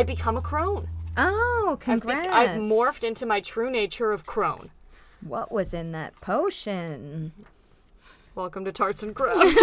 I'm 0.00 0.08
an 0.08 0.12
old. 0.12 0.18
I 0.18 0.22
become 0.22 0.36
a 0.38 0.42
crone. 0.42 0.88
Oh, 1.18 1.72
I've, 1.72 1.78
be- 1.78 1.84
congrats. 1.84 2.28
I've 2.28 2.60
morphed 2.60 3.04
into 3.04 3.26
my 3.26 3.40
true 3.40 3.70
nature 3.70 4.12
of 4.12 4.24
crone. 4.24 4.70
What 5.20 5.52
was 5.52 5.74
in 5.74 5.92
that 5.92 6.18
potion? 6.22 7.32
Welcome 8.34 8.64
to 8.64 8.72
Tarts 8.72 9.02
and 9.02 9.14
Craft. 9.14 9.40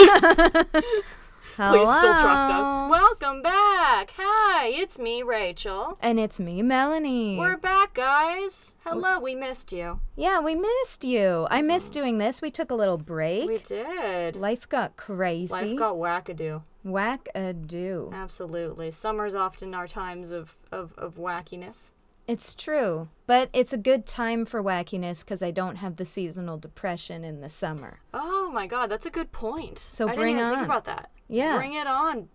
Please 1.57 1.89
still 1.89 2.19
trust 2.19 2.51
us. 2.51 2.91
Welcome 2.91 3.41
back. 3.41 4.11
Hi, 4.15 4.67
it's 4.67 4.99
me, 4.99 5.23
Rachel. 5.23 5.97
And 6.03 6.19
it's 6.19 6.39
me, 6.39 6.61
Melanie. 6.61 7.35
We're 7.35 7.57
back, 7.57 7.95
guys. 7.95 8.75
Hello, 8.85 9.19
we 9.19 9.33
missed 9.33 9.71
you. 9.73 10.01
yeah, 10.15 10.39
we 10.39 10.53
missed 10.53 11.03
you. 11.03 11.47
I 11.49 11.63
missed 11.63 11.93
doing 11.93 12.19
this. 12.19 12.43
We 12.43 12.51
took 12.51 12.69
a 12.69 12.75
little 12.75 12.99
break. 12.99 13.47
We 13.47 13.57
did. 13.57 14.35
Life 14.35 14.69
got 14.69 14.97
crazy. 14.97 15.51
Life 15.51 15.79
got 15.79 15.95
wackadoo. 15.95 16.61
Whack 16.91 17.27
a 17.35 17.53
do. 17.53 18.09
Absolutely. 18.13 18.91
Summer's 18.91 19.35
often 19.35 19.73
our 19.73 19.87
times 19.87 20.31
of, 20.31 20.55
of, 20.71 20.93
of 20.97 21.15
wackiness. 21.15 21.91
It's 22.27 22.55
true. 22.55 23.07
But 23.25 23.49
it's 23.53 23.71
a 23.71 23.77
good 23.77 24.05
time 24.05 24.45
for 24.45 24.61
wackiness 24.61 25.23
because 25.23 25.41
I 25.41 25.51
don't 25.51 25.77
have 25.77 25.95
the 25.95 26.05
seasonal 26.05 26.57
depression 26.57 27.23
in 27.23 27.39
the 27.39 27.49
summer. 27.49 27.99
Oh 28.13 28.51
my 28.51 28.67
god, 28.67 28.87
that's 28.89 29.05
a 29.05 29.09
good 29.09 29.31
point. 29.31 29.79
So 29.79 30.09
I 30.09 30.15
bring 30.15 30.35
didn't 30.35 30.49
even 30.49 30.53
on. 30.53 30.59
think 30.59 30.65
about 30.65 30.85
that. 30.85 31.11
Yeah. 31.29 31.55
Bring 31.55 31.73
it 31.73 31.87
on, 31.87 32.27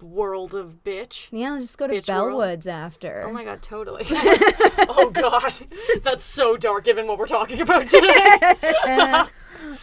world 0.00 0.54
of 0.54 0.84
bitch. 0.84 1.28
Yeah, 1.32 1.54
I'll 1.54 1.60
just 1.60 1.78
go 1.78 1.86
to 1.86 1.94
Bitch 1.94 2.12
world. 2.12 2.34
Bellwoods 2.40 2.66
after. 2.66 3.24
Oh 3.26 3.32
my 3.32 3.44
god, 3.44 3.62
totally. 3.62 4.04
oh 4.10 5.10
god. 5.12 5.54
That's 6.02 6.24
so 6.24 6.56
dark 6.56 6.84
given 6.84 7.06
what 7.06 7.18
we're 7.18 7.26
talking 7.26 7.60
about 7.60 7.86
today. 7.88 8.38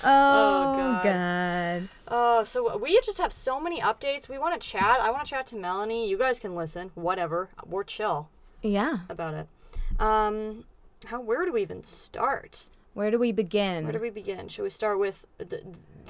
oh, 0.04 1.02
God. 1.04 1.04
God. 1.04 1.90
Uh, 2.08 2.44
so 2.44 2.78
we 2.78 3.00
just 3.04 3.18
have 3.20 3.32
so 3.34 3.60
many 3.60 3.80
updates. 3.82 4.28
We 4.30 4.38
want 4.38 4.60
to 4.60 4.68
chat. 4.68 5.00
I 5.00 5.12
want 5.12 5.26
to 5.26 5.30
chat 5.30 5.48
to 5.48 5.56
Melanie. 5.56 6.10
You 6.10 6.18
guys 6.18 6.40
can 6.40 6.56
listen. 6.56 6.92
Whatever. 6.96 7.50
We're 7.66 7.84
chill 7.84 8.30
Yeah. 8.62 9.00
about 9.10 9.34
it. 9.34 9.48
Um, 10.00 10.66
how? 11.06 11.20
Where 11.22 11.46
do 11.46 11.52
we 11.54 11.62
even 11.62 11.84
start? 11.84 12.68
Where 12.94 13.12
do 13.12 13.20
we 13.20 13.32
begin? 13.32 13.84
Where 13.84 13.94
do 13.94 14.00
we 14.00 14.10
begin? 14.10 14.48
Should 14.48 14.64
we 14.64 14.70
start 14.70 15.00
with 15.00 15.26
the 15.38 15.62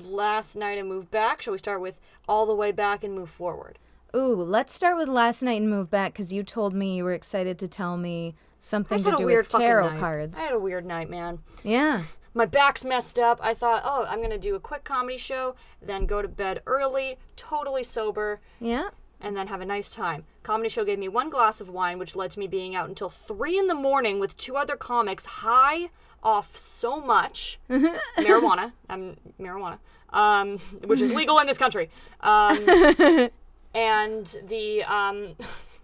last 0.04 0.56
night 0.56 0.78
and 0.78 0.88
move 0.88 1.12
back? 1.12 1.42
Should 1.42 1.52
we 1.52 1.58
start 1.58 1.82
with 1.82 2.00
all 2.28 2.46
the 2.46 2.56
way 2.56 2.72
back 2.72 3.04
and 3.04 3.14
move 3.14 3.30
forward? 3.30 3.78
Ooh, 4.16 4.34
let's 4.42 4.74
start 4.74 4.98
with 4.98 5.08
last 5.08 5.44
night 5.44 5.62
and 5.62 5.70
move 5.70 5.92
back 5.92 6.14
because 6.14 6.34
you 6.34 6.42
told 6.44 6.74
me 6.74 6.96
you 6.96 7.04
were 7.04 7.14
excited 7.14 7.60
to 7.60 7.68
tell 7.68 7.96
me 7.98 8.34
something 8.60 8.98
to 8.98 9.16
do 9.18 9.26
with 9.26 9.50
tarot 9.50 9.90
night. 9.92 10.00
cards. 10.00 10.38
I 10.40 10.42
had 10.44 10.54
a 10.54 10.60
weird 10.60 10.86
night, 10.86 11.10
man. 11.10 11.40
Yeah. 11.64 12.04
My 12.40 12.46
back's 12.46 12.86
messed 12.86 13.20
up. 13.20 13.38
I 13.44 13.54
thought, 13.54 13.82
oh, 13.84 14.06
I'm 14.08 14.22
gonna 14.22 14.38
do 14.38 14.56
a 14.56 14.62
quick 14.62 14.86
comedy 14.86 15.18
show, 15.18 15.56
then 15.82 16.06
go 16.06 16.22
to 16.22 16.28
bed 16.30 16.62
early, 16.66 17.18
totally 17.36 17.84
sober, 17.84 18.40
Yeah. 18.62 18.92
and 19.20 19.36
then 19.36 19.48
have 19.48 19.60
a 19.60 19.66
nice 19.66 19.92
time. 19.92 20.24
Comedy 20.42 20.70
show 20.70 20.86
gave 20.86 21.00
me 21.00 21.10
one 21.10 21.30
glass 21.30 21.60
of 21.60 21.68
wine, 21.68 22.00
which 22.00 22.16
led 22.16 22.32
to 22.32 22.40
me 22.40 22.48
being 22.48 22.76
out 22.76 22.88
until 22.88 23.10
three 23.10 23.60
in 23.60 23.68
the 23.68 23.76
morning 23.76 24.22
with 24.22 24.38
two 24.38 24.56
other 24.56 24.78
comics, 24.78 25.26
high 25.26 25.90
off 26.24 26.56
so 26.56 27.02
much 27.02 27.60
marijuana. 27.70 28.72
Um, 28.90 29.18
marijuana, 29.38 29.80
um, 30.12 30.60
which 30.86 31.02
is 31.02 31.12
legal 31.12 31.40
in 31.40 31.46
this 31.48 31.58
country. 31.58 31.90
Um, 32.22 32.58
and 33.76 34.38
the 34.48 34.84
um, 34.86 35.36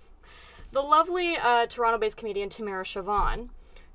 the 0.71 0.79
lovely 0.81 1.35
uh, 1.35 1.65
Toronto-based 1.65 2.15
comedian 2.15 2.47
Tamara 2.47 2.85
Shevon, 2.85 3.49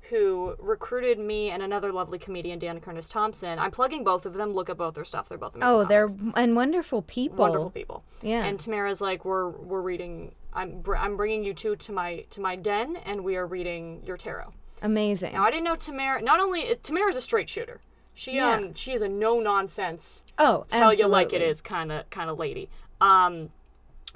who 0.09 0.55
recruited 0.59 1.19
me 1.19 1.51
and 1.51 1.61
another 1.61 1.91
lovely 1.91 2.17
comedian, 2.17 2.59
Dan 2.59 2.79
Curtis 2.79 3.07
Thompson. 3.07 3.59
I'm 3.59 3.71
plugging 3.71 4.03
both 4.03 4.25
of 4.25 4.33
them. 4.33 4.53
Look 4.53 4.69
at 4.69 4.77
both 4.77 4.95
their 4.95 5.05
stuff. 5.05 5.29
They're 5.29 5.37
both 5.37 5.55
amazing. 5.55 5.69
Oh, 5.75 5.83
they're 5.85 6.07
comics 6.07 6.33
and 6.35 6.55
wonderful 6.55 7.01
people. 7.03 7.37
wonderful 7.37 7.69
people. 7.69 8.03
Yeah. 8.21 8.43
And 8.43 8.59
Tamara's 8.59 9.01
like, 9.01 9.23
we're 9.25 9.49
we're 9.49 9.81
reading. 9.81 10.33
I'm 10.53 10.81
br- 10.81 10.97
I'm 10.97 11.15
bringing 11.17 11.43
you 11.43 11.53
two 11.53 11.75
to 11.75 11.91
my 11.91 12.25
to 12.31 12.41
my 12.41 12.55
den, 12.55 12.97
and 12.97 13.23
we 13.23 13.35
are 13.37 13.45
reading 13.45 14.01
your 14.05 14.17
tarot. 14.17 14.53
Amazing. 14.81 15.33
Now 15.33 15.43
I 15.43 15.51
didn't 15.51 15.65
know 15.65 15.75
Tamara. 15.75 16.21
Not 16.21 16.39
only 16.39 16.61
is 16.61 16.77
Tamara's 16.77 17.15
a 17.15 17.21
straight 17.21 17.49
shooter. 17.49 17.79
She 18.13 18.35
Yeah. 18.35 18.55
um 18.55 18.73
she 18.73 18.91
is 18.91 19.01
a 19.01 19.07
no 19.07 19.39
nonsense 19.39 20.25
oh, 20.37 20.65
tell 20.67 20.93
you 20.93 21.07
like 21.07 21.31
it 21.31 21.41
is 21.41 21.61
kind 21.61 21.91
of 21.91 22.09
kind 22.09 22.29
of 22.29 22.37
lady. 22.39 22.69
Um, 22.99 23.49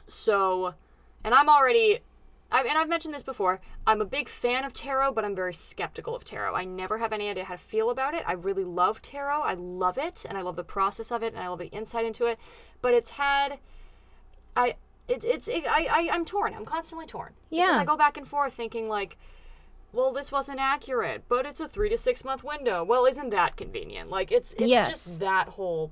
so, 0.08 0.74
and 1.24 1.34
I'm 1.34 1.50
already. 1.50 2.00
I, 2.56 2.62
and 2.62 2.78
I've 2.78 2.88
mentioned 2.88 3.14
this 3.14 3.22
before. 3.24 3.60
I'm 3.86 4.00
a 4.00 4.06
big 4.06 4.30
fan 4.30 4.64
of 4.64 4.72
tarot, 4.72 5.12
but 5.12 5.26
I'm 5.26 5.36
very 5.36 5.54
skeptical 5.54 6.16
of 6.16 6.24
tarot. 6.24 6.56
I 6.56 6.64
never 6.64 7.00
have 7.00 7.12
any 7.12 7.30
idea 7.30 7.44
how 7.44 7.56
to 7.56 7.62
feel 7.62 7.90
about 7.90 8.14
it. 8.14 8.24
I 8.26 8.32
really 8.32 8.64
love 8.64 9.02
tarot. 9.02 9.42
I 9.42 9.56
love 9.56 9.98
it, 9.98 10.26
and 10.28 10.38
I 10.38 10.42
love 10.42 10.56
the 10.56 10.64
process 10.64 11.12
of 11.12 11.22
it, 11.22 11.34
and 11.34 11.44
I 11.44 11.50
love 11.50 11.60
the 11.60 11.68
insight 11.68 12.06
into 12.06 12.28
it. 12.28 12.40
But 12.82 12.94
it's 12.94 13.10
had, 13.12 13.60
I, 14.56 14.76
it, 15.10 15.26
it's, 15.26 15.50
it, 15.50 15.66
I, 15.68 15.86
I, 15.92 16.10
I'm 16.14 16.24
torn. 16.24 16.54
I'm 16.54 16.64
constantly 16.66 17.06
torn. 17.06 17.34
Because 17.50 17.68
Yeah. 17.68 17.78
I 17.78 17.84
go 17.84 17.98
back 17.98 18.16
and 18.16 18.26
forth 18.26 18.54
thinking 18.54 18.88
like, 18.88 19.18
well, 19.92 20.14
this 20.14 20.32
wasn't 20.32 20.60
accurate, 20.62 21.24
but 21.28 21.46
it's 21.46 21.60
a 21.60 21.68
three 21.68 21.90
to 21.90 21.98
six 21.98 22.24
month 22.24 22.42
window. 22.44 22.86
Well, 22.86 23.06
isn't 23.06 23.32
that 23.32 23.58
convenient? 23.58 24.10
Like, 24.10 24.32
it's, 24.32 24.54
it's 24.54 24.68
Yes. 24.68 24.88
just 24.88 25.20
that 25.20 25.50
whole. 25.50 25.92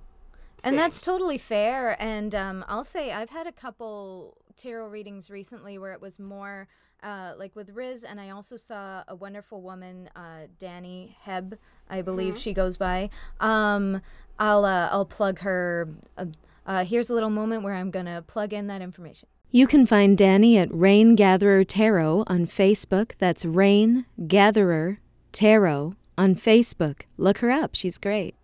And 0.63 0.79
that's 0.79 1.02
totally 1.02 1.38
fair. 1.38 2.02
And 2.02 2.34
um, 2.34 2.63
I'll 2.69 2.85
say 2.85 3.12
I've 3.12 3.31
had 3.31 3.47
a 3.47 3.52
couple 3.52 4.38
tarot 4.58 4.88
readings 4.88 5.30
recently 5.30 5.78
where 5.78 5.94
it 5.94 6.02
was 6.02 6.19
more 6.19 6.68
uh, 7.03 7.34
like 7.38 7.56
with 7.56 7.69
Riz, 7.72 8.03
and 8.03 8.19
I 8.19 8.30
also 8.30 8.56
saw 8.56 9.03
a 9.08 9.16
wonderful 9.16 9.62
woman, 9.62 10.09
uh, 10.16 10.47
Danny 10.58 11.18
Heb, 11.22 11.58
I 11.90 12.02
believe 12.02 12.38
she 12.38 12.53
goes 12.53 12.78
by. 12.78 13.09
Um, 13.41 14.02
I'll 14.40 14.66
uh, 14.66 14.90
I'll 14.91 15.06
plug 15.06 15.40
her. 15.40 15.90
Uh, 16.18 16.28
uh, 16.66 16.86
here's 16.86 17.09
a 17.09 17.14
little 17.14 17.30
moment 17.30 17.64
where 17.64 17.74
I'm 17.74 17.91
gonna 17.91 18.22
plug 18.22 18.53
in 18.53 18.68
that 18.68 18.81
information. 18.81 19.28
You 19.52 19.68
can 19.68 19.86
find 19.86 20.18
Danny 20.18 20.58
at 20.58 20.74
Rain 20.74 21.16
Gatherer 21.16 21.64
Tarot 21.64 22.24
on 22.28 22.46
Facebook. 22.46 23.12
That's 23.20 23.46
Rain 23.46 24.06
Gatherer 24.25 25.00
Tarot 25.31 25.96
on 26.18 26.35
Facebook. 26.35 27.02
Look 27.18 27.40
her 27.40 27.52
up. 27.52 27.75
She's 27.75 27.97
great. 27.97 28.35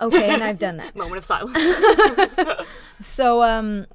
Okay, 0.00 0.28
and 0.28 0.42
I've 0.42 0.58
done 0.58 0.76
that. 0.76 0.94
moment 0.96 1.18
of 1.18 1.24
silence. 1.24 1.58
So 3.00 3.42
um 3.42 3.86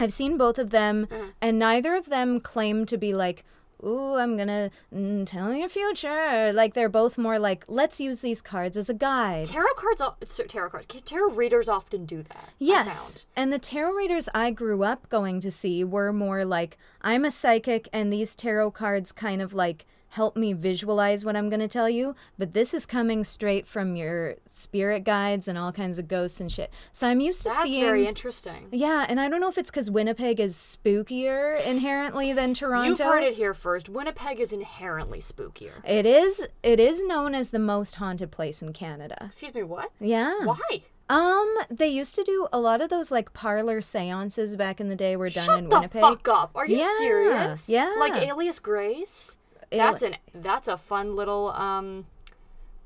I've 0.00 0.12
seen 0.12 0.36
both 0.38 0.58
of 0.58 0.70
them 0.70 1.06
Mm-hmm. 1.10 1.28
and 1.40 1.58
neither 1.58 1.94
of 1.94 2.06
them 2.06 2.40
claim 2.40 2.86
to 2.86 2.96
be 2.98 3.14
like 3.14 3.44
Ooh, 3.84 4.14
I'm 4.16 4.36
gonna 4.36 4.70
mm, 4.92 5.24
tell 5.24 5.54
your 5.54 5.68
future. 5.68 6.52
Like 6.52 6.74
they're 6.74 6.88
both 6.88 7.16
more 7.16 7.38
like, 7.38 7.64
let's 7.68 8.00
use 8.00 8.18
these 8.20 8.42
cards 8.42 8.76
as 8.76 8.90
a 8.90 8.94
guide. 8.94 9.46
tarot 9.46 9.74
cards, 9.76 10.02
tarot 10.48 10.70
cards, 10.70 10.86
tarot 11.04 11.30
readers 11.30 11.68
often 11.68 12.04
do 12.04 12.24
that. 12.24 12.48
Yes. 12.58 13.26
And 13.36 13.52
the 13.52 13.58
tarot 13.60 13.92
readers 13.92 14.28
I 14.34 14.50
grew 14.50 14.82
up 14.82 15.08
going 15.10 15.38
to 15.38 15.52
see 15.52 15.84
were 15.84 16.12
more 16.12 16.44
like, 16.44 16.76
I'm 17.02 17.24
a 17.24 17.30
psychic 17.30 17.88
and 17.92 18.12
these 18.12 18.34
tarot 18.34 18.72
cards 18.72 19.12
kind 19.12 19.40
of 19.40 19.54
like 19.54 19.86
help 20.10 20.36
me 20.36 20.52
visualize 20.52 21.24
what 21.24 21.36
I'm 21.36 21.48
going 21.50 21.60
to 21.60 21.68
tell 21.68 21.88
you. 21.88 22.14
But 22.38 22.54
this 22.54 22.72
is 22.72 22.86
coming 22.86 23.24
straight 23.24 23.66
from 23.66 23.96
your 23.96 24.36
spirit 24.46 25.04
guides 25.04 25.48
and 25.48 25.58
all 25.58 25.72
kinds 25.72 25.98
of 25.98 26.08
ghosts 26.08 26.40
and 26.40 26.50
shit. 26.50 26.70
So 26.92 27.06
I'm 27.08 27.20
used 27.20 27.42
to 27.42 27.48
That's 27.50 27.64
seeing. 27.64 27.80
That's 27.82 27.88
very 27.90 28.06
interesting. 28.06 28.68
Yeah, 28.72 29.06
and 29.08 29.20
I 29.20 29.28
don't 29.28 29.40
know 29.40 29.48
if 29.48 29.58
it's 29.58 29.70
because 29.70 29.90
Winnipeg 29.90 30.40
is 30.40 30.54
spookier 30.56 31.64
inherently 31.66 32.32
than 32.32 32.54
Toronto. 32.54 32.88
You've 32.88 32.98
heard 32.98 33.22
it 33.22 33.34
here 33.34 33.54
first. 33.54 33.88
Winnipeg 33.88 34.40
is 34.40 34.52
inherently 34.52 35.20
spookier. 35.20 35.84
It 35.86 36.06
is. 36.06 36.46
It 36.62 36.80
is 36.80 37.02
known 37.04 37.34
as 37.34 37.50
the 37.50 37.58
most 37.58 37.96
haunted 37.96 38.30
place 38.30 38.62
in 38.62 38.72
Canada. 38.72 39.24
Excuse 39.26 39.54
me, 39.54 39.62
what? 39.62 39.90
Yeah. 40.00 40.34
Why? 40.44 40.82
Um, 41.10 41.54
they 41.70 41.88
used 41.88 42.14
to 42.16 42.22
do 42.22 42.48
a 42.52 42.60
lot 42.60 42.82
of 42.82 42.90
those 42.90 43.10
like 43.10 43.32
parlor 43.32 43.80
seances 43.80 44.56
back 44.56 44.78
in 44.78 44.90
the 44.90 44.94
day 44.94 45.16
were 45.16 45.30
done 45.30 45.46
Shut 45.46 45.58
in 45.60 45.68
the 45.70 45.76
Winnipeg. 45.76 46.02
fuck 46.02 46.28
up. 46.28 46.50
Are 46.54 46.66
you 46.66 46.76
Yeah, 46.78 46.98
serious? 46.98 47.68
yeah. 47.70 47.94
Like 47.98 48.14
Alias 48.16 48.60
Grace? 48.60 49.37
That's 49.70 50.02
an 50.02 50.16
that's 50.34 50.68
a 50.68 50.76
fun 50.76 51.14
little 51.16 51.50
um 51.50 52.06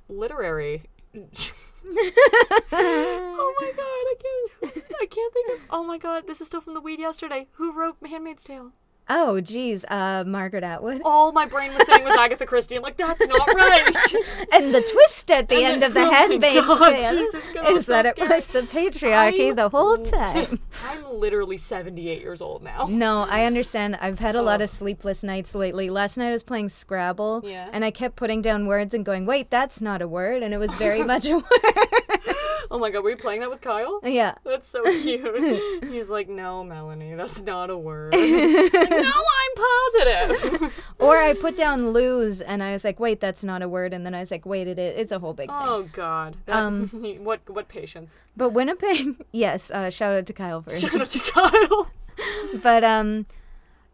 literary 0.08 0.82
Oh 2.74 3.54
my 3.60 3.72
god, 3.76 3.82
I 3.82 4.14
can't 4.22 4.84
I 5.00 5.06
can't 5.06 5.32
think 5.34 5.50
of 5.52 5.66
Oh 5.70 5.84
my 5.84 5.98
god, 5.98 6.26
this 6.26 6.40
is 6.40 6.46
still 6.46 6.60
from 6.60 6.74
the 6.74 6.80
weed 6.80 7.00
yesterday. 7.00 7.48
Who 7.52 7.72
wrote 7.72 7.96
Handmaid's 8.06 8.44
Tale? 8.44 8.72
Oh, 9.08 9.40
geez, 9.40 9.84
uh, 9.88 10.24
Margaret 10.26 10.64
Atwood. 10.64 11.02
All 11.04 11.32
my 11.32 11.44
brain 11.44 11.74
was 11.74 11.86
saying 11.86 12.04
was 12.04 12.14
Agatha 12.14 12.46
Christie. 12.46 12.76
I'm 12.76 12.82
like, 12.82 12.96
that's 12.96 13.26
not 13.26 13.46
right. 13.54 13.96
And 14.52 14.74
the 14.74 14.80
twist 14.80 15.30
at 15.30 15.48
the 15.48 15.56
And 15.56 15.64
end 15.64 15.82
of 15.82 15.92
the 15.94 16.00
oh 16.06 16.10
Handmaid's 16.10 16.54
Tale 16.78 17.76
is 17.76 17.86
so 17.86 17.92
that 18.02 18.16
it 18.18 18.28
was 18.28 18.46
the 18.48 18.62
patriarchy 18.62 19.46
I'm- 19.46 19.56
the 19.56 19.68
whole 19.68 19.98
time. 19.98 20.60
I'm 20.86 21.04
literally 21.12 21.56
78 21.58 22.20
years 22.20 22.40
old 22.40 22.62
now. 22.62 22.86
No, 22.88 23.22
I 23.22 23.44
understand. 23.44 23.96
I've 24.00 24.18
had 24.18 24.34
a 24.36 24.42
lot 24.42 24.60
Oh. 24.60 24.64
of 24.64 24.70
sleepless 24.70 25.22
nights 25.22 25.54
lately. 25.54 25.90
Last 25.90 26.16
night 26.16 26.28
I 26.28 26.32
was 26.32 26.42
playing 26.42 26.68
Scrabble, 26.68 27.42
Yeah. 27.44 27.68
and 27.72 27.84
I 27.84 27.90
kept 27.90 28.16
putting 28.16 28.40
down 28.42 28.66
words 28.66 28.94
and 28.94 29.04
going, 29.04 29.26
"Wait, 29.26 29.50
that's 29.50 29.80
not 29.80 30.00
a 30.00 30.08
word," 30.08 30.42
and 30.42 30.54
it 30.54 30.58
was 30.58 30.72
very 30.74 31.02
much 31.02 31.26
a 31.26 31.34
word. 31.34 31.44
Oh 32.72 32.78
my 32.78 32.90
god, 32.90 33.04
were 33.04 33.10
you 33.10 33.16
playing 33.18 33.40
that 33.40 33.50
with 33.50 33.60
Kyle? 33.60 34.00
yeah. 34.02 34.34
That's 34.44 34.66
so 34.68 34.82
cute. 35.02 35.84
He's 35.84 36.08
like, 36.08 36.28
no, 36.28 36.64
Melanie, 36.64 37.14
that's 37.14 37.42
not 37.42 37.68
a 37.68 37.76
word. 37.76 38.14
Like, 38.14 38.72
no, 38.72 39.12
I'm 39.12 39.54
positive. 39.56 40.82
Or 40.98 41.18
I 41.18 41.34
put 41.34 41.54
down 41.56 41.90
lose, 41.90 42.40
and 42.40 42.62
I 42.62 42.72
was 42.72 42.84
like, 42.84 43.00
"Wait, 43.00 43.18
that's 43.20 43.42
not 43.42 43.60
a 43.60 43.68
word," 43.68 43.92
and 43.92 44.06
then 44.06 44.14
I 44.14 44.20
was 44.20 44.30
like, 44.30 44.46
"Wait, 44.46 44.68
it 44.68 44.78
is. 44.78 44.94
It's 45.00 45.12
a 45.12 45.18
whole 45.18 45.34
big 45.34 45.48
thing." 45.48 45.58
oh 45.60 45.82
god. 45.92 46.36
That, 46.46 46.56
Um, 46.56 46.88
what 47.24 47.40
what 47.50 47.68
patience. 47.68 48.20
But 48.36 48.50
Winnipeg, 48.50 49.16
yes. 49.32 49.70
Uh, 49.70 49.90
shout 49.90 50.14
out 50.14 50.26
to 50.26 50.32
Kyle 50.32 50.62
for 50.62 50.78
Shout 50.78 51.00
out 51.00 51.08
to 51.10 51.18
Kyle. 51.18 51.90
but 52.62 52.84
um 52.84 53.26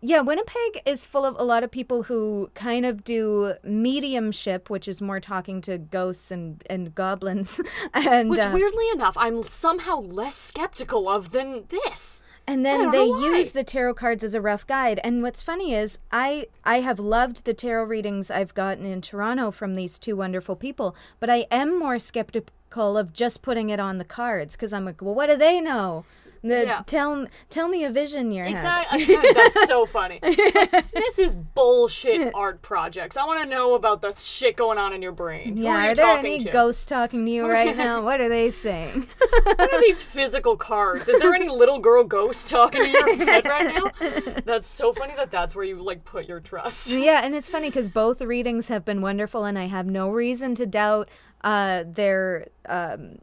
Yeah, 0.00 0.21
Winnipeg 0.21 0.83
is 0.87 1.05
full 1.05 1.25
of 1.25 1.37
a 1.39 1.43
lot 1.43 1.65
of 1.65 1.73
people 1.73 2.05
who 2.05 2.50
kind 2.55 2.87
of 2.87 3.03
do 3.03 3.55
mediumship, 3.65 4.71
which 4.71 4.87
is 4.87 5.03
more 5.03 5.19
talking 5.19 5.61
to 5.62 5.77
ghosts 5.77 6.31
and, 6.31 6.62
and 6.71 6.95
goblins. 6.95 7.61
and 7.95 8.31
Which, 8.31 8.39
uh, 8.39 8.50
weirdly 8.53 8.89
enough, 8.91 9.17
I'm 9.17 9.43
somehow 9.43 10.00
less 10.00 10.37
skeptical 10.37 11.09
of 11.09 11.33
than 11.33 11.65
this. 11.69 12.23
and 12.47 12.65
then 12.65 12.91
they 12.93 13.05
use 13.05 13.53
the 13.53 13.65
tarot 13.65 13.95
cards 13.95 14.23
as 14.23 14.35
a 14.35 14.41
rough 14.41 14.65
guide. 14.67 15.00
And 15.03 15.21
what's 15.21 15.43
funny 15.43 15.75
is 15.75 15.99
I 16.12 16.47
I 16.62 16.81
have 16.81 17.00
loved 17.00 17.45
the 17.45 17.55
tarot 17.55 17.85
readings 17.85 18.31
I've 18.31 18.55
gotten 18.55 18.87
in 18.87 19.00
Toronto 19.00 19.50
from 19.50 19.75
these 19.75 19.99
two 19.99 20.15
wonderful 20.15 20.55
people, 20.55 20.95
but 21.19 21.29
I 21.29 21.47
am 21.50 21.77
more 21.77 21.99
skeptical 21.99 22.97
of 22.97 23.12
just 23.12 23.43
putting 23.43 23.69
it 23.69 23.81
on 23.81 23.99
the 23.99 24.05
cards 24.05 24.55
because 24.55 24.73
I'm 24.73 24.85
like, 24.85 25.03
well, 25.03 25.15
what 25.15 25.29
do 25.29 25.37
they 25.37 25.61
know? 25.61 26.05
The, 26.43 26.62
Yeah. 26.64 26.82
Tell 26.87 27.26
tell 27.50 27.69
me 27.69 27.85
a 27.85 27.90
vision 27.90 28.31
you're 28.31 28.44
having. 28.46 28.56
Exactly. 28.99 29.32
That's 29.35 29.67
so 29.67 29.87
funny. 29.87 30.20
Like, 30.69 30.90
this 30.93 31.19
is 31.19 31.35
bullshit 31.35 32.32
art 32.35 32.62
projects. 32.62 33.17
I 33.17 33.25
want 33.25 33.40
to 33.43 33.46
know 33.49 33.75
about 33.75 34.02
the 34.02 34.14
shit 34.14 34.56
going 34.56 34.79
on 34.79 34.93
in 34.93 35.02
your 35.02 35.12
brain. 35.12 35.56
Yeah, 35.56 35.70
are 35.70 35.85
you 35.85 35.90
are 35.90 35.94
there 35.94 36.05
talking 36.06 36.26
any 36.32 36.38
to? 36.40 36.50
ghosts 36.50 36.85
talking 36.87 37.25
to 37.25 37.31
you 37.31 37.46
right 37.49 37.76
now? 37.76 38.02
What 38.02 38.20
are 38.20 38.29
they 38.29 38.50
saying? 38.67 39.06
What 39.44 39.73
are 39.73 39.81
these 39.81 40.00
physical 40.02 40.56
cards? 40.56 41.08
Is 41.08 41.19
there 41.20 41.35
any 41.35 41.49
little 41.62 41.79
girl 41.79 42.05
ghost 42.05 42.49
talking 42.49 42.85
to 42.85 42.90
your 42.90 43.17
head 43.17 43.44
right 43.46 43.75
now? 43.75 44.32
That's 44.44 44.69
so 44.69 44.93
funny 44.93 45.14
that 45.17 45.31
that's 45.31 45.55
where 45.55 45.64
you 45.64 45.76
like 45.82 46.05
put 46.05 46.29
your 46.29 46.40
trust. 46.40 46.90
yeah, 46.93 47.20
and 47.25 47.35
it's 47.35 47.50
funny 47.50 47.69
because 47.69 47.88
both 47.88 48.20
readings 48.20 48.69
have 48.69 48.85
been 48.85 49.00
wonderful, 49.02 49.44
and 49.44 49.58
I 49.58 49.67
have 49.67 49.87
no 49.87 50.08
reason 50.11 50.55
to 50.56 50.67
doubt 50.67 51.08
uh, 51.43 51.85
their 51.87 52.46
um, 52.67 53.19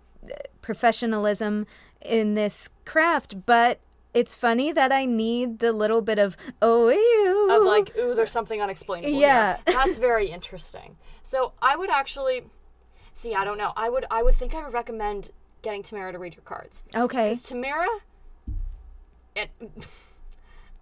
professionalism 0.62 1.66
in 2.06 2.36
this 2.36 2.70
craft. 2.86 3.46
But 3.46 3.80
it's 4.14 4.36
funny 4.36 4.72
that 4.72 4.92
I 4.92 5.06
need 5.06 5.60
the 5.60 5.74
little 5.74 6.02
bit 6.02 6.20
of 6.20 6.38
oh 6.62 6.90
ew. 6.90 7.50
Of 7.52 7.64
like, 7.64 7.96
ooh, 7.98 8.16
there's 8.16 8.32
something 8.32 8.62
unexplainable. 8.62 9.12
here." 9.12 9.22
Yeah. 9.22 9.58
That's 9.66 9.98
very 9.98 10.30
interesting. 10.30 10.98
So 11.24 11.54
I 11.62 11.76
would 11.76 11.90
actually 11.90 12.44
see. 13.14 13.34
I 13.36 13.44
don't 13.44 13.58
know. 13.58 13.74
I 13.76 13.90
would. 13.90 14.06
I 14.10 14.24
would 14.24 14.36
think 14.36 14.54
I 14.54 14.64
would 14.64 14.74
recommend 14.74 15.32
getting 15.62 15.84
Tamara 15.84 16.12
to 16.12 16.20
read 16.20 16.36
your 16.36 16.44
cards. 16.44 16.84
okay. 16.96 17.30
Because 17.30 17.42
Tamara, 17.42 17.88
and 19.36 19.50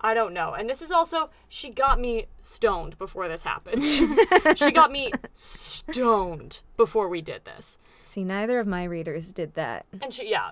I 0.02 0.14
don't 0.14 0.34
know. 0.34 0.54
And 0.54 0.70
this 0.70 0.82
is 0.82 0.92
also, 0.92 1.30
she 1.48 1.70
got 1.70 2.00
me 2.00 2.26
stoned 2.42 2.98
before 2.98 3.30
this 3.30 3.44
happened. 3.44 3.82
she 4.56 4.72
got 4.72 4.92
me 4.92 5.14
stoned 5.34 6.62
before 6.76 7.08
we 7.08 7.22
did 7.22 7.46
this. 7.46 7.80
See, 8.14 8.24
neither 8.24 8.60
of 8.60 8.68
my 8.68 8.84
readers 8.84 9.34
did 9.34 9.56
that. 9.56 9.88
And 10.00 10.14
she, 10.14 10.30
yeah. 10.30 10.52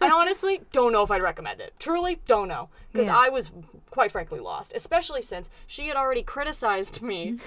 I 0.00 0.10
honestly 0.12 0.62
don't 0.72 0.90
know 0.92 1.04
if 1.04 1.10
I'd 1.12 1.22
recommend 1.22 1.60
it. 1.60 1.72
Truly, 1.78 2.18
don't 2.26 2.48
know. 2.48 2.68
Because 2.90 3.06
Yeah. 3.06 3.16
I 3.16 3.28
was, 3.28 3.52
quite 3.90 4.10
frankly, 4.10 4.40
lost. 4.40 4.72
Especially 4.74 5.22
since 5.22 5.48
she 5.68 5.86
had 5.86 5.96
already 5.96 6.24
criticized 6.24 7.00
me 7.00 7.38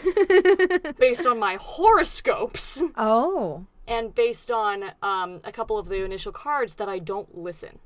based 0.98 1.28
on 1.28 1.40
my 1.40 1.58
horoscopes 1.60 2.82
Oh. 2.96 3.66
and 3.86 4.16
based 4.16 4.50
on 4.50 4.92
um, 5.02 5.42
a 5.44 5.52
couple 5.52 5.78
of 5.78 5.90
the 5.90 6.06
initial 6.06 6.32
cards 6.32 6.76
that 6.76 6.88
I 6.88 7.00
don't 7.00 7.38
listen. 7.38 7.80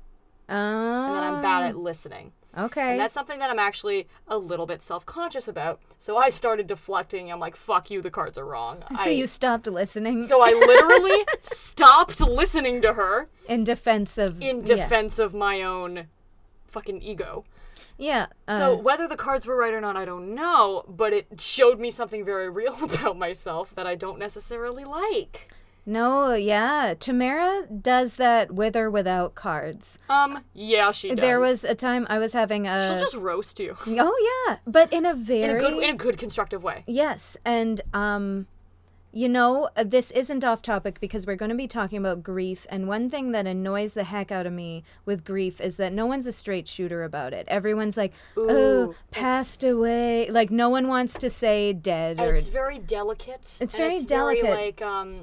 Oh. 0.48 0.54
And 0.54 1.16
that 1.16 1.24
I'm 1.24 1.42
bad 1.42 1.64
at 1.70 1.76
listening. 1.76 2.30
Okay. 2.58 2.92
And 2.92 3.00
that's 3.00 3.14
something 3.14 3.38
that 3.38 3.50
I'm 3.50 3.58
actually 3.58 4.08
a 4.26 4.36
little 4.36 4.66
bit 4.66 4.82
self 4.82 5.06
conscious 5.06 5.46
about. 5.48 5.80
So 5.98 6.16
I 6.16 6.28
started 6.28 6.66
deflecting. 6.66 7.30
I'm 7.30 7.40
like, 7.40 7.56
fuck 7.56 7.90
you, 7.90 8.02
the 8.02 8.10
cards 8.10 8.36
are 8.38 8.44
wrong. 8.44 8.82
so 8.94 9.10
I, 9.10 9.14
you 9.14 9.26
stopped 9.26 9.66
listening 9.66 10.24
so 10.24 10.42
I 10.42 10.50
literally 10.50 11.24
stopped 11.40 12.20
listening 12.20 12.82
to 12.82 12.94
her 12.94 13.28
in 13.48 13.64
defense 13.64 14.18
of 14.18 14.42
in 14.42 14.58
yeah. 14.58 14.76
defense 14.76 15.18
of 15.18 15.34
my 15.34 15.62
own 15.62 16.06
fucking 16.66 17.02
ego. 17.02 17.44
Yeah. 17.96 18.26
uh, 18.46 18.58
So 18.58 18.76
whether 18.76 19.08
the 19.08 19.16
cards 19.16 19.46
were 19.46 19.56
right 19.56 19.74
or 19.74 19.80
not, 19.80 19.96
I 19.96 20.04
don't 20.04 20.34
know, 20.34 20.84
but 20.88 21.12
it 21.12 21.40
showed 21.40 21.80
me 21.80 21.90
something 21.90 22.24
very 22.24 22.48
real 22.48 22.76
about 22.82 23.18
myself 23.18 23.74
that 23.74 23.86
I 23.86 23.94
don't 23.94 24.18
necessarily 24.18 24.84
like. 24.84 25.52
No, 25.88 26.34
yeah. 26.34 26.94
Tamara 26.98 27.66
does 27.66 28.16
that 28.16 28.52
with 28.52 28.76
or 28.76 28.90
without 28.90 29.34
cards. 29.34 29.98
Um, 30.10 30.44
yeah, 30.52 30.90
she 30.92 31.08
does. 31.08 31.16
There 31.18 31.40
was 31.40 31.64
a 31.64 31.74
time 31.74 32.06
I 32.10 32.18
was 32.18 32.34
having 32.34 32.66
a. 32.66 32.88
She'll 32.88 33.00
just 33.00 33.16
roast 33.16 33.58
you 33.58 33.74
Oh 33.86 34.46
yeah, 34.48 34.58
but 34.66 34.92
in 34.92 35.06
a 35.06 35.12
in 35.12 35.16
very 35.16 35.58
a 35.58 35.58
good 35.58 35.82
in 35.82 35.90
a 35.90 35.96
good 35.96 36.18
constructive 36.18 36.62
way. 36.62 36.84
yes, 36.86 37.38
and 37.44 37.80
um, 37.94 38.46
you 39.12 39.28
know, 39.28 39.70
this 39.82 40.10
isn't 40.10 40.44
off 40.44 40.60
topic 40.60 41.00
because 41.00 41.26
we're 41.26 41.36
going 41.36 41.48
to 41.48 41.54
be 41.56 41.66
talking 41.66 41.96
about 41.96 42.22
grief, 42.22 42.66
and 42.68 42.86
one 42.86 43.08
thing 43.08 43.32
that 43.32 43.46
annoys 43.46 43.94
the 43.94 44.04
heck 44.04 44.30
out 44.30 44.46
of 44.46 44.52
me 44.52 44.84
with 45.06 45.24
grief 45.24 45.60
is 45.60 45.78
that 45.78 45.94
no 45.94 46.04
one's 46.04 46.26
a 46.26 46.32
straight 46.32 46.68
shooter 46.68 47.02
about 47.02 47.32
it. 47.32 47.46
Everyone's 47.48 47.96
like, 47.96 48.12
Ooh, 48.36 48.46
"Oh, 48.50 48.94
passed 49.10 49.64
away," 49.64 50.28
like 50.30 50.50
no 50.50 50.68
one 50.68 50.86
wants 50.88 51.14
to 51.14 51.30
say 51.30 51.72
dead 51.72 52.20
or. 52.20 52.34
It's 52.34 52.48
very 52.48 52.78
delicate. 52.78 53.56
It's 53.60 53.74
very 53.74 53.94
it's 53.94 54.04
delicate. 54.04 54.44
Very, 54.44 54.66
like 54.66 54.82
um, 54.82 55.20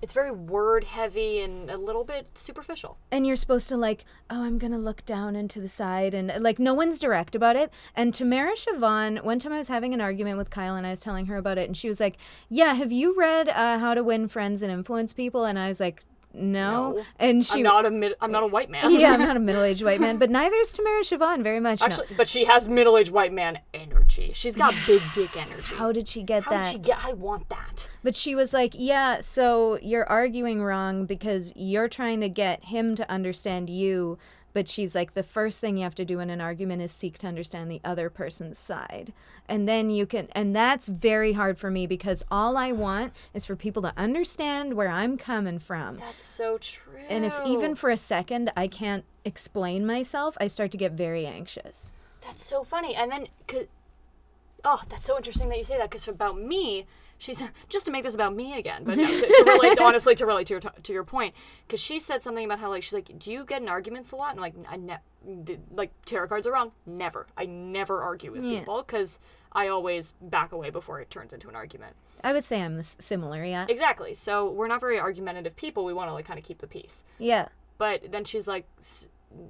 it's 0.00 0.12
very 0.12 0.30
word 0.30 0.84
heavy 0.84 1.40
and 1.40 1.70
a 1.70 1.76
little 1.76 2.04
bit 2.04 2.28
superficial. 2.34 2.98
and 3.10 3.26
you're 3.26 3.36
supposed 3.36 3.68
to 3.68 3.76
like 3.76 4.04
oh 4.30 4.44
i'm 4.44 4.58
gonna 4.58 4.78
look 4.78 5.04
down 5.04 5.34
into 5.34 5.60
the 5.60 5.68
side 5.68 6.14
and 6.14 6.32
like 6.40 6.58
no 6.58 6.74
one's 6.74 6.98
direct 6.98 7.34
about 7.34 7.56
it 7.56 7.70
and 7.94 8.14
tamara 8.14 8.54
shevon 8.54 9.22
one 9.24 9.38
time 9.38 9.52
i 9.52 9.58
was 9.58 9.68
having 9.68 9.92
an 9.94 10.00
argument 10.00 10.38
with 10.38 10.50
kyle 10.50 10.76
and 10.76 10.86
i 10.86 10.90
was 10.90 11.00
telling 11.00 11.26
her 11.26 11.36
about 11.36 11.58
it 11.58 11.66
and 11.66 11.76
she 11.76 11.88
was 11.88 12.00
like 12.00 12.16
yeah 12.48 12.74
have 12.74 12.92
you 12.92 13.18
read 13.18 13.48
uh, 13.48 13.78
how 13.78 13.94
to 13.94 14.02
win 14.04 14.28
friends 14.28 14.62
and 14.62 14.72
influence 14.72 15.12
people 15.12 15.44
and 15.44 15.58
i 15.58 15.68
was 15.68 15.80
like 15.80 16.04
no, 16.34 16.92
No. 16.92 17.04
and 17.18 17.44
she 17.44 17.58
I'm 17.58 17.62
not 17.62 17.86
a 17.86 17.90
mid- 17.90 18.14
I'm 18.20 18.30
not 18.30 18.42
a 18.42 18.46
white 18.46 18.70
man. 18.70 18.90
yeah 18.92 19.12
i'm 19.14 19.20
not 19.20 19.36
a 19.36 19.40
middle-aged 19.48 19.82
white 19.82 20.00
man 20.00 20.18
but 20.18 20.30
neither 20.30 20.56
is 20.56 20.72
tamara 20.72 21.02
shevon 21.02 21.42
very 21.42 21.58
much 21.60 21.80
no. 21.80 21.86
Actually, 21.86 22.06
but 22.16 22.28
she 22.28 22.44
has 22.44 22.68
middle-aged 22.68 23.10
white 23.12 23.32
man 23.32 23.58
energy. 23.74 24.30
She's 24.34 24.54
got 24.56 24.74
big 24.86 25.02
dick 25.14 25.36
energy. 25.36 25.74
how 25.74 25.92
did 25.92 26.06
she 26.08 26.22
get 26.22 26.44
How 26.44 26.50
that 26.52 26.64
did 26.64 26.72
she 26.72 26.78
get? 26.78 27.04
I 27.04 27.12
want 27.14 27.48
that. 27.48 27.88
But 28.02 28.14
she 28.14 28.34
was 28.34 28.52
like, 28.52 28.72
Yeah, 28.74 29.20
so 29.20 29.78
you're 29.82 30.08
arguing 30.08 30.62
wrong 30.62 31.06
because 31.06 31.52
you're 31.56 31.88
trying 31.88 32.20
to 32.20 32.28
get 32.28 32.64
him 32.64 32.94
to 32.96 33.10
understand 33.10 33.68
you. 33.70 34.18
But 34.52 34.68
she's 34.68 34.94
like, 34.94 35.14
The 35.14 35.22
first 35.22 35.60
thing 35.60 35.76
you 35.76 35.82
have 35.84 35.94
to 35.96 36.04
do 36.04 36.20
in 36.20 36.30
an 36.30 36.40
argument 36.40 36.82
is 36.82 36.92
seek 36.92 37.18
to 37.18 37.26
understand 37.26 37.70
the 37.70 37.80
other 37.84 38.10
person's 38.10 38.58
side. 38.58 39.12
And 39.48 39.68
then 39.68 39.90
you 39.90 40.06
can, 40.06 40.28
and 40.32 40.54
that's 40.54 40.88
very 40.88 41.32
hard 41.32 41.58
for 41.58 41.70
me 41.70 41.86
because 41.86 42.24
all 42.30 42.56
I 42.56 42.72
want 42.72 43.12
is 43.32 43.46
for 43.46 43.56
people 43.56 43.82
to 43.82 43.92
understand 43.96 44.74
where 44.74 44.88
I'm 44.88 45.16
coming 45.16 45.58
from. 45.58 45.98
That's 45.98 46.22
so 46.22 46.58
true. 46.58 47.00
And 47.08 47.24
if 47.24 47.38
even 47.46 47.74
for 47.74 47.90
a 47.90 47.96
second 47.96 48.52
I 48.56 48.68
can't 48.68 49.04
explain 49.24 49.86
myself, 49.86 50.36
I 50.40 50.46
start 50.46 50.70
to 50.72 50.76
get 50.76 50.92
very 50.92 51.26
anxious. 51.26 51.92
That's 52.22 52.44
so 52.44 52.64
funny. 52.64 52.94
And 52.94 53.10
then, 53.10 53.28
oh, 54.64 54.82
that's 54.88 55.06
so 55.06 55.16
interesting 55.16 55.48
that 55.48 55.58
you 55.58 55.64
say 55.64 55.78
that. 55.78 55.90
Because 55.90 56.08
about 56.08 56.38
me, 56.38 56.86
she's 57.18 57.42
just 57.68 57.86
to 57.86 57.92
make 57.92 58.04
this 58.04 58.14
about 58.14 58.34
me 58.34 58.58
again, 58.58 58.84
but 58.84 58.96
no, 58.96 59.06
to, 59.06 59.20
to 59.20 59.44
relate, 59.46 59.78
honestly, 59.82 60.14
to 60.14 60.26
relate 60.26 60.46
to 60.48 60.54
your 60.54 60.60
to 60.60 60.92
your 60.92 61.04
point. 61.04 61.34
Because 61.66 61.80
she 61.80 61.98
said 62.00 62.22
something 62.22 62.44
about 62.44 62.58
how 62.60 62.70
like 62.70 62.82
she's 62.82 62.92
like, 62.94 63.18
do 63.18 63.32
you 63.32 63.44
get 63.44 63.60
in 63.62 63.68
arguments 63.68 64.12
a 64.12 64.16
lot? 64.16 64.32
And 64.32 64.40
like, 64.40 64.54
I 64.68 64.76
ne- 64.76 64.98
the- 65.44 65.58
like 65.72 65.90
tarot 66.04 66.28
cards 66.28 66.46
are 66.46 66.52
wrong. 66.52 66.72
Never. 66.86 67.26
I 67.36 67.46
never 67.46 68.02
argue 68.02 68.32
with 68.32 68.42
Yeah. 68.44 68.60
people 68.60 68.82
because 68.86 69.18
I 69.52 69.68
always 69.68 70.12
back 70.20 70.52
away 70.52 70.70
before 70.70 71.00
it 71.00 71.10
turns 71.10 71.32
into 71.32 71.48
an 71.48 71.54
argument. 71.56 71.94
I 72.24 72.32
would 72.32 72.44
say 72.44 72.60
I'm 72.62 72.82
similar, 72.82 73.44
yeah. 73.44 73.66
Exactly. 73.68 74.12
So 74.14 74.50
we're 74.50 74.66
not 74.68 74.80
very 74.80 74.98
argumentative 74.98 75.54
people. 75.56 75.84
We 75.84 75.92
want 75.94 76.08
to 76.10 76.14
like 76.14 76.26
kind 76.26 76.38
of 76.38 76.44
keep 76.44 76.58
the 76.58 76.66
peace. 76.66 77.04
Yeah. 77.18 77.48
But 77.78 78.10
then 78.10 78.24
she's 78.24 78.48
like, 78.48 78.66
"S- 78.80 79.06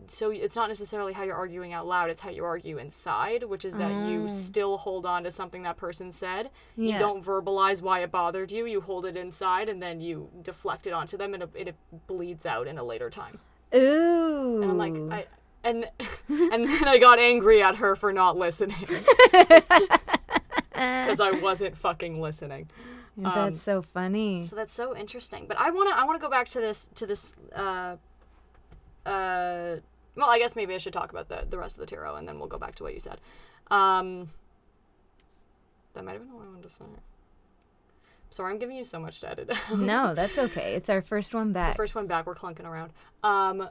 so 0.09 0.31
it's 0.31 0.57
not 0.57 0.69
necessarily 0.69 1.13
how 1.13 1.23
you're 1.23 1.37
arguing 1.37 1.73
out 1.73 1.87
loud, 1.87 2.11
it's 2.11 2.21
how 2.21 2.31
you 2.31 2.45
argue 2.45 2.79
inside, 2.79 3.45
which 3.45 3.65
is 3.65 3.75
that 3.75 4.09
you 4.09 4.29
still 4.29 4.79
hold 4.79 5.07
on 5.07 5.25
to 5.25 5.31
something 5.31 5.63
that 5.63 5.77
person 5.77 6.11
said. 6.13 6.51
You 6.77 6.99
don't 6.99 7.25
verbalize 7.25 7.81
why 7.81 8.01
it 8.01 8.11
bothered 8.11 8.51
you, 8.51 8.67
you 8.67 8.81
hold 8.81 9.07
it 9.07 9.17
inside, 9.17 9.69
and 9.69 9.83
then 9.83 10.01
you 10.01 10.31
deflect 10.43 10.87
it 10.87 10.93
onto 10.93 11.17
them, 11.17 11.35
and 11.35 11.43
it, 11.45 11.51
it 11.55 11.75
bleeds 12.07 12.45
out 12.47 12.67
in 12.67 12.79
a 12.79 12.83
later 12.83 13.09
time. 13.11 13.39
Ooh. 13.75 14.63
And 14.63 14.71
I'm 14.71 14.79
like, 14.79 14.97
I. 15.13 15.27
And 15.65 15.87
and 16.29 16.65
then 16.65 16.87
I 16.87 16.99
got 16.99 17.19
angry 17.19 17.63
at 17.63 17.77
her 17.77 17.97
for 17.97 18.13
not 18.13 18.37
listening 18.37 18.77
because 19.33 21.21
I 21.21 21.39
wasn't 21.43 21.77
fucking 21.77 22.21
listening. 22.21 22.71
that's 23.17 23.61
so 23.61 23.83
funny. 23.83 24.41
So 24.43 24.55
that's 24.55 24.73
so 24.73 24.97
interesting. 24.97 25.47
But 25.49 25.59
I 25.59 25.71
wanna 25.71 25.91
I 25.91 26.05
wanna 26.05 26.21
go 26.21 26.31
back 26.31 26.49
to 26.51 26.61
this 26.61 26.89
to 26.95 27.07
this 27.07 27.35
uh 27.55 27.97
uh 29.09 29.81
well 30.17 30.29
I 30.31 30.38
guess 30.38 30.57
maybe 30.57 30.75
I 30.75 30.79
should 30.79 30.93
talk 30.93 31.11
about 31.11 31.29
the 31.29 31.47
the 31.49 31.59
rest 31.59 31.77
of 31.77 31.81
the 31.81 31.87
tarot 31.87 32.17
and 32.17 32.29
then 32.29 32.38
we'll 32.38 32.49
go 32.49 32.59
back 32.59 32.75
to 32.77 32.83
what 32.83 32.95
you 32.95 33.00
said. 33.00 33.21
Um 33.71 34.31
that 35.95 36.05
might 36.05 36.12
have 36.12 36.23
been 36.23 36.31
all 36.33 36.43
I 36.43 36.47
wanted 36.47 36.62
to 36.65 36.75
say. 36.75 36.85
Sorry, 38.31 38.53
I'm 38.53 38.59
giving 38.59 38.77
you 38.77 38.85
so 38.85 39.00
much 39.00 39.21
to 39.21 39.31
edit. 39.31 39.50
no, 39.77 40.15
that's 40.15 40.38
okay. 40.38 40.75
It's 40.75 40.91
our 40.91 41.00
first 41.00 41.35
one 41.35 41.53
back. 41.53 41.69
It's 41.69 41.75
the 41.75 41.83
first 41.83 41.95
one 41.95 42.07
back, 42.07 42.27
we're 42.27 42.35
clunking 42.35 42.67
around. 42.67 42.93
Um 43.23 43.69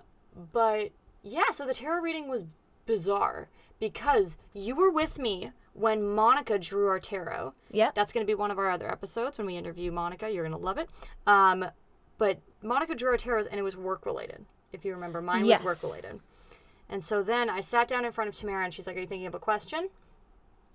but 0.53 0.91
yeah, 1.23 1.51
so 1.51 1.65
the 1.65 1.73
tarot 1.73 2.01
reading 2.01 2.27
was 2.27 2.45
bizarre 2.85 3.49
because 3.79 4.37
you 4.53 4.75
were 4.75 4.89
with 4.89 5.19
me 5.19 5.51
when 5.73 6.03
Monica 6.03 6.57
drew 6.57 6.87
our 6.87 6.99
tarot. 6.99 7.53
Yeah. 7.69 7.91
That's 7.93 8.11
going 8.11 8.25
to 8.25 8.29
be 8.29 8.33
one 8.33 8.49
of 8.49 8.57
our 8.57 8.69
other 8.69 8.91
episodes 8.91 9.37
when 9.37 9.45
we 9.45 9.55
interview 9.55 9.91
Monica. 9.91 10.29
You're 10.29 10.43
going 10.47 10.57
to 10.59 10.65
love 10.65 10.79
it. 10.79 10.89
Um, 11.27 11.65
but 12.17 12.39
Monica 12.63 12.95
drew 12.95 13.11
our 13.11 13.17
tarots 13.17 13.47
and 13.49 13.59
it 13.59 13.63
was 13.63 13.77
work 13.77 14.05
related. 14.05 14.45
If 14.71 14.85
you 14.85 14.93
remember, 14.93 15.21
mine 15.21 15.45
Yes. 15.45 15.59
was 15.63 15.81
work 15.81 15.83
related. 15.83 16.19
And 16.89 17.03
so 17.03 17.21
then 17.23 17.49
I 17.49 17.61
sat 17.61 17.87
down 17.87 18.05
in 18.05 18.11
front 18.11 18.29
of 18.29 18.35
Tamara 18.35 18.63
and 18.63 18.73
she's 18.73 18.87
like, 18.87 18.95
Are 18.95 18.99
you 19.01 19.07
thinking 19.07 19.27
of 19.27 19.35
a 19.35 19.39
question? 19.39 19.89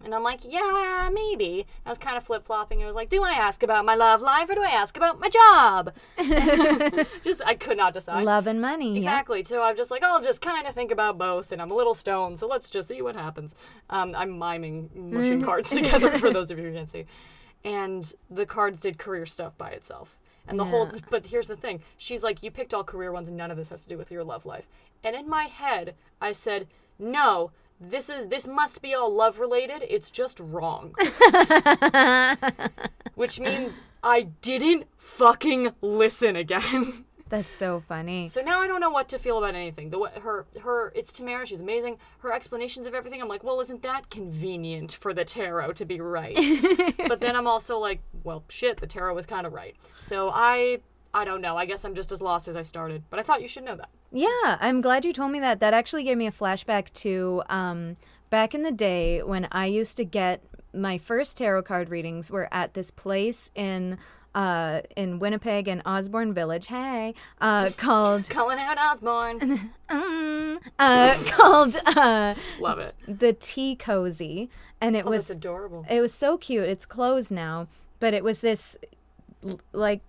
And 0.05 0.15
I'm 0.15 0.23
like, 0.25 0.41
yeah, 0.45 1.09
maybe. 1.13 1.65
I 1.87 1.89
was 1.89 1.99
kind 1.99 2.17
of 2.17 2.25
flip 2.25 2.45
flopping. 2.45 2.83
I 2.83 2.87
was 2.87 2.97
like, 2.97 3.09
do 3.09 3.23
I 3.23 3.33
ask 3.33 3.63
about 3.63 3.85
my 3.85 3.95
love 3.95 4.21
life 4.21 4.51
or 4.51 4.55
do 4.55 4.63
I 4.63 4.71
ask 4.71 4.97
about 4.97 5.21
my 5.21 5.29
job? 5.29 5.95
just, 7.23 7.41
I 7.47 7.55
could 7.55 7.77
not 7.77 7.95
decide. 7.95 8.25
Love 8.25 8.47
and 8.49 8.61
money. 8.61 8.91
yeah. 8.91 8.97
Exactly. 8.97 9.45
So 9.45 9.63
I'm 9.63 9.77
just 9.77 9.91
like, 9.91 10.03
I'll 10.03 10.21
just 10.23 10.41
kind 10.43 10.67
of 10.67 10.75
think 10.75 10.91
about 10.91 11.19
both, 11.19 11.53
and 11.53 11.63
I'm 11.63 11.71
a 11.71 11.75
little 11.75 11.95
stoned, 11.95 12.39
so 12.39 12.49
let's 12.49 12.69
just 12.69 12.89
see 12.89 13.01
what 13.01 13.15
happens. 13.15 13.55
Um, 13.91 14.15
I'm 14.17 14.39
miming 14.39 14.91
mushing 14.95 15.41
cards 15.41 15.71
together 15.75 16.11
for 16.19 16.33
those 16.33 16.51
of 16.51 16.59
you 16.59 16.65
who 16.65 16.75
can't 16.75 16.91
see. 16.91 17.07
And 17.65 18.13
the 18.29 18.45
cards 18.45 18.81
did 18.81 18.99
career 18.99 19.25
stuff 19.25 19.57
by 19.57 19.71
itself. 19.71 20.17
And 20.47 20.59
the 20.59 20.65
whole, 20.65 20.91
but 21.09 21.27
here's 21.27 21.49
the 21.49 21.57
thing. 21.57 21.83
She's 21.97 22.23
like, 22.23 22.43
you 22.43 22.51
picked 22.51 22.75
all 22.75 22.85
career 22.85 23.13
ones, 23.13 23.29
and 23.29 23.37
none 23.37 23.51
of 23.51 23.57
this 23.57 23.69
has 23.69 23.83
to 23.85 23.89
do 23.89 23.97
with 23.97 24.11
your 24.11 24.25
love 24.25 24.45
life. 24.45 24.67
And 25.05 25.15
in 25.15 25.29
my 25.29 25.45
head, 25.45 25.95
I 26.21 26.33
said, 26.33 26.67
no, 26.99 27.53
this 27.81 28.09
is 28.09 28.29
this 28.29 28.47
must 28.47 28.81
be 28.81 28.95
all 28.95 29.13
love 29.13 29.39
related. 29.39 29.85
It's 29.89 30.11
just 30.11 30.41
wrong. 30.41 30.95
Which 33.15 33.41
means 33.41 33.81
I 34.03 34.23
didn't 34.41 34.87
fucking 34.97 35.71
listen 35.81 36.37
again. 36.37 37.05
That's 37.33 37.51
so 37.51 37.83
funny. 37.89 38.29
So 38.29 38.43
now 38.43 38.61
I 38.61 38.67
don't 38.67 38.81
know 38.81 38.91
what 38.91 39.09
to 39.09 39.19
feel 39.19 39.39
about 39.39 39.55
anything. 39.55 39.89
The 39.89 40.11
her 40.21 40.45
her 40.61 40.93
it's 40.95 41.11
Tamara. 41.11 41.47
She's 41.47 41.63
amazing. 41.63 41.97
Her 42.19 42.31
explanations 42.31 42.87
of 42.87 42.93
everything. 42.93 43.23
I'm 43.23 43.29
like, 43.29 43.43
well, 43.43 43.59
isn't 43.63 43.81
that 43.81 44.11
convenient 44.11 44.93
for 44.93 45.15
the 45.15 45.25
tarot 45.25 45.73
to 45.73 45.87
be 45.87 45.99
right? 45.99 46.37
but 47.09 47.21
then 47.21 47.35
I'm 47.35 47.47
also 47.47 47.79
like, 47.79 48.03
well, 48.23 48.45
shit, 48.51 48.77
the 48.77 48.87
tarot 48.87 49.15
was 49.15 49.25
kind 49.25 49.47
of 49.47 49.55
right. 49.55 49.75
So 49.99 50.31
I 50.31 50.81
I 51.15 51.25
don't 51.25 51.41
know. 51.41 51.57
I 51.57 51.65
guess 51.65 51.87
I'm 51.87 51.95
just 51.95 52.13
as 52.13 52.21
lost 52.21 52.49
as 52.49 52.57
I 52.57 52.61
started. 52.65 53.03
But 53.09 53.19
I 53.19 53.23
thought 53.23 53.41
you 53.41 53.49
should 53.49 53.65
know 53.65 53.77
that. 53.77 53.89
Yeah, 54.11 54.59
I'm 54.61 54.83
glad 54.83 55.07
you 55.07 55.15
told 55.15 55.33
me 55.33 55.41
that. 55.41 55.61
That 55.61 55.73
actually 55.73 56.05
gave 56.05 56.19
me 56.19 56.27
a 56.27 56.33
flashback 56.33 56.93
to 57.01 57.43
um, 57.49 57.97
back 58.29 58.55
in 58.55 58.63
the 58.63 58.71
day 58.71 59.23
when 59.23 59.49
I 59.53 59.65
used 59.65 59.97
to 59.97 60.05
get 60.05 60.45
my 60.75 60.99
first 60.99 61.39
tarot 61.39 61.63
card 61.63 61.89
readings 61.89 62.31
were 62.31 62.49
at 62.53 62.75
this 62.75 62.91
place 62.91 63.51
in 63.55 63.97
uh, 64.35 64.81
in 64.97 65.19
Winnipeg 65.19 65.69
and 65.69 65.83
Osborne 65.85 66.33
Village. 66.35 66.67
Hey, 66.67 67.15
uh, 67.41 67.71
called 67.77 68.29
Calling 68.31 68.59
out 68.59 68.79
Osborne. 68.79 69.71
um, 69.89 70.59
uh, 70.79 71.15
called 71.27 71.77
uh, 71.87 72.35
Love 72.61 72.79
it. 72.79 72.95
the 73.07 73.33
Tea 73.35 73.77
Cozy, 73.77 74.49
and 74.81 74.97
it 74.97 75.05
Oh, 75.07 75.11
was 75.11 75.29
adorable. 75.31 75.85
it 75.91 76.01
was 76.01 76.13
so 76.15 76.37
cute. 76.39 76.69
It's 76.69 76.87
closed 76.87 77.31
now, 77.31 77.69
but 78.01 78.15
it 78.15 78.25
was 78.25 78.41
this 78.41 78.77
like 79.73 80.03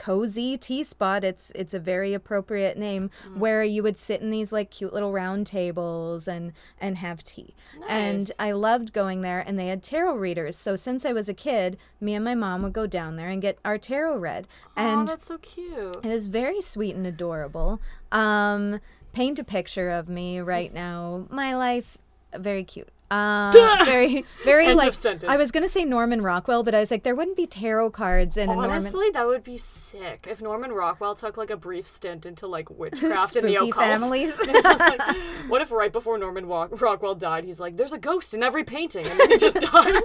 cozy 0.00 0.56
tea 0.56 0.82
spot. 0.82 1.22
It's 1.24 1.52
it's 1.54 1.74
a 1.74 1.78
very 1.78 2.14
appropriate 2.14 2.78
name 2.78 3.10
Mm. 3.28 3.36
where 3.36 3.62
you 3.62 3.82
would 3.82 3.98
sit 3.98 4.20
in 4.22 4.30
these 4.30 4.50
like 4.50 4.70
cute 4.70 4.94
little 4.94 5.12
round 5.12 5.46
tables 5.46 6.26
and 6.26 6.52
and 6.80 6.96
have 6.98 7.22
tea. 7.22 7.54
And 7.88 8.30
I 8.38 8.52
loved 8.52 8.92
going 8.92 9.20
there 9.20 9.40
and 9.46 9.58
they 9.58 9.66
had 9.68 9.82
tarot 9.82 10.16
readers. 10.16 10.56
So 10.56 10.74
since 10.74 11.04
I 11.04 11.12
was 11.12 11.28
a 11.28 11.34
kid, 11.34 11.76
me 12.00 12.14
and 12.14 12.24
my 12.24 12.34
mom 12.34 12.62
would 12.62 12.72
go 12.72 12.86
down 12.86 13.16
there 13.16 13.28
and 13.28 13.42
get 13.42 13.58
our 13.64 13.76
tarot 13.78 14.16
read. 14.18 14.48
oh, 14.76 14.80
And 14.82 15.08
that's 15.08 15.26
so 15.26 15.36
cute. 15.38 15.96
it 16.02 16.08
was 16.08 16.26
very 16.28 16.62
sweet 16.62 16.94
and 16.96 17.06
adorable. 17.06 17.80
Um, 18.10 18.80
paint 19.12 19.38
a 19.38 19.44
picture 19.44 19.90
of 19.90 20.08
me 20.08 20.40
right 20.40 20.72
now. 20.72 21.26
My 21.30 21.54
life, 21.56 21.98
very 22.36 22.64
cute. 22.64 22.88
Uh, 23.10 23.50
very, 23.84 24.24
very 24.44 24.66
End 24.66 24.76
like. 24.76 24.94
I 25.28 25.36
was 25.36 25.50
gonna 25.50 25.68
say 25.68 25.84
Norman 25.84 26.22
Rockwell, 26.22 26.62
but 26.62 26.74
I 26.74 26.80
was 26.80 26.90
like, 26.90 27.02
there 27.02 27.14
wouldn't 27.14 27.36
be 27.36 27.46
tarot 27.46 27.90
cards 27.90 28.36
in 28.36 28.48
a 28.48 28.54
Norman. 28.54 28.70
Honestly, 28.70 29.10
that 29.10 29.26
would 29.26 29.42
be 29.42 29.58
sick 29.58 30.26
if 30.30 30.40
Norman 30.40 30.70
Rockwell 30.72 31.14
took 31.14 31.36
like 31.36 31.50
a 31.50 31.56
brief 31.56 31.88
stint 31.88 32.24
into 32.26 32.46
like 32.46 32.70
witchcraft 32.78 33.36
and 33.36 33.48
the 33.48 33.56
occult. 33.56 33.74
families. 33.74 34.38
It's 34.48 34.66
just 34.68 34.78
like, 34.80 35.16
what 35.48 35.60
if 35.62 35.70
right 35.72 35.92
before 35.92 36.18
Norman 36.18 36.46
Rockwell 36.46 37.14
died, 37.14 37.44
he's 37.44 37.58
like, 37.60 37.76
"There's 37.76 37.92
a 37.92 37.98
ghost 37.98 38.32
in 38.34 38.42
every 38.42 38.64
painting," 38.64 39.06
and 39.06 39.18
then 39.18 39.30
he 39.30 39.38
just 39.38 39.56
dies. 39.60 40.02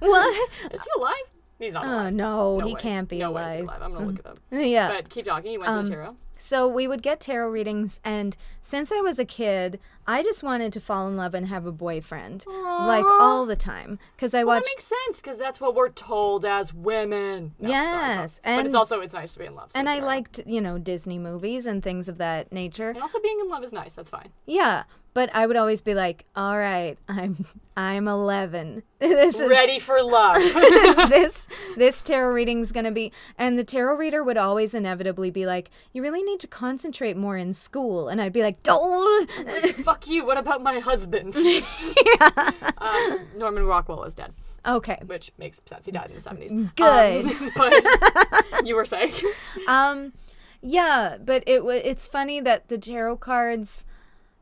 What? 0.00 0.50
Is 0.72 0.82
he 0.82 0.90
alive? 1.00 1.14
He's 1.58 1.72
not 1.74 1.84
Uh, 1.84 1.88
alive. 1.90 2.14
no, 2.14 2.58
No 2.58 2.66
he 2.66 2.74
way. 2.74 2.80
can't 2.80 3.08
be 3.08 3.18
no 3.18 3.32
way 3.32 3.42
is 3.42 3.48
alive. 3.48 3.62
alive. 3.64 3.82
I'm 3.82 3.92
gonna 3.92 4.06
look 4.06 4.18
at 4.20 4.26
him. 4.26 4.64
Yeah. 4.64 4.88
Um, 4.88 4.94
But 4.96 5.10
keep 5.10 5.26
talking. 5.26 5.52
You 5.52 5.60
went 5.60 5.86
to 5.86 5.92
tarot. 5.92 6.16
So 6.36 6.66
we 6.66 6.88
would 6.88 7.02
get 7.02 7.20
tarot 7.20 7.50
readings, 7.50 8.00
and 8.02 8.34
since 8.62 8.90
I 8.90 9.00
was 9.02 9.18
a 9.18 9.26
kid, 9.26 9.78
I 10.12 10.22
just 10.22 10.42
wanted 10.42 10.72
to 10.72 10.80
fall 10.80 11.06
in 11.08 11.16
love 11.16 11.34
and 11.34 11.46
have 11.46 11.66
a 11.66 11.72
boyfriend, 11.72 12.44
like 12.48 13.04
all 13.20 13.46
the 13.46 13.54
time, 13.56 13.98
because 14.16 14.34
I 14.34 14.42
Well, 14.44 14.56
watched. 14.56 14.64
that 14.64 14.70
makes 14.72 14.84
sense 14.84 15.20
because 15.22 15.38
that's 15.38 15.60
what 15.60 15.74
we're 15.74 15.90
told 15.90 16.44
as 16.44 16.74
women. 16.74 17.54
No, 17.60 17.68
sorry, 17.68 17.86
Yes, 17.86 18.40
but 18.44 18.50
it's 18.58 18.66
and- 18.66 18.76
also 18.76 19.00
it's 19.00 19.14
nice 19.14 19.34
to 19.34 19.38
be 19.38 19.46
in 19.46 19.54
love. 19.54 19.70
so 19.72 19.78
and 19.78 19.88
I 19.88 20.00
liked, 20.00 20.40
you 20.46 20.60
know, 20.60 20.78
Disney 20.78 21.18
movies 21.18 21.66
and 21.66 21.82
things 21.82 22.08
of 22.08 22.18
that 22.18 22.50
nature. 22.52 22.90
And 22.90 22.98
also 23.00 23.20
being 23.20 23.38
in 23.40 23.48
love 23.48 23.62
is 23.62 23.72
nice. 23.72 23.94
That's 23.94 24.10
fine. 24.10 24.30
Yeah, 24.46 24.82
but 25.14 25.30
I 25.34 25.46
would 25.46 25.56
always 25.56 25.80
be 25.80 25.94
like, 25.94 26.24
"All 26.36 26.56
right, 26.56 26.96
I'm 27.08 27.44
I'm 27.76 28.06
11. 28.06 28.82
this 29.00 29.40
is 29.40 29.48
Ready 29.50 29.78
for 29.80 30.00
love. 30.02 30.36
this 31.08 31.48
this 31.76 32.02
tarot 32.02 32.32
reading's 32.32 32.70
going 32.72 32.84
to 32.84 32.90
be." 32.92 33.10
And 33.36 33.58
the 33.58 33.64
tarot 33.64 33.96
reader 33.96 34.22
would 34.22 34.36
always 34.36 34.72
inevitably 34.74 35.30
be 35.32 35.46
like, 35.46 35.70
"You 35.92 36.02
really 36.02 36.22
need 36.22 36.38
to 36.40 36.46
concentrate 36.46 37.16
more 37.16 37.36
in 37.36 37.54
school." 37.54 38.08
And 38.08 38.20
I'd 38.20 38.32
be 38.32 38.42
like, 38.42 38.62
"Don't." 38.62 39.28
Fuck 39.84 39.99
you. 40.06 40.24
What 40.24 40.38
about 40.38 40.62
my 40.62 40.78
husband? 40.78 41.36
um, 42.78 43.26
Norman 43.36 43.64
Rockwell 43.64 44.04
is 44.04 44.14
dead, 44.14 44.32
okay. 44.66 44.98
which 45.06 45.32
makes 45.38 45.60
sense. 45.66 45.86
He 45.86 45.92
died 45.92 46.10
in 46.10 46.16
the 46.16 46.20
seventies. 46.20 46.52
Good. 46.76 47.26
Um, 47.26 47.52
but 47.56 48.64
you 48.64 48.76
were 48.76 48.84
saying. 48.84 49.12
Um 49.66 50.12
yeah, 50.62 51.16
but 51.24 51.42
it 51.46 51.64
wa 51.64 51.72
it's 51.72 52.06
funny 52.06 52.40
that 52.40 52.68
the 52.68 52.78
tarot 52.78 53.16
cards 53.16 53.84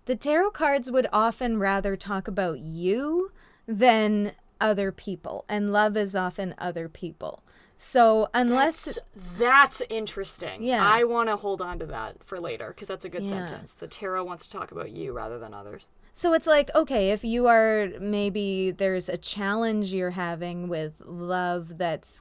the 0.06 0.16
tarot 0.16 0.50
cards 0.50 0.90
would 0.90 1.06
often 1.12 1.58
rather 1.58 1.96
talk 1.96 2.28
about 2.28 2.60
you 2.60 3.30
than 3.66 4.32
other 4.60 4.90
people, 4.90 5.44
and 5.48 5.72
love 5.72 5.96
is 5.96 6.16
often 6.16 6.54
other 6.58 6.88
people. 6.88 7.42
So 7.80 8.28
unless 8.34 8.84
That's, 8.86 8.98
that's 9.38 9.82
interesting. 9.88 10.64
Yeah. 10.64 10.84
I 10.84 11.04
want 11.04 11.28
to 11.28 11.36
hold 11.36 11.62
on 11.62 11.78
to 11.78 11.86
that 11.86 12.24
for 12.24 12.40
later 12.40 12.68
because 12.74 12.88
that's 12.88 13.04
a 13.04 13.08
good 13.08 13.22
Yeah. 13.22 13.46
sentence. 13.46 13.72
The 13.72 13.86
tarot 13.86 14.24
wants 14.24 14.48
to 14.48 14.50
talk 14.50 14.72
about 14.72 14.90
you 14.90 15.12
rather 15.12 15.38
than 15.38 15.54
others. 15.54 15.88
So 16.12 16.32
it's 16.32 16.48
like, 16.48 16.72
okay, 16.74 17.12
if 17.12 17.22
you 17.24 17.46
are 17.46 17.90
maybe 18.00 18.72
there's 18.72 19.08
a 19.08 19.16
challenge 19.16 19.94
you're 19.94 20.10
having 20.10 20.66
with 20.68 20.94
love 21.06 21.78
that's 21.78 22.20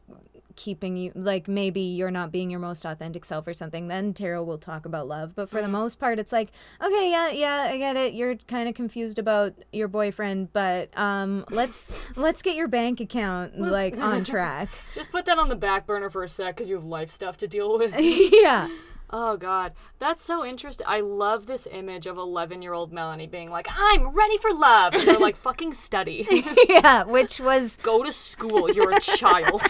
keeping 0.57 0.97
you 0.97 1.13
like 1.15 1.47
maybe 1.47 1.79
you're 1.79 2.11
not 2.11 2.31
being 2.31 2.49
your 2.49 2.59
most 2.59 2.83
authentic 2.83 3.23
self 3.23 3.47
or 3.47 3.53
something, 3.53 3.87
then 3.87 4.13
tarot 4.13 4.43
will 4.43 4.57
talk 4.57 4.85
about 4.85 5.07
love. 5.07 5.35
But 5.35 5.49
for 5.49 5.61
the 5.61 5.69
most 5.69 5.99
part 5.99 6.19
it's 6.19 6.33
like, 6.33 6.49
okay, 6.83 7.09
yeah, 7.09 7.29
yeah, 7.29 7.69
I 7.71 7.77
get 7.77 7.95
it. 7.95 8.13
You're 8.13 8.35
kind 8.47 8.67
of 8.67 8.75
confused 8.75 9.19
about 9.19 9.53
your 9.71 9.87
boyfriend, 9.87 10.51
but 10.51 10.89
um 10.97 11.45
let's 11.49 11.89
let's 12.17 12.41
get 12.41 12.55
your 12.55 12.67
bank 12.67 12.99
account 12.99 13.57
like 13.57 13.97
on 13.97 14.23
track. 14.25 14.69
Just 14.93 15.11
put 15.11 15.23
that 15.25 15.39
on 15.39 15.47
the 15.47 15.55
back 15.55 15.87
burner 15.87 16.09
for 16.09 16.23
a 16.23 16.29
sec 16.29 16.55
because 16.55 16.67
you 16.67 16.75
have 16.75 16.85
life 16.85 17.09
stuff 17.09 17.37
to 17.37 17.47
deal 17.47 17.77
with. 17.77 17.95
yeah. 17.99 18.67
Oh 19.09 19.37
God, 19.37 19.71
that's 19.99 20.23
so 20.23 20.45
interesting. 20.45 20.85
I 20.87 20.99
love 20.99 21.45
this 21.45 21.65
image 21.71 22.07
of 22.07 22.17
eleven-year-old 22.17 22.91
Melanie 22.91 23.27
being 23.27 23.49
like, 23.49 23.67
"I'm 23.73 24.09
ready 24.09 24.37
for 24.37 24.51
love," 24.53 24.93
and 24.95 25.03
they're 25.07 25.17
like, 25.17 25.37
"Fucking 25.37 25.73
study, 25.73 26.27
yeah, 26.69 27.03
which 27.03 27.39
was 27.39 27.77
go 27.83 28.03
to 28.03 28.11
school. 28.11 28.69
You're 28.71 28.91
a 28.91 28.99
child." 28.99 29.61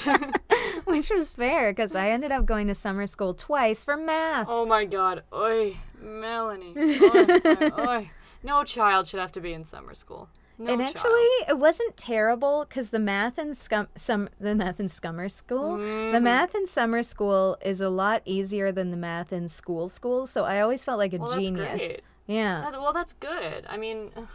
which 0.85 1.09
was 1.09 1.33
fair 1.33 1.73
cuz 1.73 1.95
I 1.95 2.09
ended 2.09 2.31
up 2.31 2.45
going 2.45 2.67
to 2.67 2.75
summer 2.75 3.05
school 3.05 3.33
twice 3.33 3.85
for 3.85 3.95
math. 3.97 4.47
oh 4.49 4.65
my 4.65 4.85
God, 4.85 5.23
oi, 5.33 5.77
Melanie, 6.01 6.73
oi, 6.77 7.71
oi. 7.87 8.11
No 8.43 8.63
child 8.63 9.07
should 9.07 9.19
have 9.19 9.31
to 9.33 9.41
be 9.41 9.53
in 9.53 9.65
summer 9.65 9.93
school. 9.93 10.29
No 10.59 10.71
and 10.73 10.79
child. 10.81 10.89
actually, 10.89 11.27
it 11.49 11.59
wasn't 11.59 11.95
terrible 11.97 12.65
because 12.67 12.89
the 12.89 12.99
math 12.99 13.37
in 13.37 13.53
scum, 13.53 13.87
some 13.95 14.27
the 14.39 14.55
math 14.55 14.79
in 14.79 14.89
summer 14.89 15.29
school, 15.29 15.77
Mm-hmm. 15.77 16.13
the 16.13 16.21
math 16.21 16.55
in 16.55 16.65
summer 16.65 17.03
school 17.03 17.57
is 17.63 17.79
a 17.81 17.89
lot 17.89 18.21
easier 18.25 18.71
than 18.71 18.89
the 18.91 18.97
math 18.97 19.31
in 19.31 19.47
school 19.49 19.87
school. 19.87 20.25
So 20.25 20.45
I 20.45 20.61
always 20.61 20.83
felt 20.83 20.97
like 20.97 21.13
a 21.13 21.17
Well, 21.17 21.29
that's 21.29 21.41
genius. 21.43 21.77
great. 21.77 22.01
Yeah, 22.25 22.61
That's, 22.61 22.75
well, 22.77 22.91
that's 22.91 23.13
good. 23.13 23.65
I 23.69 23.77
mean, 23.77 24.09
ugh, 24.17 24.27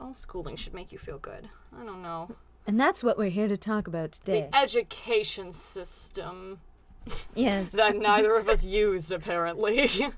all 0.00 0.12
schooling 0.12 0.56
should 0.56 0.74
make 0.74 0.92
you 0.92 0.98
feel 0.98 1.18
good. 1.18 1.48
I 1.80 1.84
don't 1.84 2.02
know. 2.02 2.34
and 2.66 2.78
that's 2.80 3.02
what 3.04 3.16
we're 3.16 3.30
here 3.30 3.48
to 3.48 3.56
talk 3.56 3.86
about 3.86 4.12
today. 4.12 4.48
The 4.50 4.56
education 4.56 5.52
system 5.52 6.60
yes. 7.34 7.72
that 7.72 7.96
neither 7.96 8.34
of 8.36 8.48
us 8.48 8.64
used, 8.84 9.12
apparently. 9.12 9.90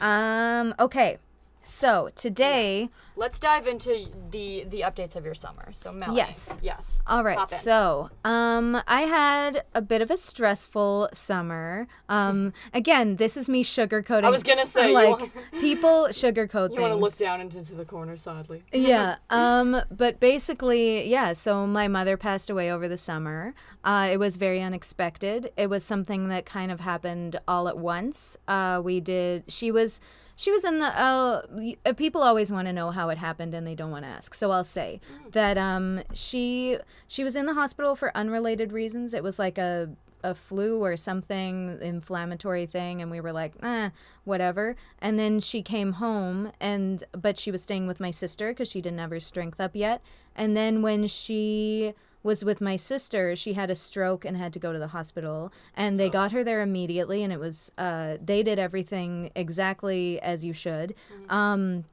Um. 0.00 0.74
Okay. 0.78 1.16
So 1.64 2.10
today, 2.14 2.88
Let's 3.16 3.38
dive 3.38 3.68
into 3.68 4.08
the 4.32 4.64
the 4.64 4.80
updates 4.80 5.14
of 5.14 5.24
your 5.24 5.34
summer. 5.34 5.72
So, 5.72 5.92
Melanie. 5.92 6.16
Yes. 6.16 6.58
Yes. 6.62 7.00
all 7.06 7.22
right. 7.22 7.48
So, 7.48 8.10
um, 8.24 8.82
I 8.88 9.02
had 9.02 9.62
a 9.72 9.80
bit 9.80 10.02
of 10.02 10.10
a 10.10 10.16
stressful 10.16 11.10
summer. 11.12 11.86
Um, 12.08 12.52
again, 12.74 13.14
this 13.14 13.36
is 13.36 13.48
me 13.48 13.62
sugarcoating. 13.62 14.24
I 14.24 14.30
was 14.30 14.42
gonna 14.42 14.66
say, 14.66 14.90
like 14.90 15.20
want- 15.20 15.32
people 15.60 16.08
sugarcoat 16.10 16.68
things. 16.68 16.78
You 16.78 16.82
want 16.82 16.92
to 16.94 16.98
look 16.98 17.16
down 17.16 17.40
into, 17.40 17.58
into 17.58 17.76
the 17.76 17.84
corner, 17.84 18.16
sadly. 18.16 18.64
yeah. 18.72 19.16
Um. 19.30 19.80
But 19.92 20.18
basically, 20.18 21.08
yeah. 21.08 21.34
So 21.34 21.68
my 21.68 21.86
mother 21.86 22.16
passed 22.16 22.50
away 22.50 22.72
over 22.72 22.88
the 22.88 22.98
summer. 22.98 23.54
Uh, 23.84 24.08
it 24.10 24.18
was 24.18 24.38
very 24.38 24.60
unexpected. 24.60 25.52
It 25.56 25.70
was 25.70 25.84
something 25.84 26.28
that 26.28 26.46
kind 26.46 26.72
of 26.72 26.80
happened 26.80 27.38
all 27.46 27.68
at 27.68 27.78
once. 27.78 28.36
Uh, 28.48 28.82
we 28.82 28.98
did. 28.98 29.44
She 29.46 29.70
was 29.70 30.00
she 30.36 30.50
was 30.50 30.64
in 30.64 30.78
the. 30.78 30.86
Uh, 30.86 31.42
uh, 31.86 31.92
people 31.92 32.22
always 32.22 32.50
want 32.50 32.66
to 32.66 32.72
know 32.72 32.90
how 32.90 33.08
it 33.08 33.18
happened, 33.18 33.54
and 33.54 33.66
they 33.66 33.74
don't 33.74 33.90
want 33.90 34.04
to 34.04 34.08
ask. 34.08 34.34
So 34.34 34.50
I'll 34.50 34.64
say 34.64 35.00
that 35.32 35.56
um, 35.58 36.02
she 36.12 36.78
she 37.06 37.24
was 37.24 37.36
in 37.36 37.46
the 37.46 37.54
hospital 37.54 37.94
for 37.94 38.16
unrelated 38.16 38.72
reasons. 38.72 39.14
It 39.14 39.22
was 39.22 39.38
like 39.38 39.58
a 39.58 39.90
a 40.24 40.34
flu 40.34 40.82
or 40.82 40.96
something 40.96 41.78
inflammatory 41.82 42.64
thing 42.64 43.02
and 43.02 43.10
we 43.10 43.20
were 43.20 43.30
like 43.30 43.52
eh, 43.62 43.90
whatever 44.24 44.74
and 44.98 45.18
then 45.18 45.38
she 45.38 45.60
came 45.60 45.92
home 45.92 46.50
and 46.58 47.04
but 47.12 47.36
she 47.36 47.50
was 47.50 47.62
staying 47.62 47.86
with 47.86 48.00
my 48.00 48.10
sister 48.10 48.48
because 48.48 48.68
she 48.68 48.80
didn't 48.80 48.98
have 48.98 49.10
her 49.10 49.20
strength 49.20 49.60
up 49.60 49.76
yet 49.76 50.00
and 50.34 50.56
then 50.56 50.80
when 50.80 51.06
she 51.06 51.92
was 52.24 52.44
with 52.44 52.60
my 52.60 52.74
sister 52.74 53.36
she 53.36 53.52
had 53.52 53.70
a 53.70 53.76
stroke 53.76 54.24
and 54.24 54.36
had 54.36 54.52
to 54.52 54.58
go 54.58 54.72
to 54.72 54.78
the 54.80 54.88
hospital 54.88 55.52
and 55.76 56.00
they 56.00 56.10
got 56.10 56.32
her 56.32 56.42
there 56.42 56.60
immediately 56.60 57.22
and 57.22 57.32
it 57.32 57.38
was 57.38 57.70
uh, 57.78 58.16
they 58.20 58.42
did 58.42 58.58
everything 58.58 59.30
exactly 59.36 60.20
as 60.20 60.44
you 60.44 60.52
should 60.52 60.92
um, 61.28 61.84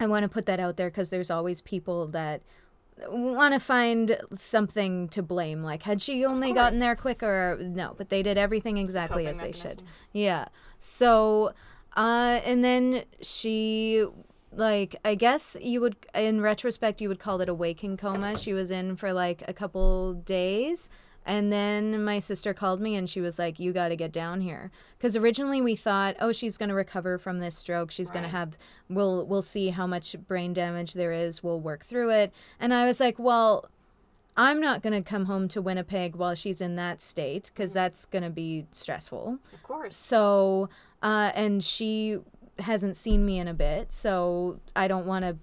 i 0.00 0.06
want 0.06 0.24
to 0.24 0.28
put 0.28 0.46
that 0.46 0.58
out 0.58 0.76
there 0.76 0.90
because 0.90 1.10
there's 1.10 1.30
always 1.30 1.60
people 1.60 2.08
that 2.08 2.42
want 3.08 3.54
to 3.54 3.60
find 3.60 4.18
something 4.34 5.08
to 5.08 5.22
blame. 5.22 5.62
Like, 5.62 5.82
had 5.82 6.00
she 6.00 6.24
only 6.24 6.52
gotten 6.52 6.78
there 6.78 6.96
quicker? 6.96 7.58
No, 7.60 7.94
but 7.96 8.08
they 8.08 8.22
did 8.22 8.38
everything 8.38 8.78
exactly 8.78 9.24
Coping 9.24 9.40
as 9.40 9.40
they 9.40 9.52
should. 9.52 9.82
Yeah. 10.12 10.46
So, 10.78 11.52
uh, 11.96 12.40
and 12.44 12.64
then 12.64 13.04
she, 13.20 14.06
like, 14.56 14.96
I 15.04 15.14
guess 15.14 15.56
you 15.60 15.80
would, 15.80 15.96
in 16.14 16.40
retrospect, 16.40 17.00
you 17.00 17.08
would 17.08 17.18
call 17.18 17.40
it 17.40 17.48
a 17.48 17.54
waking 17.54 17.96
coma. 17.96 18.38
She 18.38 18.52
was 18.52 18.70
in 18.70 18.96
for 18.96 19.12
like 19.12 19.42
a 19.46 19.52
couple 19.52 20.14
days. 20.14 20.88
And 21.26 21.52
then 21.52 22.04
my 22.04 22.20
sister 22.20 22.54
called 22.54 22.80
me 22.80 22.94
and 22.94 23.10
she 23.10 23.20
was 23.20 23.38
like, 23.38 23.58
You 23.58 23.72
got 23.72 23.88
to 23.88 23.96
get 23.96 24.12
down 24.12 24.40
here. 24.40 24.70
Because 24.96 25.16
originally 25.16 25.60
we 25.60 25.74
thought, 25.74 26.14
Oh, 26.20 26.30
she's 26.30 26.56
going 26.56 26.68
to 26.68 26.74
recover 26.74 27.18
from 27.18 27.40
this 27.40 27.56
stroke. 27.56 27.90
She's 27.90 28.10
going 28.10 28.22
to 28.22 28.28
have, 28.28 28.56
we'll, 28.88 29.26
we'll 29.26 29.42
see 29.42 29.70
how 29.70 29.88
much 29.88 30.14
brain 30.28 30.52
damage 30.52 30.92
there 30.92 31.12
is. 31.12 31.42
We'll 31.42 31.60
work 31.60 31.84
through 31.84 32.10
it. 32.10 32.32
And 32.60 32.72
I 32.72 32.86
was 32.86 33.00
like, 33.00 33.18
Well, 33.18 33.68
I'm 34.36 34.60
not 34.60 34.82
going 34.82 34.92
to 34.92 35.08
come 35.08 35.24
home 35.24 35.48
to 35.48 35.62
Winnipeg 35.62 36.14
while 36.14 36.34
she's 36.34 36.60
in 36.60 36.76
that 36.76 37.00
state 37.00 37.50
because 37.52 37.72
that's 37.72 38.04
going 38.04 38.24
to 38.24 38.30
be 38.30 38.66
stressful. 38.70 39.38
Of 39.52 39.62
course. 39.62 39.96
So, 39.96 40.68
uh, 41.02 41.32
and 41.34 41.64
she 41.64 42.18
hasn't 42.58 42.96
seen 42.96 43.24
me 43.24 43.38
in 43.38 43.48
a 43.48 43.54
bit, 43.54 43.92
so 43.92 44.60
I 44.74 44.88
don't 44.88 45.06
want 45.06 45.24
to 45.24 45.36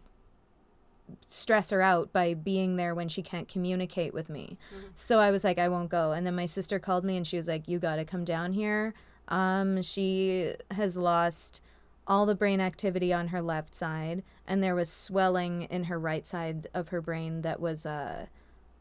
stress 1.28 1.70
her 1.70 1.82
out 1.82 2.12
by 2.14 2.34
being 2.34 2.76
there 2.76 2.96
when 2.96 3.08
she 3.08 3.22
can't 3.22 3.48
communicate 3.48 4.14
with 4.14 4.30
me. 4.30 4.58
So 4.96 5.20
I 5.20 5.32
was 5.32 5.44
like, 5.44 5.60
I 5.60 5.68
won't 5.68 5.90
go. 5.90 6.12
And 6.12 6.26
then 6.26 6.36
my 6.36 6.46
sister 6.46 6.80
called 6.80 7.04
me 7.04 7.18
and 7.18 7.28
she 7.28 7.38
was 7.38 7.48
like, 7.48 7.68
You 7.68 7.80
got 7.80 7.98
to 7.98 8.06
come 8.06 8.24
down 8.24 8.54
here. 8.54 8.94
Um, 9.28 9.82
she 9.82 10.54
has 10.72 10.98
lost 10.98 11.62
all 12.06 12.26
the 12.26 12.36
brain 12.36 12.60
activity 12.60 13.14
on 13.14 13.30
her 13.30 13.42
left 13.42 13.74
side, 13.74 14.24
and 14.46 14.62
there 14.62 14.76
was 14.76 14.90
swelling 14.90 15.64
in 15.64 15.86
her 15.86 15.98
right 15.98 16.28
side 16.28 16.68
of 16.74 16.90
her 16.90 17.02
brain 17.02 17.42
that 17.42 17.60
was 17.60 17.86
uh, 17.86 18.26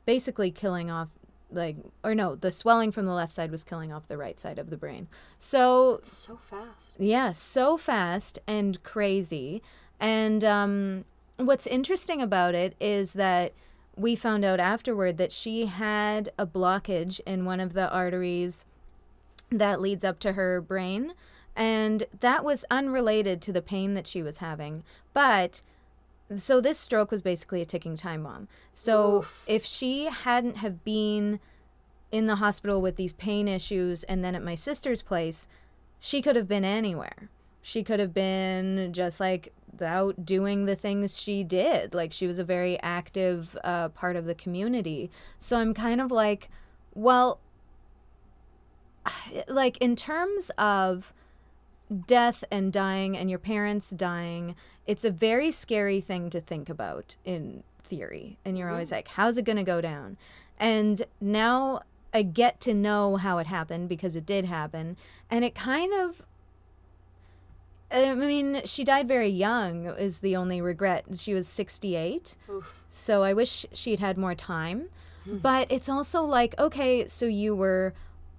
basically 0.07 0.51
killing 0.51 0.91
off 0.91 1.09
like 1.53 1.77
or 2.03 2.15
no 2.15 2.35
the 2.35 2.51
swelling 2.51 2.91
from 2.93 3.07
the 3.07 3.13
left 3.13 3.33
side 3.33 3.51
was 3.51 3.63
killing 3.65 3.93
off 3.93 4.09
the 4.09 4.17
right 4.17 4.39
side 4.41 4.59
of 4.59 4.71
the 4.71 4.77
brain. 4.77 5.09
So 5.39 5.97
It's 5.97 6.13
so 6.13 6.37
fast. 6.37 6.91
yeah 6.99 7.33
so 7.33 7.77
fast 7.77 8.39
and 8.47 8.83
crazy. 8.83 9.63
And 10.01 10.43
um, 10.45 11.05
what's 11.37 11.67
interesting 11.67 12.21
about 12.21 12.55
it 12.55 12.75
is 12.81 13.13
that 13.13 13.53
we 13.97 14.17
found 14.17 14.45
out 14.45 14.59
afterward 14.59 15.19
that 15.19 15.31
she 15.31 15.67
had 15.67 16.33
a 16.39 16.47
blockage 16.47 17.21
in 17.27 17.45
one 17.45 17.61
of 17.61 17.73
the 17.75 17.89
arteries 17.93 18.65
that 19.51 19.81
leads 19.81 20.03
up 20.05 20.19
to 20.21 20.33
her 20.33 20.61
brain. 20.61 21.13
And 21.55 22.05
that 22.21 22.43
was 22.45 22.65
unrelated 22.71 23.43
to 23.43 23.53
the 23.53 23.61
pain 23.61 23.93
that 23.95 24.07
she 24.07 24.23
was 24.23 24.39
having. 24.39 24.83
But 25.13 25.61
so 26.37 26.63
this 26.63 26.79
stroke 26.79 27.11
was 27.11 27.21
basically 27.21 27.61
a 27.61 27.67
ticking 27.67 27.95
time 27.95 28.23
bomb. 28.23 28.49
So 28.73 29.19
Oof. 29.19 29.45
if 29.47 29.67
she 29.67 30.07
hadn't 30.07 30.57
have 30.57 30.83
been 30.83 31.39
in 32.13 32.27
the 32.27 32.37
hospital 32.37 32.81
with 32.81 32.97
these 32.97 33.13
pain 33.15 33.49
issues 33.49 34.05
and 34.05 34.25
then 34.25 34.35
at 34.35 34.43
my 34.43 34.55
sister's 34.55 35.03
place 35.03 35.49
she 35.99 36.23
could 36.23 36.37
have 36.37 36.47
been 36.47 36.65
anywhere 36.65 37.29
she 37.61 37.83
could 37.83 37.99
have 37.99 38.15
been 38.15 38.93
just 38.93 39.19
like 39.19 39.53
out 39.81 40.25
doing 40.25 40.67
the 40.67 40.77
things 40.77 41.21
she 41.21 41.43
did 41.43 41.95
like 41.95 42.13
she 42.13 42.27
was 42.27 42.39
a 42.39 42.45
very 42.45 42.79
active 42.81 43.57
uh, 43.65 43.89
part 43.89 44.15
of 44.15 44.27
the 44.27 44.35
community 44.35 45.11
so 45.39 45.57
i'm 45.57 45.75
kind 45.75 46.01
of 46.01 46.13
like 46.13 46.49
well 46.95 47.41
like 49.49 49.79
in 49.79 49.97
terms 49.97 50.51
of 50.59 51.13
death 52.07 52.45
and 52.51 52.73
dying 52.73 53.17
and 53.17 53.31
your 53.31 53.39
parents 53.39 53.91
dying, 53.91 54.55
it's 54.87 55.05
a 55.05 55.11
very 55.11 55.51
scary 55.51 56.01
thing 56.01 56.31
to 56.31 56.41
think 56.41 56.69
about 56.69 57.17
in 57.25 57.63
theory. 57.83 58.39
And 58.45 58.57
you're 58.57 58.71
always 58.71 58.93
like, 58.93 59.09
how's 59.09 59.39
it 59.39 59.45
going 59.45 59.57
to 59.57 59.63
go 59.63 59.81
down? 59.81 60.17
And 60.59 61.05
now 61.21 61.83
I 62.15 62.23
get 62.23 62.61
to 62.63 62.75
know 62.75 63.17
how 63.17 63.39
it 63.39 63.47
happened 63.47 63.89
because 63.89 64.17
it 64.17 64.27
did 64.27 64.45
happen. 64.45 64.97
And 65.31 65.45
it 65.45 65.55
kind 65.55 65.93
of. 65.95 66.27
I 67.91 68.15
mean, 68.15 68.63
she 68.65 68.85
died 68.85 69.07
very 69.07 69.29
young, 69.29 69.87
is 69.87 70.21
the 70.21 70.35
only 70.35 70.63
regret. 70.63 71.05
She 71.15 71.35
was 71.35 71.47
68. 71.47 72.37
Oof. 72.51 72.83
So 72.91 73.23
I 73.23 73.35
wish 73.35 73.67
she'd 73.73 74.01
had 74.01 74.17
more 74.17 74.35
time. 74.35 74.89
But 75.27 75.71
it's 75.71 75.89
also 75.89 76.23
like, 76.23 76.59
okay, 76.59 77.07
so 77.07 77.27
you 77.27 77.55
were 77.55 77.95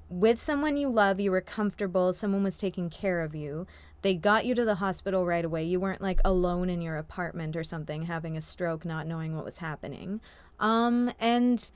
with 0.10 0.40
someone 0.40 0.78
you 0.78 0.90
love, 0.90 1.20
you 1.20 1.32
were 1.32 1.42
comfortable, 1.42 2.14
someone 2.14 2.44
was 2.44 2.58
taking 2.58 2.90
care 2.90 3.22
of 3.22 3.34
you. 3.34 3.66
They 4.02 4.14
got 4.16 4.46
you 4.46 4.54
to 4.56 4.66
the 4.66 4.76
hospital 4.76 5.26
right 5.26 5.46
away. 5.46 5.64
You 5.64 5.80
weren't 5.80 6.02
like 6.02 6.20
alone 6.26 6.70
in 6.70 6.82
your 6.82 6.98
apartment 6.98 7.56
or 7.56 7.64
something, 7.64 8.04
having 8.04 8.36
a 8.36 8.42
stroke, 8.42 8.86
not 8.86 9.08
knowing 9.08 9.36
what 9.36 9.46
was 9.46 9.60
happening. 9.60 10.20
Um, 10.60 11.12
and 11.20 11.72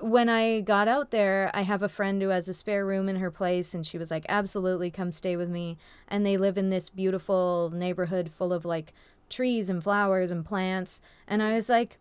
when 0.00 0.28
I 0.28 0.60
got 0.60 0.88
out 0.88 1.10
there, 1.10 1.50
I 1.54 1.62
have 1.62 1.82
a 1.82 1.88
friend 1.88 2.20
who 2.20 2.28
has 2.28 2.48
a 2.48 2.54
spare 2.54 2.84
room 2.84 3.08
in 3.08 3.16
her 3.16 3.30
place, 3.30 3.74
and 3.74 3.86
she 3.86 3.98
was 3.98 4.10
like, 4.10 4.26
Absolutely, 4.28 4.90
come 4.90 5.12
stay 5.12 5.36
with 5.36 5.48
me. 5.48 5.78
And 6.08 6.24
they 6.24 6.36
live 6.36 6.58
in 6.58 6.70
this 6.70 6.90
beautiful 6.90 7.70
neighborhood 7.74 8.30
full 8.30 8.52
of 8.52 8.64
like 8.64 8.92
trees 9.28 9.70
and 9.70 9.82
flowers 9.82 10.30
and 10.30 10.44
plants. 10.44 11.00
And 11.26 11.42
I 11.42 11.54
was 11.54 11.68
like, 11.68 11.98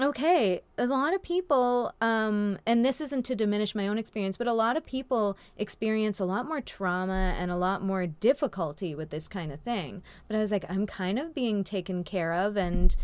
Okay, 0.00 0.62
a 0.76 0.86
lot 0.86 1.14
of 1.14 1.22
people, 1.22 1.94
um, 2.00 2.58
and 2.66 2.84
this 2.84 3.00
isn't 3.00 3.24
to 3.26 3.36
diminish 3.36 3.76
my 3.76 3.86
own 3.86 3.96
experience, 3.96 4.36
but 4.36 4.48
a 4.48 4.52
lot 4.52 4.76
of 4.76 4.84
people 4.84 5.36
experience 5.56 6.18
a 6.18 6.24
lot 6.24 6.48
more 6.48 6.60
trauma 6.60 7.36
and 7.38 7.50
a 7.50 7.56
lot 7.56 7.80
more 7.80 8.06
difficulty 8.06 8.94
with 8.94 9.10
this 9.10 9.28
kind 9.28 9.52
of 9.52 9.60
thing. 9.60 10.02
But 10.26 10.36
I 10.36 10.40
was 10.40 10.50
like, 10.50 10.64
I'm 10.68 10.86
kind 10.86 11.18
of 11.18 11.32
being 11.32 11.62
taken 11.62 12.02
care 12.02 12.32
of, 12.32 12.56
and 12.56 12.96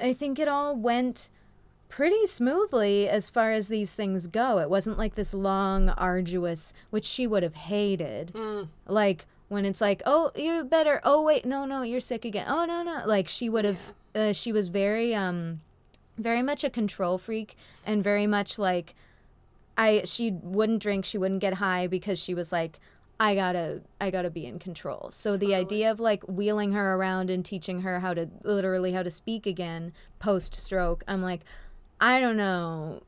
I 0.00 0.14
think 0.14 0.38
it 0.38 0.48
all 0.48 0.74
went 0.74 1.28
pretty 1.88 2.26
smoothly 2.26 3.08
as 3.08 3.30
far 3.30 3.52
as 3.52 3.68
these 3.68 3.92
things 3.92 4.26
go. 4.26 4.58
It 4.58 4.68
wasn't 4.70 4.98
like 4.98 5.14
this 5.14 5.32
long, 5.32 5.90
arduous, 5.90 6.72
which 6.90 7.04
she 7.04 7.26
would 7.26 7.42
have 7.42 7.54
hated. 7.54 8.34
Like 8.86 9.26
when 9.48 9.64
it's 9.64 9.80
like, 9.80 10.02
oh, 10.04 10.32
you 10.34 10.64
better. 10.64 11.00
Oh 11.04 11.22
wait, 11.22 11.44
no, 11.44 11.64
no, 11.64 11.82
you're 11.82 12.00
sick 12.00 12.24
again. 12.24 12.46
Oh 12.48 12.64
no, 12.64 12.82
no. 12.82 13.02
Like 13.06 13.28
she 13.28 13.48
would 13.48 13.64
have. 13.64 13.92
Uh, 14.14 14.32
she 14.32 14.50
was 14.50 14.68
very, 14.68 15.14
um, 15.14 15.60
very 16.18 16.42
much 16.42 16.64
a 16.64 16.70
control 16.70 17.18
freak 17.18 17.54
and 17.84 18.02
very 18.02 18.26
much 18.26 18.58
like, 18.58 18.94
I. 19.76 20.02
She 20.04 20.32
wouldn't 20.32 20.82
drink. 20.82 21.04
She 21.04 21.18
wouldn't 21.18 21.40
get 21.40 21.54
high 21.54 21.86
because 21.86 22.18
she 22.18 22.34
was 22.34 22.52
like. 22.52 22.78
I 23.18 23.34
gotta, 23.34 23.80
I 23.98 24.10
gotta 24.10 24.28
be 24.28 24.44
in 24.44 24.58
control. 24.58 25.08
So 25.10 25.38
the 25.38 25.54
idea 25.54 25.90
of 25.90 26.00
like 26.00 26.22
wheeling 26.24 26.72
her 26.72 26.96
around 26.96 27.30
and 27.30 27.42
teaching 27.42 27.80
her 27.80 28.00
how 28.00 28.12
to 28.12 28.28
literally 28.42 28.92
how 28.92 29.02
to 29.02 29.10
speak 29.10 29.46
again 29.46 29.94
post 30.18 30.54
stroke, 30.54 31.02
I'm 31.08 31.22
like, 31.22 31.40
I 32.00 32.20
don't 32.20 32.36
know 32.36 33.02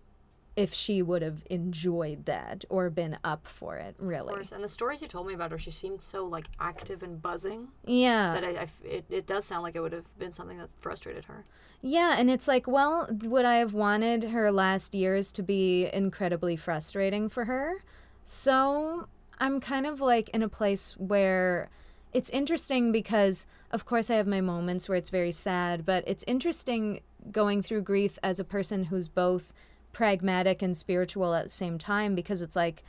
if 0.57 0.74
she 0.74 1.03
would 1.03 1.22
have 1.22 1.44
enjoyed 1.48 2.27
that 2.27 2.64
or 2.68 2.90
been 2.90 3.16
up 3.22 3.46
for 3.46 3.77
it, 3.77 3.94
Of 4.01 4.05
really. 4.05 4.35
course. 4.35 4.51
And 4.51 4.64
the 4.64 4.68
stories 4.68 5.01
you 5.01 5.07
told 5.07 5.29
me 5.29 5.35
about 5.35 5.53
her, 5.53 5.59
she 5.59 5.70
seemed 5.70 6.03
so 6.03 6.24
like 6.27 6.48
active 6.59 7.03
and 7.03 7.22
buzzing 7.22 7.68
Yeah. 7.87 8.33
that 8.35 8.44
I, 8.44 8.62
I 8.62 8.68
it, 8.85 9.05
it 9.09 9.27
does 9.27 9.44
sound 9.44 9.62
like 9.62 9.77
it 9.77 9.81
would 9.81 9.92
have 9.92 10.18
been 10.18 10.33
something 10.33 10.59
that 10.59 10.70
frustrated 10.81 11.27
her. 11.27 11.44
Yeah, 11.81 12.16
and 12.18 12.29
it's 12.29 12.48
like, 12.48 12.66
well, 12.66 13.09
would 13.22 13.44
I 13.44 13.57
have 13.57 13.72
wanted 13.72 14.24
her 14.24 14.51
last 14.51 14.96
years 14.96 15.31
to 15.33 15.44
be 15.44 15.88
incredibly 15.92 16.57
frustrating 16.57 17.29
for 17.29 17.44
her? 17.44 17.85
So 18.24 19.07
I'm 19.38 19.61
kind 19.61 19.87
of 19.87 20.01
like 20.01 20.29
in 20.31 20.42
a 20.42 20.48
place 20.48 20.94
where 20.98 21.70
it's 22.12 22.31
interesting 22.31 22.90
because, 22.90 23.46
of 23.70 23.85
course, 23.85 24.11
I 24.11 24.16
have 24.16 24.27
my 24.27 24.40
moments 24.40 24.88
where 24.88 24.98
it's 24.98 25.11
very 25.11 25.31
sad, 25.31 25.87
but 25.87 26.03
it's 26.09 26.24
interesting 26.27 27.01
going 27.31 27.62
through 27.62 27.83
grief 27.83 28.18
as 28.22 28.38
a 28.40 28.44
person 28.44 28.85
who's 28.85 29.09
both 29.09 29.52
pragmatic 29.92 30.62
and 30.62 30.76
spiritual 30.76 31.35
at 31.35 31.44
the 31.44 31.50
same 31.50 31.78
time 31.78 32.14
because 32.14 32.42
it's 32.42 32.57
like, 32.57 32.83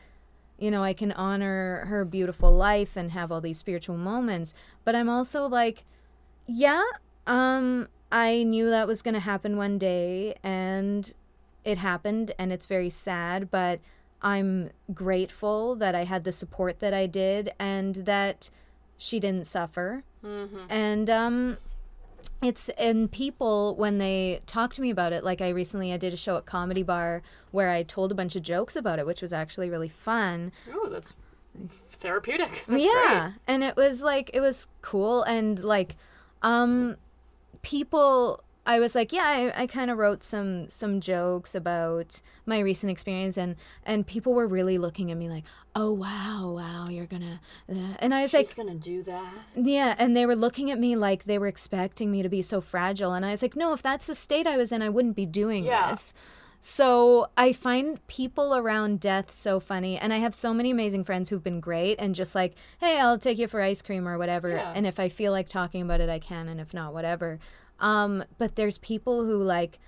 you 0.57 0.69
know, 0.69 0.83
I 0.83 0.93
can 0.93 1.11
honor 1.13 1.85
her 1.85 2.03
beautiful 2.05 2.51
life 2.51 2.97
and 2.97 3.11
have 3.11 3.31
all 3.31 3.41
these 3.41 3.57
spiritual 3.57 3.97
moments, 3.97 4.53
but 4.83 4.95
I'm 4.95 5.09
also 5.09 5.47
like, 5.47 5.83
yeah, 6.47 6.83
um, 7.27 7.87
I 8.11 8.43
knew 8.43 8.69
that 8.69 8.87
was 8.87 9.01
going 9.01 9.13
to 9.13 9.19
happen 9.19 9.55
one 9.57 9.77
day 9.77 10.35
and 10.43 11.13
it 11.63 11.77
happened 11.77 12.31
and 12.37 12.51
it's 12.51 12.65
very 12.65 12.89
sad, 12.89 13.49
but 13.51 13.79
I'm 14.21 14.71
grateful 14.93 15.75
that 15.75 15.95
I 15.95 16.03
had 16.03 16.23
the 16.25 16.31
support 16.31 16.79
that 16.79 16.93
I 16.93 17.05
did 17.05 17.53
and 17.59 17.95
that 17.95 18.49
she 18.97 19.19
didn't 19.19 19.45
suffer. 19.47 20.03
and 20.69 21.09
um 21.09 21.57
it's 22.41 22.69
and 22.69 23.11
people 23.11 23.75
when 23.75 23.97
they 23.97 24.41
talk 24.45 24.73
to 24.73 24.81
me 24.81 24.89
about 24.89 25.11
it 25.11 25.23
like 25.23 25.41
i 25.41 25.49
recently 25.49 25.91
i 25.91 25.97
did 25.97 26.13
a 26.13 26.17
show 26.17 26.37
at 26.37 26.45
comedy 26.45 26.83
bar 26.83 27.21
where 27.51 27.69
i 27.69 27.83
told 27.83 28.11
a 28.11 28.15
bunch 28.15 28.35
of 28.35 28.41
jokes 28.41 28.75
about 28.75 28.97
it 28.99 29.05
which 29.05 29.21
was 29.21 29.33
actually 29.33 29.69
really 29.69 29.89
fun 29.89 30.51
Ooh, 30.73 30.87
that's 30.89 31.13
therapeutic. 31.67 32.63
That's 32.67 32.85
yeah 32.85 33.33
and 33.47 33.63
it 33.63 33.75
was 33.75 34.01
like 34.01 34.29
it 34.33 34.39
was 34.39 34.67
cool 34.81 35.23
and 35.23 35.61
like 35.63 35.97
um 36.41 36.95
people 37.63 38.41
i 38.69 38.79
was 38.79 38.93
like 38.95 39.11
yeah 39.11 39.25
i, 39.55 39.63
I 39.63 39.67
kind 39.67 39.89
of 39.91 39.97
wrote 39.97 40.23
some 40.23 40.69
some 40.69 40.99
jokes 41.01 41.53
about 41.55 42.21
my 42.45 42.59
recent 42.59 42.89
experience 42.91 43.37
and 43.37 43.55
and 43.85 44.05
people 44.07 44.33
were 44.33 44.47
really 44.47 44.77
looking 44.77 45.11
at 45.11 45.17
me 45.17 45.27
like 45.29 45.43
oh 45.75 45.91
wow 45.91 46.53
wow 46.55 46.87
you're 46.89 47.05
gonna 47.05 47.39
uh, 47.69 47.95
and 47.99 48.13
i 48.13 48.21
was 48.21 48.31
great. 48.31 48.39
like 48.39 48.45
She's 48.47 48.53
gonna 48.55 48.75
do 48.75 49.03
that. 49.03 49.33
yeah, 49.55 49.95
and 49.97 50.15
they 50.15 50.25
were 50.25 50.35
looking 50.35 50.71
at 50.71 50.79
me 50.79 50.95
like 50.95 51.23
they 51.25 51.37
were 51.39 51.47
expecting 51.47 52.11
me 52.11 52.21
to 52.23 52.29
be 52.29 52.41
so 52.41 52.59
fragile. 52.61 53.13
And 53.13 53.25
I 53.25 53.31
was 53.31 53.41
like, 53.41 53.55
no, 53.55 53.73
if 53.73 53.81
that's 53.81 54.07
the 54.07 54.15
state 54.15 54.47
I 54.47 54.57
was 54.57 54.71
in, 54.71 54.81
I 54.81 54.89
wouldn't 54.89 55.15
be 55.15 55.25
doing 55.25 55.63
Yeah. 55.65 55.89
this. 55.91 56.13
So 56.61 57.29
I 57.37 57.53
find 57.53 58.05
people 58.07 58.53
around 58.55 58.99
death 58.99 59.31
so 59.31 59.59
funny. 59.61 59.97
And 59.97 60.11
I 60.13 60.17
have 60.17 60.35
so 60.35 60.53
many 60.53 60.71
amazing 60.71 61.05
friends 61.05 61.29
who've 61.29 61.43
been 61.43 61.61
great 61.61 61.95
and 61.99 62.13
just 62.13 62.35
like, 62.35 62.55
hey, 62.79 62.99
I'll 62.99 63.17
take 63.17 63.37
you 63.37 63.47
for 63.47 63.61
ice 63.61 63.81
cream 63.81 64.05
or 64.07 64.17
whatever. 64.17 64.49
Yeah. 64.49 64.73
And 64.75 64.85
if 64.85 64.99
I 64.99 65.07
feel 65.07 65.31
like 65.31 65.47
talking 65.47 65.81
about 65.81 66.01
it, 66.01 66.09
I 66.09 66.19
can. 66.19 66.49
And 66.49 66.59
if 66.59 66.73
not, 66.73 66.93
whatever. 66.93 67.39
Um, 67.79 68.23
but 68.37 68.55
there's 68.55 68.77
people 68.77 69.25
who 69.25 69.41
like, 69.41 69.79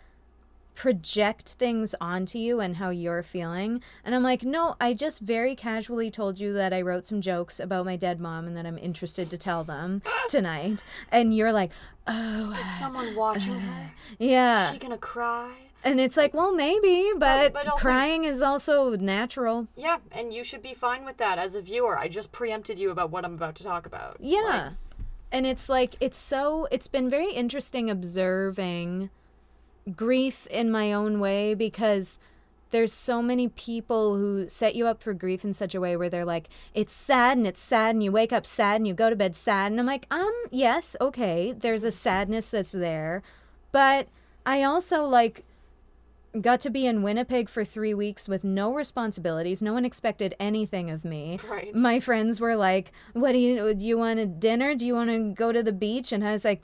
project 0.74 1.50
things 1.60 1.94
onto 2.02 2.38
you 2.40 2.60
and 2.60 2.78
how 2.78 2.90
you're 2.90 3.22
feeling. 3.22 3.82
And 4.04 4.16
I'm 4.16 4.24
like, 4.24 4.44
no, 4.44 4.76
I 4.80 4.94
just 4.94 5.20
very 5.22 5.54
casually 5.54 6.10
told 6.10 6.40
you 6.40 6.54
that 6.54 6.74
I 6.74 6.82
wrote 6.82 7.06
some 7.06 7.22
jokes 7.22 7.60
about 7.60 7.86
my 7.86 7.98
dead 7.98 8.20
mom 8.20 8.48
and 8.48 8.56
that 8.58 8.66
I'm 8.66 8.78
interested 8.78 9.30
to 9.30 9.38
tell 9.38 9.64
them 9.64 10.02
tonight. 10.30 10.84
And 11.12 11.36
you're 11.36 11.52
like, 11.52 11.72
oh, 12.08 12.56
Is 12.60 12.80
someone 12.80 13.16
watching 13.16 13.60
her? 13.60 13.92
yeah. 14.18 14.68
Is 14.68 14.72
she 14.72 14.80
gonna 14.80 14.98
cry? 14.98 15.52
And 15.84 16.00
it's 16.00 16.16
like, 16.16 16.34
well, 16.34 16.54
maybe, 16.54 17.12
but, 17.18 17.54
but 17.54 17.68
also- 17.68 17.82
crying 17.82 18.24
is 18.24 18.42
also 18.42 18.96
natural. 18.96 19.68
Yeah, 19.76 19.98
and 20.12 20.34
you 20.34 20.44
should 20.44 20.62
be 20.62 20.74
fine 20.74 21.06
with 21.06 21.18
that 21.18 21.38
as 21.40 21.56
a 21.56 21.62
viewer. 21.62 21.98
I 21.98 22.08
just 22.08 22.32
preempted 22.32 22.80
you 22.80 22.92
about 22.92 23.10
what 23.12 23.26
I'm 23.26 23.34
about 23.34 23.56
to 23.56 23.64
talk 23.64 23.86
about. 23.86 24.18
Yeah. 24.20 24.72
And 25.32 25.46
it's 25.46 25.70
like, 25.70 25.96
it's 26.00 26.18
so, 26.18 26.68
it's 26.72 26.88
been 26.88 27.10
very 27.10 27.32
interesting 27.32 27.90
observing 27.90 29.10
grief 29.96 30.48
in 30.48 30.70
my 30.70 30.94
own 30.94 31.20
way 31.20 31.54
because 31.54 32.20
there's 32.72 32.94
so 32.94 33.22
many 33.22 33.50
people 33.50 34.16
who 34.16 34.48
set 34.48 34.76
you 34.76 34.88
up 34.88 35.04
for 35.04 35.14
grief 35.14 35.44
in 35.44 35.54
such 35.54 35.76
a 35.76 35.82
way 35.82 35.96
where 35.96 36.10
they're 36.10 36.26
like, 36.26 36.48
it's 36.74 36.94
sad 36.94 37.38
and 37.38 37.46
it's 37.46 37.60
sad 37.60 37.96
and 37.96 38.04
you 38.04 38.12
wake 38.12 38.34
up 38.34 38.46
sad 38.46 38.78
and 38.78 38.88
you 38.88 38.94
go 38.94 39.10
to 39.10 39.16
bed 39.16 39.36
sad. 39.36 39.72
And 39.72 39.80
I'm 39.80 39.86
like, 39.86 40.08
um, 40.10 40.32
yes, 40.50 40.96
okay, 41.00 41.54
there's 41.58 41.84
a 41.84 41.92
sadness 41.92 42.50
that's 42.50 42.72
there. 42.72 43.24
But 43.72 44.08
I 44.46 44.64
also 44.64 45.06
like 45.06 45.44
got 46.40 46.62
to 46.62 46.70
be 46.70 46.86
in 46.86 47.02
Winnipeg 47.04 47.50
for 47.50 47.66
three 47.66 47.94
weeks 47.94 48.30
with 48.30 48.44
no 48.44 48.74
responsibilities. 48.74 49.62
No 49.62 49.74
one 49.74 49.84
expected 49.84 50.34
anything 50.40 50.90
of 50.90 51.04
me. 51.04 51.40
Right. 51.50 51.76
My 51.76 52.00
friends 52.00 52.40
were 52.40 52.56
like, 52.56 52.92
"What 53.14 53.34
do 53.34 53.38
you 53.38 53.74
do? 53.74 53.86
You 53.86 53.98
want 53.98 54.20
a 54.20 54.26
dinner? 54.26 54.76
Do 54.76 54.88
you 54.88 54.94
want 54.94 55.10
to 55.10 55.34
go 55.34 55.52
to 55.52 55.62
the 55.62 55.74
beach?" 55.74 56.12
And 56.14 56.24
I 56.26 56.32
was 56.32 56.46
like, 56.46 56.62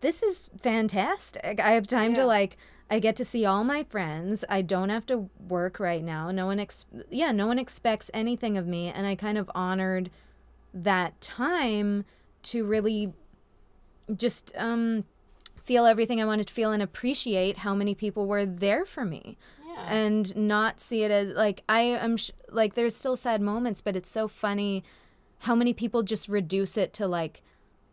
"This 0.00 0.22
is 0.22 0.50
fantastic. 0.60 1.60
I 1.60 1.70
have 1.72 1.86
time 1.86 2.10
Yeah. 2.10 2.20
to 2.22 2.26
like." 2.26 2.56
I 2.90 2.98
get 2.98 3.16
to 3.16 3.24
see 3.24 3.46
all 3.46 3.64
my 3.64 3.82
friends. 3.84 4.44
I 4.48 4.60
don't 4.60 4.90
have 4.90 5.06
to 5.06 5.30
work 5.48 5.80
right 5.80 6.04
now. 6.04 6.30
No 6.30 6.44
one 6.46 6.60
ex- 6.60 6.84
yeah, 7.10 7.32
no 7.32 7.46
one 7.46 7.58
expects 7.58 8.10
anything 8.12 8.58
of 8.58 8.66
me 8.66 8.88
and 8.88 9.06
I 9.06 9.14
kind 9.14 9.38
of 9.38 9.50
honored 9.54 10.10
that 10.74 11.18
time 11.22 12.04
to 12.44 12.64
really 12.66 13.14
just 14.14 14.52
um 14.56 15.04
feel 15.64 15.86
everything 15.86 16.20
I 16.20 16.24
wanted 16.26 16.46
to 16.46 16.52
feel 16.52 16.72
and 16.72 16.82
appreciate 16.82 17.58
how 17.58 17.74
many 17.74 17.94
people 17.94 18.26
were 18.26 18.44
there 18.46 18.84
for 18.84 19.04
me 19.04 19.36
Yeah. 19.66 19.86
and 19.92 20.36
not 20.36 20.78
see 20.78 21.02
it 21.02 21.10
as 21.10 21.30
like 21.30 21.62
I 21.68 21.80
am 21.80 22.16
sh- 22.18 22.30
like 22.50 22.74
there's 22.74 22.94
still 22.94 23.16
sad 23.16 23.40
moments, 23.40 23.80
but 23.80 23.96
it's 23.96 24.10
so 24.10 24.28
funny 24.28 24.84
how 25.40 25.54
many 25.54 25.72
people 25.72 26.02
just 26.02 26.28
reduce 26.28 26.76
it 26.76 26.92
to 26.94 27.06
like 27.06 27.42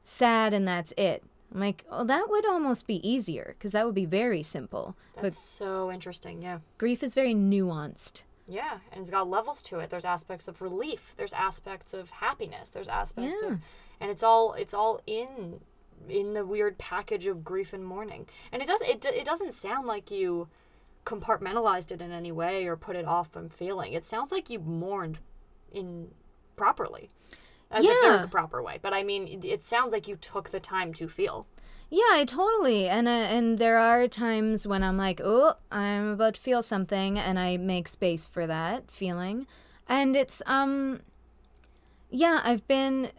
sad 0.04 0.54
and 0.54 0.68
that's 0.68 0.94
it. 0.98 1.24
I'm 1.54 1.60
like, 1.60 1.84
oh, 1.90 2.04
that 2.06 2.30
would 2.30 2.46
almost 2.46 2.88
be 2.88 3.06
easier 3.08 3.56
because 3.58 3.74
that 3.74 3.86
would 3.86 3.96
be 3.96 4.06
very 4.06 4.42
simple. 4.44 4.96
That's 5.22 5.38
so 5.38 5.92
interesting. 5.92 6.42
Yeah. 6.42 6.60
Grief 6.78 7.04
is 7.04 7.14
very 7.14 7.34
nuanced. 7.34 8.24
Yeah, 8.48 8.80
and 8.92 9.02
it's 9.02 9.10
got 9.10 9.30
levels 9.30 9.62
to 9.64 9.80
it. 9.80 9.90
There's 9.90 10.06
aspects 10.06 10.48
of 10.48 10.62
relief. 10.62 11.14
There's 11.18 11.34
aspects 11.34 11.94
of 11.94 12.10
happiness. 12.10 12.70
There's 12.70 12.88
aspects 12.88 13.42
Yeah. 13.42 13.50
of, 13.54 13.60
and 14.00 14.12
it's 14.12 14.24
all 14.24 14.54
it's 14.54 14.74
all 14.74 15.02
in 15.06 15.60
in 16.10 16.34
the 16.34 16.46
weird 16.46 16.78
package 16.78 17.28
of 17.28 17.44
grief 17.44 17.74
and 17.74 17.86
mourning. 17.86 18.28
And 18.52 18.62
it 18.62 18.68
does 18.68 18.82
it 18.82 19.06
it 19.06 19.26
doesn't 19.26 19.54
sound 19.54 19.88
like 19.88 20.12
you 20.12 20.48
compartmentalized 21.06 21.92
it 21.92 22.02
in 22.02 22.12
any 22.12 22.32
way 22.32 22.68
or 22.68 22.76
put 22.76 22.96
it 22.96 23.06
off 23.06 23.32
from 23.32 23.50
feeling. 23.50 23.94
It 23.94 24.06
sounds 24.06 24.32
like 24.32 24.50
you 24.50 24.60
mourned 24.60 25.20
in 25.72 26.10
properly, 26.56 27.10
as 27.72 27.86
if 27.86 28.02
there 28.02 28.12
was 28.12 28.24
a 28.24 28.28
proper 28.28 28.62
way. 28.62 28.78
But 28.82 28.94
I 28.94 29.04
mean, 29.04 29.28
it, 29.28 29.46
it 29.46 29.64
sounds 29.64 29.94
like 29.94 30.08
you 30.08 30.16
took 30.16 30.50
the 30.50 30.60
time 30.60 30.94
to 30.94 31.08
feel. 31.08 31.48
Yeah, 31.90 32.04
I 32.12 32.24
totally. 32.26 32.88
And 32.88 33.08
uh, 33.08 33.12
and 33.12 33.60
there 33.60 33.78
are 33.78 34.08
times 34.08 34.68
when 34.68 34.84
I'm 34.84 34.98
like, 34.98 35.20
"Oh, 35.24 35.56
I'm 35.72 36.10
about 36.10 36.36
to 36.36 36.40
feel 36.40 36.62
something," 36.62 37.20
and 37.20 37.38
I 37.38 37.58
make 37.58 37.88
space 37.88 38.28
for 38.28 38.48
that 38.48 38.90
feeling. 38.90 39.48
And 39.90 40.16
it's 40.16 40.42
um 40.46 41.02
yeah, 42.10 42.42
I've 42.44 42.68
been 42.68 43.10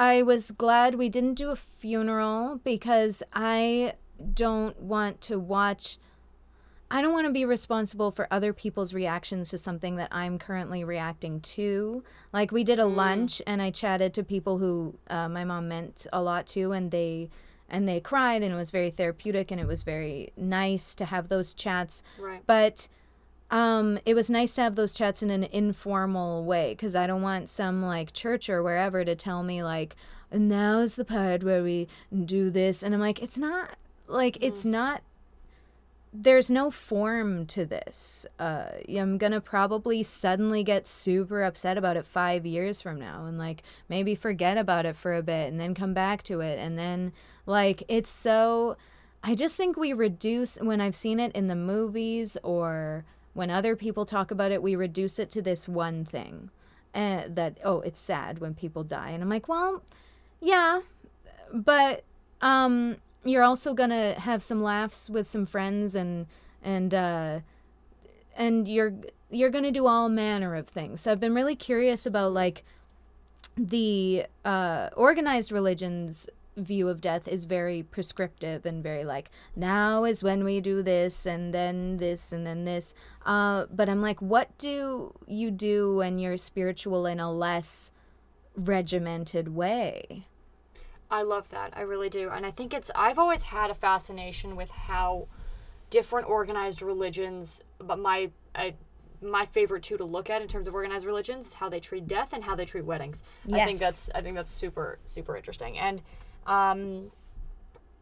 I 0.00 0.22
was 0.22 0.50
glad 0.50 0.94
we 0.94 1.10
didn't 1.10 1.34
do 1.34 1.50
a 1.50 1.56
funeral 1.56 2.58
because 2.64 3.22
I 3.34 3.92
don't 4.32 4.80
want 4.80 5.20
to 5.22 5.38
watch 5.38 5.98
I 6.90 7.02
don't 7.02 7.12
want 7.12 7.26
to 7.26 7.32
be 7.32 7.44
responsible 7.44 8.10
for 8.10 8.26
other 8.30 8.54
people's 8.54 8.94
reactions 8.94 9.50
to 9.50 9.58
something 9.58 9.96
that 9.96 10.08
I'm 10.10 10.38
currently 10.38 10.84
reacting 10.84 11.40
to. 11.40 12.02
Like 12.32 12.50
we 12.50 12.64
did 12.64 12.78
a 12.78 12.86
lunch 12.86 13.42
and 13.46 13.60
I 13.60 13.70
chatted 13.70 14.14
to 14.14 14.24
people 14.24 14.56
who 14.56 14.94
uh, 15.08 15.28
my 15.28 15.44
mom 15.44 15.68
meant 15.68 16.06
a 16.14 16.22
lot 16.22 16.46
to, 16.48 16.72
and 16.72 16.90
they 16.90 17.28
and 17.68 17.86
they 17.86 18.00
cried, 18.00 18.42
and 18.42 18.52
it 18.52 18.56
was 18.56 18.72
very 18.72 18.90
therapeutic, 18.90 19.52
and 19.52 19.60
it 19.60 19.68
was 19.68 19.84
very 19.84 20.32
nice 20.36 20.94
to 20.96 21.04
have 21.04 21.28
those 21.28 21.54
chats. 21.54 22.02
Right. 22.18 22.42
But 22.44 22.88
um, 23.50 23.98
it 24.06 24.14
was 24.14 24.30
nice 24.30 24.54
to 24.54 24.62
have 24.62 24.76
those 24.76 24.94
chats 24.94 25.22
in 25.22 25.30
an 25.30 25.44
informal 25.44 26.44
way 26.44 26.72
because 26.72 26.94
I 26.94 27.06
don't 27.06 27.22
want 27.22 27.48
some 27.48 27.82
like 27.82 28.12
church 28.12 28.48
or 28.48 28.62
wherever 28.62 29.04
to 29.04 29.14
tell 29.14 29.42
me 29.42 29.62
like 29.62 29.96
now's 30.32 30.94
the 30.94 31.04
part 31.04 31.42
where 31.42 31.62
we 31.62 31.88
do 32.24 32.50
this, 32.50 32.82
and 32.82 32.94
I'm 32.94 33.00
like, 33.00 33.22
it's 33.22 33.38
not 33.38 33.76
like 34.06 34.38
it's 34.40 34.64
not 34.64 35.02
there's 36.12 36.50
no 36.50 36.72
form 36.72 37.46
to 37.46 37.64
this. 37.64 38.26
Uh, 38.38 38.66
I'm 38.88 39.16
gonna 39.16 39.40
probably 39.40 40.02
suddenly 40.02 40.64
get 40.64 40.86
super 40.86 41.42
upset 41.42 41.78
about 41.78 41.96
it 41.96 42.04
five 42.04 42.44
years 42.44 42.80
from 42.80 42.98
now, 42.98 43.26
and 43.26 43.38
like 43.38 43.62
maybe 43.88 44.14
forget 44.14 44.58
about 44.58 44.86
it 44.86 44.96
for 44.96 45.14
a 45.14 45.22
bit, 45.22 45.48
and 45.48 45.60
then 45.60 45.74
come 45.74 45.94
back 45.94 46.22
to 46.24 46.40
it, 46.40 46.58
and 46.58 46.78
then 46.78 47.12
like 47.46 47.82
it's 47.88 48.10
so. 48.10 48.76
I 49.22 49.34
just 49.34 49.54
think 49.54 49.76
we 49.76 49.92
reduce 49.92 50.56
when 50.56 50.80
I've 50.80 50.96
seen 50.96 51.20
it 51.20 51.32
in 51.32 51.46
the 51.48 51.54
movies 51.54 52.38
or 52.42 53.04
when 53.34 53.50
other 53.50 53.76
people 53.76 54.04
talk 54.04 54.30
about 54.30 54.52
it, 54.52 54.62
we 54.62 54.74
reduce 54.74 55.18
it 55.18 55.30
to 55.32 55.42
this 55.42 55.68
one 55.68 56.04
thing, 56.04 56.50
uh, 56.94 57.22
that 57.28 57.58
oh, 57.64 57.80
it's 57.80 57.98
sad 57.98 58.38
when 58.38 58.54
people 58.54 58.84
die, 58.84 59.10
and 59.10 59.22
I'm 59.22 59.28
like, 59.28 59.48
well, 59.48 59.82
yeah, 60.40 60.80
but 61.52 62.04
um 62.40 62.96
you're 63.24 63.42
also 63.42 63.74
gonna 63.74 64.14
have 64.18 64.42
some 64.42 64.62
laughs 64.62 65.10
with 65.10 65.26
some 65.28 65.44
friends 65.44 65.94
and 65.94 66.26
and 66.62 66.94
uh 66.94 67.40
and 68.36 68.66
you're 68.68 68.94
you're 69.30 69.50
gonna 69.50 69.70
do 69.70 69.86
all 69.86 70.08
manner 70.08 70.54
of 70.54 70.66
things. 70.66 71.02
So 71.02 71.12
i've 71.12 71.20
been 71.20 71.34
really 71.34 71.56
curious 71.56 72.06
about 72.06 72.32
like 72.32 72.64
the 73.56 74.24
uh 74.44 74.88
organized 74.96 75.52
religions 75.52 76.28
view 76.60 76.88
of 76.88 77.00
death 77.00 77.26
is 77.26 77.44
very 77.44 77.82
prescriptive 77.82 78.64
and 78.66 78.82
very 78.82 79.04
like 79.04 79.30
now 79.56 80.04
is 80.04 80.22
when 80.22 80.44
we 80.44 80.60
do 80.60 80.82
this 80.82 81.26
and 81.26 81.52
then 81.54 81.96
this 81.96 82.32
and 82.32 82.46
then 82.46 82.64
this 82.64 82.94
uh 83.26 83.66
but 83.72 83.88
i'm 83.88 84.02
like 84.02 84.20
what 84.20 84.56
do 84.58 85.14
you 85.26 85.50
do 85.50 85.96
when 85.96 86.18
you're 86.18 86.36
spiritual 86.36 87.06
in 87.06 87.18
a 87.20 87.32
less 87.32 87.90
regimented 88.56 89.48
way 89.48 90.26
I 91.10 91.22
love 91.22 91.50
that. 91.50 91.72
I 91.76 91.80
really 91.80 92.08
do. 92.08 92.30
And 92.30 92.46
I 92.46 92.50
think 92.50 92.72
it's 92.72 92.90
I've 92.94 93.18
always 93.18 93.42
had 93.42 93.70
a 93.70 93.74
fascination 93.74 94.54
with 94.54 94.70
how 94.70 95.26
different 95.90 96.28
organized 96.28 96.82
religions, 96.82 97.62
but 97.78 97.98
my 97.98 98.30
I, 98.54 98.74
my 99.20 99.44
favorite 99.44 99.82
two 99.82 99.96
to 99.96 100.04
look 100.04 100.30
at 100.30 100.40
in 100.40 100.48
terms 100.48 100.68
of 100.68 100.74
organized 100.74 101.04
religions 101.04 101.54
how 101.54 101.68
they 101.68 101.80
treat 101.80 102.06
death 102.06 102.32
and 102.32 102.44
how 102.44 102.54
they 102.54 102.64
treat 102.64 102.84
weddings. 102.84 103.22
Yes. 103.44 103.60
I 103.60 103.64
think 103.64 103.78
that's 103.78 104.10
I 104.14 104.20
think 104.22 104.36
that's 104.36 104.52
super 104.52 104.98
super 105.04 105.36
interesting. 105.36 105.78
And 105.78 106.00
um 106.50 107.12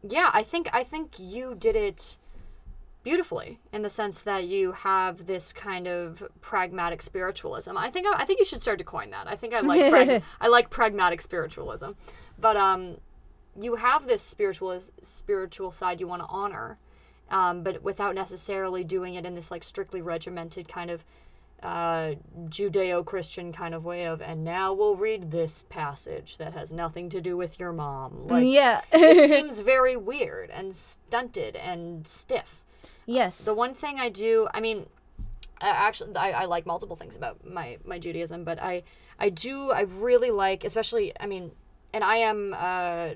yeah, 0.01 0.29
I 0.33 0.43
think 0.43 0.69
I 0.73 0.83
think 0.83 1.19
you 1.19 1.55
did 1.55 1.75
it 1.75 2.17
beautifully 3.03 3.59
in 3.71 3.81
the 3.81 3.89
sense 3.89 4.21
that 4.21 4.45
you 4.45 4.71
have 4.71 5.25
this 5.25 5.53
kind 5.53 5.87
of 5.87 6.23
pragmatic 6.41 7.01
spiritualism. 7.01 7.77
I 7.77 7.89
think 7.89 8.07
I 8.07 8.25
think 8.25 8.39
you 8.39 8.45
should 8.45 8.61
start 8.61 8.79
to 8.79 8.83
coin 8.83 9.11
that. 9.11 9.27
I 9.27 9.35
think 9.35 9.53
I 9.53 9.59
like 9.61 9.91
prag- 9.91 10.23
I 10.41 10.47
like 10.47 10.69
pragmatic 10.69 11.21
spiritualism. 11.21 11.91
But 12.39 12.57
um 12.57 12.97
you 13.59 13.75
have 13.75 14.07
this 14.07 14.21
spiritual 14.21 14.79
spiritual 15.01 15.71
side 15.71 15.99
you 15.99 16.07
want 16.07 16.21
to 16.21 16.27
honor, 16.29 16.77
um, 17.29 17.61
but 17.63 17.83
without 17.83 18.15
necessarily 18.15 18.83
doing 18.83 19.15
it 19.15 19.25
in 19.25 19.35
this 19.35 19.51
like 19.51 19.63
strictly 19.63 20.01
regimented 20.01 20.67
kind 20.67 20.89
of 20.89 21.03
uh, 21.61 22.15
Judeo-Christian 22.47 23.51
kind 23.53 23.73
of 23.73 23.85
way 23.85 24.05
of, 24.05 24.21
and 24.21 24.43
now 24.43 24.73
we'll 24.73 24.95
read 24.95 25.31
this 25.31 25.63
passage 25.69 26.37
that 26.37 26.53
has 26.53 26.71
nothing 26.71 27.09
to 27.09 27.21
do 27.21 27.35
with 27.37 27.59
your 27.59 27.71
mom. 27.71 28.27
Like, 28.27 28.45
yeah. 28.47 28.81
it 28.91 29.29
seems 29.29 29.59
very 29.59 29.95
weird 29.95 30.49
and 30.49 30.75
stunted 30.75 31.55
and 31.55 32.07
stiff. 32.07 32.63
yes. 33.05 33.43
The 33.43 33.53
one 33.53 33.73
thing 33.73 33.99
I 33.99 34.09
do, 34.09 34.47
I 34.53 34.61
mean, 34.61 34.85
uh, 35.61 35.65
actually, 35.65 36.15
I, 36.15 36.31
I 36.31 36.45
like 36.45 36.65
multiple 36.65 36.95
things 36.95 37.15
about 37.15 37.45
my 37.45 37.77
my 37.83 37.99
Judaism, 37.99 38.43
but 38.43 38.61
I 38.61 38.83
I 39.19 39.29
do 39.29 39.71
I 39.71 39.81
really 39.81 40.31
like, 40.31 40.63
especially, 40.63 41.11
I 41.19 41.25
mean, 41.25 41.51
and 41.93 42.03
I 42.03 42.17
am 42.17 42.55
uh, 42.57 43.09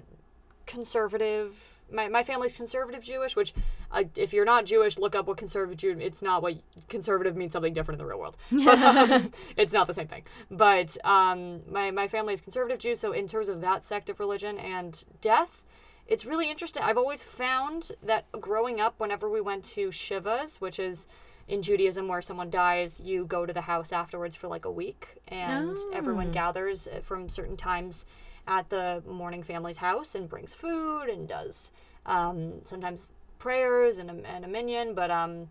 conservative. 0.65 1.72
My, 1.91 2.08
my 2.08 2.24
family's 2.24 2.58
conservative 2.58 3.04
Jewish, 3.04 3.36
which 3.36 3.54
uh, 3.91 4.04
if 4.15 4.34
you're 4.34 4.46
not 4.46 4.65
Jewish, 4.65 4.98
look 4.98 5.15
up 5.15 5.28
what 5.28 5.38
conservative 5.38 5.78
Jew. 5.78 5.98
It's 6.00 6.22
not 6.22 6.41
what 6.41 6.56
conservative 6.89 7.36
means. 7.36 7.54
Something 7.54 7.74
different 7.74 8.00
in 8.02 8.06
the 8.06 8.10
real 8.10 8.19
world. 8.19 8.38
But, 8.52 8.82
um, 9.12 9.32
it's 9.58 9.74
not 9.74 9.88
the 9.88 9.93
same 9.93 10.08
thing. 10.08 10.24
But 10.50 10.98
um, 11.04 11.62
my 11.72 11.91
my 11.91 12.08
family 12.08 12.34
is 12.34 12.41
conservative 12.41 12.80
Jew, 12.80 12.96
so 12.96 13.12
in 13.12 13.28
terms 13.28 13.50
of 13.50 13.62
that 13.62 13.84
sect 13.84 14.10
of 14.10 14.19
religion 14.19 14.58
and 14.58 15.04
death, 15.22 15.63
it's 16.08 16.26
really 16.26 16.50
interesting. 16.50 16.84
I've 16.84 16.98
always 16.98 17.24
found 17.24 17.91
that 18.02 18.26
growing 18.32 18.82
up, 18.82 18.96
whenever 18.98 19.30
we 19.30 19.41
went 19.41 19.63
to 19.65 19.89
shivas, 19.89 20.60
which 20.60 20.80
is 20.80 21.08
in 21.48 21.62
Judaism 21.62 22.08
where 22.08 22.22
someone 22.22 22.50
dies, 22.50 23.02
you 23.02 23.26
go 23.26 23.46
to 23.46 23.54
the 23.54 23.62
house 23.62 23.91
afterwards 23.91 24.36
for 24.36 24.48
like 24.48 24.65
a 24.65 24.72
week, 24.72 25.17
and 25.28 25.78
everyone 25.93 26.32
gathers 26.32 26.88
uh, 26.88 27.00
from 27.02 27.30
certain 27.30 27.58
times 27.58 28.06
at 28.47 28.69
the 28.69 29.03
mourning 29.08 29.43
family's 29.43 29.77
house 29.77 30.15
and 30.15 30.29
brings 30.29 30.53
food 30.53 31.10
and 31.10 31.27
does 31.27 31.71
um, 32.06 32.53
sometimes 32.63 33.13
prayers 33.39 33.97
and 33.97 34.10
a, 34.10 34.29
and 34.29 34.45
a 34.45 34.47
minyan, 34.47 34.93
but 34.93 35.10
um, 35.10 35.49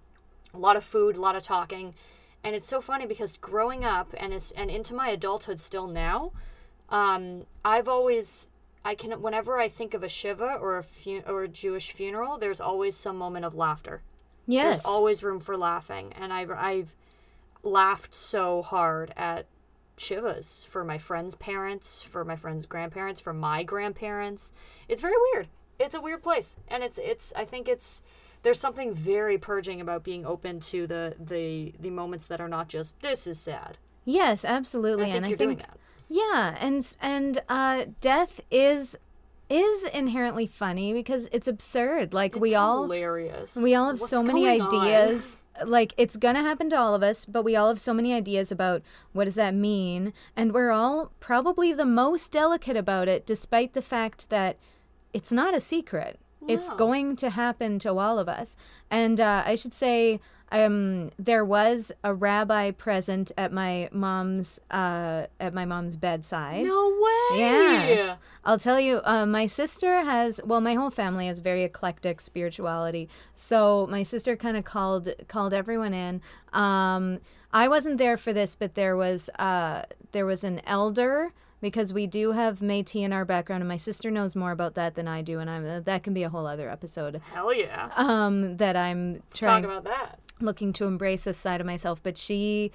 a 0.55 0.59
lot 0.59 0.77
of 0.77 0.85
food, 0.85 1.17
a 1.17 1.21
lot 1.21 1.37
of 1.37 1.43
talking. 1.43 1.95
And 2.45 2.55
it's 2.57 2.69
so 2.69 2.81
funny 2.81 3.07
because 3.07 3.37
growing 3.37 3.85
up 3.85 4.15
and 4.17 4.33
it's, 4.33 4.51
and 4.53 4.71
into 4.71 4.95
my 4.95 5.09
adulthood 5.09 5.61
still 5.61 5.87
now, 5.87 6.33
um, 6.89 7.47
I've 7.65 7.89
always 7.89 8.49
I 8.85 8.95
can 8.95 9.13
whenever 9.23 9.59
I 9.59 9.69
think 9.69 9.95
of 9.95 10.03
a 10.03 10.09
shiva 10.09 10.59
or 10.61 10.77
a 10.77 10.83
fu- 10.83 11.23
or 11.27 11.45
a 11.45 11.49
Jewish 11.49 11.93
funeral, 11.93 12.37
there's 12.37 12.61
always 12.61 12.97
some 12.97 13.17
moment 13.17 13.45
of 13.45 13.55
laughter. 13.55 14.03
yes. 14.47 14.77
There's 14.79 14.85
always 14.85 15.23
room 15.23 15.41
for 15.41 15.57
laughing, 15.57 16.13
and 16.19 16.33
I've 16.33 16.51
I've 16.51 16.95
laughed 17.63 18.13
so 18.15 18.63
hard 18.63 19.15
at 19.17 19.47
shivas 19.97 20.67
for 20.67 20.85
my 20.85 20.99
friends' 20.99 21.35
parents, 21.35 22.03
for 22.03 22.25
my 22.25 22.37
friends' 22.37 22.67
grandparents, 22.67 23.21
for 23.21 23.33
my 23.33 23.63
grandparents. 23.63 24.53
It's 24.89 25.03
very 25.03 25.15
weird. 25.33 25.49
It's 25.79 25.95
a 25.95 26.01
weird 26.01 26.23
place, 26.23 26.57
and 26.69 26.83
it's 26.83 26.99
it's 26.99 27.33
I 27.37 27.45
think 27.45 27.69
it's 27.69 28.03
there's 28.43 28.59
something 28.61 28.95
very 28.95 29.39
purging 29.39 29.81
about 29.81 30.03
being 30.05 30.27
open 30.27 30.61
to 30.61 30.87
the 30.87 31.17
the 31.19 31.75
the 31.79 31.91
moments 31.91 32.27
that 32.29 32.41
are 32.41 32.49
not 32.49 32.69
just 32.69 33.01
this 33.01 33.27
is 33.27 33.39
sad. 33.41 33.79
yes, 34.05 34.45
And 34.45 34.57
absolutely. 34.57 35.05
I 35.05 35.13
think 35.13 35.17
and 35.17 35.27
you're 35.29 35.35
I 35.35 35.39
think 35.39 35.59
doing 35.59 35.69
that. 35.69 35.79
Yeah, 36.09 36.57
and 36.61 36.97
and 37.01 37.43
uh, 37.49 37.87
death 38.01 38.41
is 38.51 38.99
is 39.49 39.85
inherently 39.87 40.47
funny 40.47 40.93
because 40.93 41.29
it's 41.33 41.49
absurd. 41.49 42.15
Like 42.15 42.35
we 42.37 42.51
It's 42.51 42.57
all 42.57 42.83
hilarious. 42.83 43.57
we 43.57 43.75
all 43.75 43.89
have 43.91 44.01
What's 44.01 44.11
so 44.11 44.23
many 44.23 44.47
ideas. 44.49 45.39
Like 45.65 45.93
it's 45.97 46.17
gonna 46.17 46.43
happen 46.43 46.71
to 46.71 46.79
all 46.79 46.95
of 46.95 47.03
us, 47.03 47.25
but 47.25 47.45
we 47.45 47.57
all 47.57 47.69
have 47.69 47.81
so 47.81 47.93
many 47.93 48.13
ideas 48.13 48.51
about 48.51 48.83
what 49.13 49.25
does 49.25 49.35
that 49.35 49.55
mean, 49.55 50.13
and 50.37 50.53
we're 50.53 50.71
all 50.71 51.13
probably 51.21 51.73
the 51.73 51.85
most 51.85 52.33
delicate 52.33 52.77
about 52.77 53.09
it, 53.09 53.27
despite 53.27 53.75
the 53.75 53.83
fact 53.83 54.31
that 54.31 54.57
it's 55.13 55.33
not 55.33 55.55
a 55.55 55.61
secret. 55.61 56.19
It's 56.49 56.71
going 56.71 57.15
to 57.17 57.31
happen 57.31 57.79
to 57.81 57.97
all 57.97 58.19
of 58.19 58.29
us. 58.29 58.57
And 58.91 59.21
uh, 59.21 59.45
I 59.47 59.55
should 59.55 59.73
say, 59.73 60.19
um, 60.53 61.11
there 61.19 61.45
was 61.45 61.93
a 62.05 62.15
rabbi 62.15 62.71
present 62.71 63.33
at 63.39 63.53
my 63.53 63.89
mom's 63.91 64.61
uh, 64.71 65.27
at 65.41 65.55
my 65.55 65.65
mom's 65.65 65.97
bedside. 65.97 66.65
No 66.65 66.89
way. 66.91 67.39
Yes. 67.39 68.17
I'll 68.45 68.59
tell 68.59 68.79
you, 68.79 69.01
uh, 69.05 69.25
my 69.25 69.47
sister 69.47 70.03
has, 70.03 70.41
well, 70.45 70.61
my 70.61 70.75
whole 70.75 70.91
family 70.91 71.27
has 71.27 71.41
very 71.41 71.63
eclectic 71.63 72.21
spirituality. 72.21 73.09
So 73.33 73.89
my 73.91 74.03
sister 74.03 74.37
kind 74.37 74.57
of 74.57 74.65
called 74.65 75.15
called 75.27 75.55
everyone 75.55 75.95
in. 75.95 76.21
Um, 76.53 77.21
I 77.53 77.69
wasn't 77.69 77.97
there 77.97 78.19
for 78.19 78.35
this, 78.35 78.55
but 78.55 78.75
there 78.75 78.97
was 78.97 79.31
uh, 79.39 79.85
there 80.13 80.27
was 80.27 80.45
an 80.45 80.61
elder 80.67 81.33
because 81.63 81.95
we 81.95 82.07
do 82.07 82.33
have 82.33 82.59
Métis 82.59 83.03
in 83.05 83.13
our 83.13 83.25
background, 83.25 83.63
and 83.63 83.69
my 83.69 83.77
sister 83.77 84.11
knows 84.11 84.35
more 84.37 84.51
about 84.51 84.75
that 84.75 84.97
than 84.97 85.09
I 85.09 85.23
do, 85.23 85.39
and 85.39 85.49
I'm 85.49 85.85
that 85.85 86.03
can 86.03 86.13
be 86.13 86.25
a 86.25 86.29
whole 86.29 86.47
other 86.47 86.69
episode. 86.69 87.23
Hell 87.33 87.55
yeah. 87.55 87.91
Um, 87.97 88.59
that 88.59 88.77
I'm 88.77 89.23
trying 89.33 89.63
Talk 89.63 89.71
about 89.71 89.85
that. 89.85 90.19
Looking 90.43 90.73
to 90.73 90.85
embrace 90.85 91.25
this 91.25 91.37
side 91.37 91.61
of 91.61 91.67
myself 91.67 92.03
but 92.03 92.17
she 92.19 92.71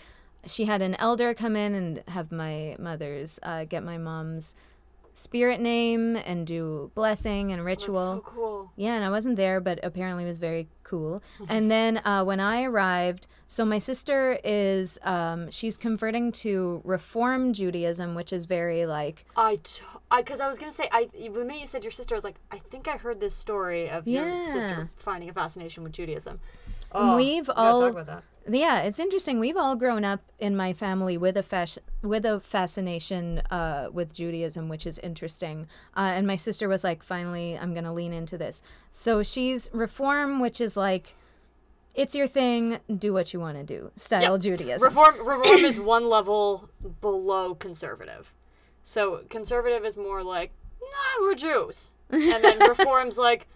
she 0.46 0.66
had 0.66 0.82
an 0.82 0.96
elder 0.96 1.34
come 1.34 1.56
in 1.56 1.74
and 1.74 2.04
have 2.08 2.32
my 2.32 2.76
mother's 2.80 3.40
uh, 3.44 3.66
get 3.66 3.84
my 3.84 3.98
mom's 3.98 4.56
spirit 5.14 5.60
name 5.60 6.16
and 6.16 6.46
do 6.46 6.92
blessing 6.94 7.52
and 7.52 7.66
ritual 7.66 8.06
so 8.06 8.24
cool. 8.24 8.72
yeah 8.76 8.94
and 8.94 9.04
i 9.04 9.10
wasn't 9.10 9.36
there 9.36 9.60
but 9.60 9.80
apparently 9.82 10.24
it 10.24 10.28
was 10.28 10.38
very 10.38 10.68
cool 10.84 11.24
and 11.50 11.72
then 11.72 11.98
uh, 12.06 12.24
when 12.24 12.40
i 12.40 12.62
arrived 12.64 13.26
so 13.48 13.66
my 13.66 13.80
sister 13.80 14.40
is 14.44 15.00
um, 15.04 15.50
she's 15.50 15.76
converting 15.76 16.32
to 16.32 16.82
reform 16.84 17.52
judaism 17.52 18.14
which 18.14 18.32
is 18.32 18.46
very 18.46 18.86
like 18.86 19.26
I 19.36 19.58
because 20.18 20.40
I 20.40 20.48
was 20.48 20.58
gonna 20.58 20.72
say, 20.72 20.88
I, 20.92 21.10
the 21.14 21.30
minute 21.30 21.60
you 21.60 21.68
said 21.68 21.84
your 21.84 21.92
sister, 21.92 22.16
I 22.16 22.18
was 22.18 22.24
like, 22.24 22.36
I 22.52 22.60
think 22.60 22.88
I 22.88 22.98
heard 22.98 23.20
this 23.20 23.36
story 23.36 23.90
of 23.90 24.08
your 24.08 24.46
sister 24.46 24.90
finding 24.96 25.30
a 25.30 25.34
fascination 25.34 25.84
with 25.84 25.92
Judaism. 25.92 26.40
Oh, 26.92 27.16
we've 27.16 27.48
we 27.48 27.54
all 27.56 27.82
talk 27.82 27.92
about 27.92 28.06
that. 28.08 28.24
Yeah, 28.50 28.82
it's 28.84 29.00
interesting. 29.00 29.40
We've 29.40 29.58
all 29.58 29.76
grown 29.76 30.06
up 30.06 30.22
in 30.40 30.56
my 30.56 30.72
family 30.72 31.18
with 31.18 31.36
a 31.36 31.44
fasc- 31.44 31.80
with 32.02 32.26
a 32.26 32.40
fascination 32.40 33.40
uh, 33.52 33.90
with 33.92 34.14
Judaism, 34.14 34.70
which 34.70 34.88
is 34.88 35.00
interesting. 35.00 35.68
Uh, 35.98 36.12
and 36.16 36.26
my 36.26 36.38
sister 36.38 36.70
was 36.70 36.84
like, 36.84 37.04
"Finally, 37.04 37.58
I'm 37.60 37.74
gonna 37.74 37.94
lean 37.94 38.14
into 38.14 38.38
this." 38.38 38.62
So 38.90 39.22
she's 39.22 39.70
reform, 39.74 40.40
which 40.40 40.62
is 40.62 40.78
like, 40.78 41.16
it's 41.94 42.16
your 42.16 42.28
thing. 42.28 42.80
Do 42.98 43.12
what 43.12 43.34
you 43.34 43.42
want 43.42 43.58
to 43.58 43.64
do. 43.64 43.92
Style 43.96 44.34
Yep. 44.34 44.42
Judaism. 44.42 44.84
Reform, 44.86 45.16
reform 45.28 45.66
is 45.66 45.80
one 45.80 46.08
level 46.08 46.70
below 47.02 47.54
conservative. 47.54 48.34
So 48.84 49.24
conservative 49.30 49.84
is 49.84 49.98
more 49.98 50.24
like, 50.24 50.52
nah, 50.80 51.22
we're 51.26 51.36
Jews, 51.36 51.92
and 52.10 52.22
then 52.42 52.60
reform's 52.70 53.18
like, 53.18 53.48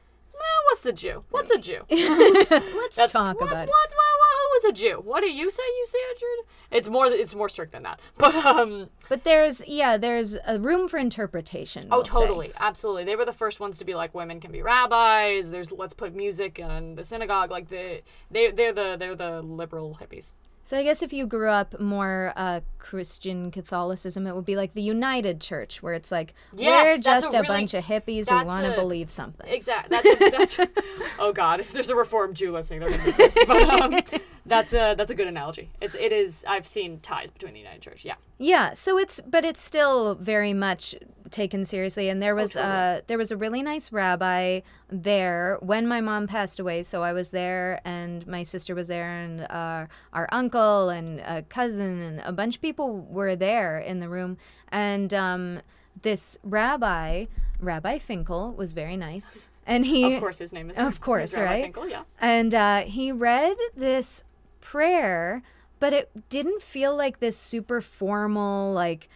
what's 0.66 0.82
the 0.82 0.94
Jew? 0.94 1.24
What's 1.30 1.52
a 1.52 1.58
Jew? 1.60 1.82
Let's 1.90 2.96
That's 2.96 3.14
talk 3.14 3.40
what's, 3.40 3.52
about 3.52 3.68
what, 3.68 3.70
it. 3.70 3.70
what, 3.70 3.94
what, 3.94 4.32
who 4.52 4.56
is 4.58 4.66
a 4.66 4.74
Jew? 4.74 5.02
What 5.04 5.22
do 5.22 5.30
you 5.30 5.50
say? 5.50 5.64
You 5.64 5.86
say 5.86 5.98
a 6.16 6.20
Jew? 6.20 6.44
It's 6.72 6.90
more. 6.90 7.08
It's 7.08 7.36
more 7.36 7.50
strict 7.50 7.72
than 7.72 7.84
that. 7.84 8.00
But 8.18 8.36
um. 8.46 8.90
But 9.10 9.24
there's 9.24 9.68
yeah, 9.68 9.98
there's 9.98 10.38
a 10.46 10.60
room 10.60 10.88
for 10.88 10.98
interpretation. 10.98 11.88
Oh, 11.92 11.98
we'll 11.98 12.06
say. 12.06 12.12
totally, 12.12 12.52
absolutely. 12.60 13.04
They 13.04 13.16
were 13.16 13.26
the 13.26 13.34
first 13.34 13.60
ones 13.60 13.78
to 13.80 13.86
be 13.86 13.96
like, 13.96 14.14
women 14.14 14.40
can 14.40 14.52
be 14.52 14.62
rabbis. 14.62 15.52
There's 15.52 15.72
let's 15.72 15.94
put 15.94 16.16
music 16.16 16.60
in 16.60 16.96
the 16.96 17.04
synagogue. 17.04 17.52
Like 17.52 17.70
the 17.70 18.02
they 18.30 18.52
they're 18.52 18.74
the 18.74 18.96
they're 18.98 19.16
the 19.16 19.42
liberal 19.42 19.98
hippies. 20.02 20.34
So 20.72 20.78
I 20.78 20.84
guess 20.84 21.04
if 21.04 21.12
you 21.12 21.28
grew 21.28 21.50
up 21.50 21.82
more 21.82 22.32
uh, 22.38 22.62
Christian 22.80 23.52
Catholicism, 23.52 24.26
it 24.26 24.34
would 24.34 24.46
be 24.46 24.56
like 24.56 24.74
the 24.74 24.82
United 24.82 25.42
Church, 25.42 25.84
where 25.84 25.94
it's 25.94 26.14
like 26.14 26.34
Yes, 26.56 26.98
we're 26.98 27.02
just 27.02 27.34
a 27.34 27.40
a, 27.40 27.42
really- 27.42 27.48
bunch 27.48 27.74
of 27.74 27.84
hippies 27.84 28.30
who 28.30 28.46
want 28.46 28.64
to 28.64 28.72
believe 28.72 29.10
something. 29.10 29.52
Exactly. 29.52 29.98
That's, 30.18 30.56
that's 30.56 30.72
oh 31.20 31.34
god. 31.34 31.60
If 31.60 31.74
there's 31.74 31.90
a 31.90 31.96
reformed 31.98 32.38
Jew 32.38 32.54
listening, 32.54 32.80
they're 32.80 32.90
gonna 32.90 33.04
be 33.04 33.12
pissed. 33.12 33.40
But 33.46 33.82
um, 33.82 34.00
that's 34.46 34.72
a 34.74 34.96
that's 34.98 35.12
a 35.12 35.16
good 35.16 35.28
analogy. 35.28 35.72
It's 35.82 35.96
it 35.96 36.14
is. 36.14 36.46
I've 36.48 36.66
seen 36.66 37.02
ties 37.02 37.32
between 37.32 37.52
the 37.52 37.60
United 37.60 37.82
Church. 37.82 38.06
Yeah. 38.06 38.16
Yeah, 38.38 38.72
so 38.74 38.98
it's 38.98 39.20
but 39.20 39.44
it's 39.44 39.62
still 39.62 40.16
very 40.16 40.54
much 40.54 40.96
taken 41.32 41.64
seriously 41.64 42.10
and 42.10 42.22
there 42.22 42.36
was 42.36 42.52
totally. 42.52 42.74
uh 42.74 43.02
there 43.08 43.18
was 43.18 43.32
a 43.32 43.38
really 43.38 43.64
nice 43.64 43.94
rabbi 43.94 44.60
there 44.90 45.58
when 45.62 45.88
my 45.88 46.02
mom 46.02 46.28
passed 46.28 46.60
away 46.60 46.84
so 46.84 47.02
I 47.02 47.14
was 47.14 47.30
there 47.30 47.80
and 47.86 48.28
my 48.28 48.44
sister 48.44 48.76
was 48.76 48.90
there 48.90 49.10
and 49.10 49.40
uh, 49.50 49.86
our 50.12 50.28
uncle 50.34 50.61
and 50.90 51.20
a 51.22 51.42
cousin 51.44 52.02
and 52.02 52.22
a 52.26 52.32
bunch 52.32 52.56
of 52.56 52.62
people 52.62 53.00
were 53.10 53.36
there 53.36 53.80
in 53.80 54.00
the 54.00 54.10
room 54.10 54.38
and 54.70 55.14
um 55.14 55.62
this 56.02 56.38
rabbi 56.44 57.26
Rabbi 57.60 58.00
Finkel 58.00 58.54
was 58.54 58.74
very 58.74 58.98
nice 58.98 59.30
and 59.66 59.86
he 59.86 60.16
Of 60.16 60.20
course, 60.20 60.40
his 60.40 60.54
name 60.54 60.70
is. 60.70 60.78
Of 60.90 61.02
course, 61.02 61.38
Rabbi 61.38 61.46
right? 61.46 61.64
Finkel, 61.64 61.90
yeah. 61.90 62.04
and 62.20 62.54
uh, 62.54 62.82
he 62.82 63.12
read 63.12 63.56
this 63.76 64.24
prayer, 64.60 65.44
but 65.80 65.94
it 65.94 66.30
didn't 66.30 66.62
feel 66.62 66.96
like 66.96 67.20
this 67.20 67.38
super 67.38 67.82
formal, 67.82 68.74
like, 68.74 69.08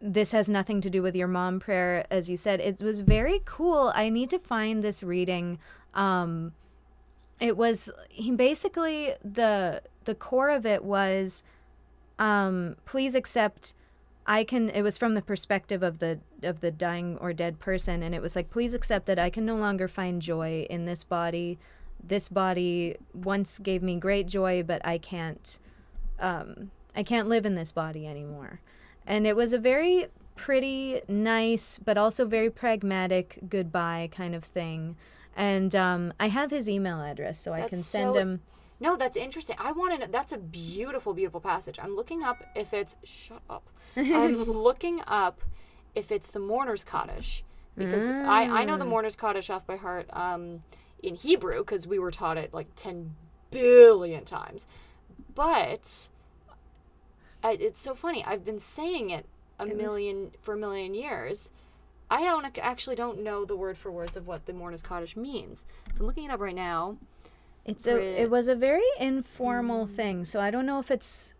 this 0.00 0.32
has 0.32 0.48
nothing 0.48 0.80
to 0.80 0.90
do 0.90 1.02
with 1.02 1.14
your 1.14 1.28
mom 1.28 1.60
prayer, 1.60 2.04
as 2.10 2.28
you 2.28 2.36
said. 2.36 2.60
It 2.60 2.82
was 2.82 3.02
very 3.02 3.40
cool. 3.44 3.92
I 3.94 4.08
need 4.08 4.30
to 4.30 4.38
find 4.38 4.82
this 4.82 5.02
reading. 5.04 5.58
Um, 5.94 6.52
it 7.38 7.56
was 7.56 7.90
he 8.08 8.32
basically 8.32 9.14
the 9.24 9.82
the 10.04 10.14
core 10.14 10.50
of 10.50 10.66
it 10.66 10.84
was 10.84 11.42
um, 12.18 12.76
please 12.84 13.14
accept 13.14 13.74
I 14.26 14.44
can 14.44 14.68
it 14.68 14.82
was 14.82 14.96
from 14.96 15.14
the 15.14 15.22
perspective 15.22 15.82
of 15.82 15.98
the 15.98 16.20
of 16.42 16.60
the 16.60 16.70
dying 16.70 17.18
or 17.20 17.32
dead 17.32 17.58
person 17.58 18.02
and 18.02 18.14
it 18.14 18.22
was 18.22 18.36
like 18.36 18.50
please 18.50 18.74
accept 18.74 19.06
that 19.06 19.18
I 19.18 19.30
can 19.30 19.44
no 19.44 19.56
longer 19.56 19.88
find 19.88 20.22
joy 20.22 20.66
in 20.70 20.84
this 20.84 21.04
body. 21.04 21.58
This 22.04 22.28
body 22.28 22.96
once 23.14 23.58
gave 23.58 23.82
me 23.82 23.96
great 23.96 24.26
joy 24.26 24.62
but 24.62 24.84
I 24.86 24.98
can't 24.98 25.58
um 26.20 26.70
I 26.94 27.02
can't 27.02 27.28
live 27.28 27.46
in 27.46 27.54
this 27.54 27.72
body 27.72 28.06
anymore. 28.06 28.60
And 29.06 29.26
it 29.26 29.34
was 29.34 29.52
a 29.52 29.58
very 29.58 30.06
pretty, 30.36 31.00
nice, 31.08 31.78
but 31.78 31.96
also 31.96 32.24
very 32.24 32.50
pragmatic 32.50 33.38
goodbye 33.48 34.08
kind 34.12 34.34
of 34.34 34.44
thing. 34.44 34.96
And 35.36 35.74
um, 35.74 36.12
I 36.20 36.28
have 36.28 36.50
his 36.50 36.68
email 36.68 37.00
address, 37.00 37.40
so 37.40 37.52
I 37.52 37.68
can 37.68 37.78
send 37.78 38.14
so- 38.14 38.18
him. 38.18 38.40
No, 38.82 38.96
that's 38.96 39.16
interesting. 39.16 39.54
I 39.60 39.70
want 39.70 39.92
to 39.92 39.98
know. 40.00 40.06
That's 40.10 40.32
a 40.32 40.38
beautiful, 40.38 41.14
beautiful 41.14 41.40
passage. 41.40 41.78
I'm 41.80 41.94
looking 41.94 42.24
up 42.24 42.42
if 42.56 42.74
it's. 42.74 42.96
Shut 43.04 43.40
up. 43.48 43.70
I'm 43.96 44.42
looking 44.44 45.00
up 45.06 45.40
if 45.94 46.10
it's 46.10 46.28
the 46.28 46.40
Mourner's 46.40 46.82
Kaddish 46.82 47.44
because 47.76 48.04
I, 48.04 48.42
I 48.42 48.64
know 48.64 48.76
the 48.76 48.84
Mourner's 48.84 49.14
Kaddish 49.14 49.50
off 49.50 49.64
by 49.68 49.76
heart 49.76 50.08
um, 50.12 50.64
in 51.00 51.14
Hebrew 51.14 51.58
because 51.58 51.86
we 51.86 52.00
were 52.00 52.10
taught 52.10 52.36
it 52.36 52.52
like 52.52 52.74
10 52.74 53.14
billion 53.52 54.24
times. 54.24 54.66
But 55.32 56.08
I, 57.44 57.52
it's 57.52 57.80
so 57.80 57.94
funny. 57.94 58.24
I've 58.26 58.44
been 58.44 58.58
saying 58.58 59.10
it 59.10 59.26
a 59.60 59.66
million 59.66 60.32
for 60.40 60.54
a 60.54 60.58
million 60.58 60.92
years. 60.92 61.52
I 62.10 62.24
don't 62.24 62.58
actually 62.58 62.96
don't 62.96 63.22
know 63.22 63.44
the 63.44 63.56
word 63.56 63.78
for 63.78 63.92
words 63.92 64.16
of 64.16 64.26
what 64.26 64.46
the 64.46 64.52
Mourner's 64.52 64.82
Kaddish 64.82 65.16
means. 65.16 65.66
So 65.92 66.02
I'm 66.02 66.08
looking 66.08 66.24
it 66.24 66.32
up 66.32 66.40
right 66.40 66.54
now. 66.54 66.96
It's 67.64 67.86
a, 67.86 67.96
it 68.22 68.30
was 68.30 68.48
a 68.48 68.56
very 68.56 68.82
informal 68.98 69.86
thing, 69.86 70.24
so 70.24 70.40
I 70.40 70.50
don't 70.50 70.66
know 70.66 70.80
if 70.80 70.90
it's 70.90 71.32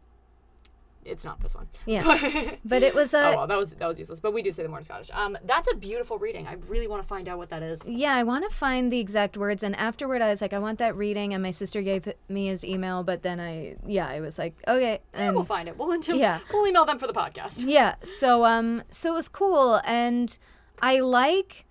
It's 1.04 1.24
not 1.24 1.40
this 1.40 1.52
one. 1.56 1.66
yeah, 1.84 2.54
but 2.64 2.84
it 2.84 2.94
was 2.94 3.12
a 3.12 3.26
oh 3.30 3.36
well, 3.38 3.46
that 3.48 3.58
was 3.58 3.72
that 3.72 3.88
was 3.88 3.98
useless. 3.98 4.20
But 4.20 4.32
we 4.32 4.40
do 4.40 4.52
say 4.52 4.62
the 4.62 4.68
Mourner's 4.68 4.86
Kaddish. 4.86 5.10
Um, 5.12 5.36
that's 5.44 5.68
a 5.72 5.74
beautiful 5.74 6.18
reading. 6.18 6.46
I 6.46 6.54
really 6.68 6.86
want 6.86 7.02
to 7.02 7.08
find 7.08 7.28
out 7.28 7.38
what 7.38 7.48
that 7.50 7.60
is. 7.60 7.88
Yeah, 7.88 8.14
I 8.14 8.22
want 8.22 8.48
to 8.48 8.54
find 8.56 8.92
the 8.92 9.00
exact 9.00 9.36
words. 9.36 9.64
And 9.64 9.74
afterward, 9.74 10.22
I 10.22 10.28
was 10.30 10.40
like, 10.40 10.52
I 10.52 10.60
want 10.60 10.78
that 10.78 10.94
reading. 10.94 11.34
And 11.34 11.42
my 11.42 11.50
sister 11.50 11.82
gave 11.82 12.06
me 12.28 12.46
his 12.46 12.64
email, 12.64 13.02
but 13.02 13.22
then 13.22 13.40
I, 13.40 13.74
yeah, 13.84 14.06
I 14.06 14.20
was 14.20 14.38
like, 14.38 14.54
okay. 14.68 15.00
And 15.12 15.34
we'll 15.34 15.42
find 15.44 15.68
it. 15.68 15.76
We'll, 15.76 15.98
Yeah. 16.04 16.38
we'll 16.52 16.68
email 16.68 16.84
them 16.84 17.00
for 17.00 17.08
the 17.08 17.12
podcast. 17.12 17.64
yeah, 17.66 17.96
so 18.04 18.44
um, 18.44 18.84
so 18.90 19.10
it 19.10 19.14
was 19.16 19.28
cool, 19.28 19.80
and 19.84 20.38
I 20.80 21.00
like. 21.00 21.66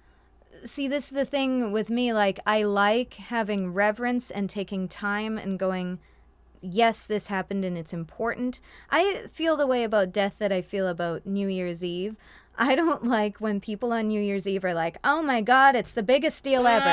See, 0.64 0.88
this 0.88 1.06
is 1.06 1.10
the 1.12 1.26
thing 1.26 1.72
with 1.72 1.90
me. 1.90 2.14
Like, 2.14 2.40
I 2.46 2.64
like 2.64 3.16
having 3.16 3.74
reverence 3.74 4.32
and 4.32 4.50
taking 4.50 4.88
time 4.88 5.38
and 5.38 5.58
going. 5.60 6.00
Yes, 6.64 7.08
this 7.08 7.26
happened 7.28 7.66
and 7.66 7.76
it's 7.76 7.92
important. 7.92 8.62
I 8.92 9.24
feel 9.32 9.58
the 9.58 9.66
way 9.66 9.84
about 9.84 10.14
death 10.14 10.38
that 10.38 10.52
I 10.52 10.62
feel 10.62 10.88
about 10.88 11.26
New 11.26 11.48
Year's 11.48 11.84
Eve. 11.84 12.16
I 12.56 12.76
don't 12.76 13.06
like 13.06 13.40
when 13.40 13.60
people 13.60 13.92
on 13.94 14.10
New 14.10 14.22
Year's 14.22 14.48
Eve 14.48 14.64
are 14.66 14.74
like, 14.76 14.98
"Oh 15.04 15.24
my 15.24 15.42
God, 15.42 15.76
it's 15.76 15.94
the 15.94 16.04
biggest 16.04 16.44
deal 16.44 16.68
ever." 16.68 16.84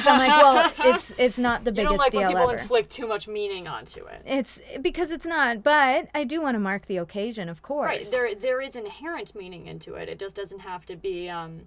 So 0.00 0.10
I'm 0.10 0.18
like, 0.18 0.28
well, 0.40 0.72
it's 0.94 1.12
it's 1.18 1.38
not 1.38 1.64
the 1.64 1.70
you 1.72 1.76
biggest 1.76 1.88
don't 1.90 1.98
like 1.98 2.12
deal 2.12 2.20
when 2.20 2.28
people 2.30 2.50
ever. 2.50 2.58
inflict 2.60 2.90
too 2.90 3.08
much 3.08 3.26
meaning 3.26 3.66
onto 3.66 4.04
it. 4.04 4.22
it's 4.24 4.60
because 4.80 5.10
it's 5.10 5.26
not, 5.26 5.64
but 5.64 6.08
I 6.14 6.22
do 6.22 6.40
want 6.40 6.54
to 6.54 6.60
mark 6.60 6.86
the 6.86 6.98
occasion, 6.98 7.48
of 7.48 7.62
course. 7.62 7.88
Right. 7.88 8.08
There 8.08 8.34
there 8.36 8.60
is 8.60 8.76
inherent 8.76 9.34
meaning 9.34 9.66
into 9.66 9.94
it. 9.94 10.08
It 10.08 10.20
just 10.20 10.36
doesn't 10.36 10.60
have 10.60 10.86
to 10.86 10.94
be 10.94 11.28
um, 11.28 11.62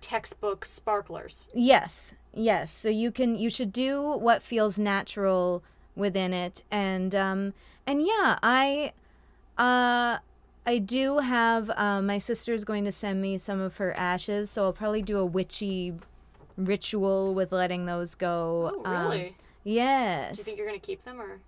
textbook 0.00 0.64
sparklers. 0.64 1.46
Yes, 1.54 2.14
yes. 2.32 2.70
So 2.70 2.88
you 2.88 3.10
can 3.10 3.38
you 3.38 3.50
should 3.50 3.72
do 3.72 4.02
what 4.02 4.42
feels 4.42 4.78
natural 4.78 5.62
within 5.96 6.32
it, 6.32 6.62
and 6.70 7.14
um 7.14 7.54
and 7.86 8.02
yeah, 8.02 8.38
I 8.42 8.92
uh 9.58 10.18
I 10.66 10.78
do 10.78 11.18
have 11.18 11.70
uh, 11.70 12.02
my 12.02 12.18
sister's 12.18 12.64
going 12.64 12.84
to 12.84 12.92
send 12.92 13.20
me 13.22 13.38
some 13.38 13.60
of 13.60 13.78
her 13.78 13.92
ashes, 13.96 14.50
so 14.50 14.64
I'll 14.64 14.72
probably 14.74 15.02
do 15.02 15.16
a 15.18 15.24
witchy 15.24 15.94
ritual 16.56 17.34
with 17.34 17.50
letting 17.50 17.86
those 17.86 18.14
go. 18.14 18.82
Oh, 18.84 18.90
Um, 18.90 19.10
really? 19.10 19.36
yes. 19.64 20.36
do 20.36 20.40
you 20.40 20.44
think 20.44 20.58
you're 20.58 20.66
gonna 20.66 20.78
keep 20.78 21.02
them 21.04 21.20
or? 21.20 21.40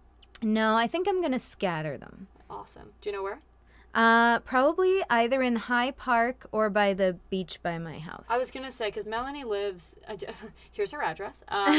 no, 0.42 0.74
I 0.76 0.86
think 0.86 1.06
I'm 1.08 1.20
gonna 1.22 1.38
scatter 1.38 1.96
them. 1.98 2.26
Awesome. 2.50 2.92
Do 3.00 3.10
you 3.10 3.16
know 3.16 3.22
where? 3.22 3.40
Uh, 3.94 4.38
probably 4.40 5.02
either 5.10 5.42
in 5.42 5.56
High 5.56 5.90
Park 5.90 6.46
or 6.50 6.70
by 6.70 6.94
the 6.94 7.16
beach 7.28 7.62
by 7.62 7.78
my 7.78 7.98
house. 7.98 8.26
I 8.30 8.38
was 8.38 8.50
gonna 8.50 8.70
say 8.70 8.86
because 8.88 9.04
Melanie 9.06 9.44
lives. 9.44 9.96
D- 10.16 10.26
here's 10.70 10.92
her 10.92 11.02
address. 11.02 11.44
Um, 11.48 11.74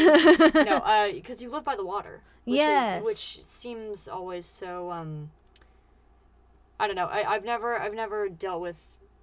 no, 0.53 1.09
because 1.11 1.41
you 1.41 1.49
live 1.49 1.63
by 1.63 1.75
the 1.75 1.85
water. 1.85 2.21
Which 2.45 2.57
Yes. 2.57 3.01
Is, 3.01 3.05
which 3.07 3.43
seems 3.45 4.07
always 4.07 4.45
so. 4.45 4.91
Um, 4.91 5.31
I 6.79 6.87
don't 6.87 6.95
know. 6.95 7.07
I, 7.07 7.23
I've 7.33 7.45
never 7.45 7.79
I've 7.79 7.93
never 7.93 8.29
dealt 8.29 8.61
with 8.61 8.77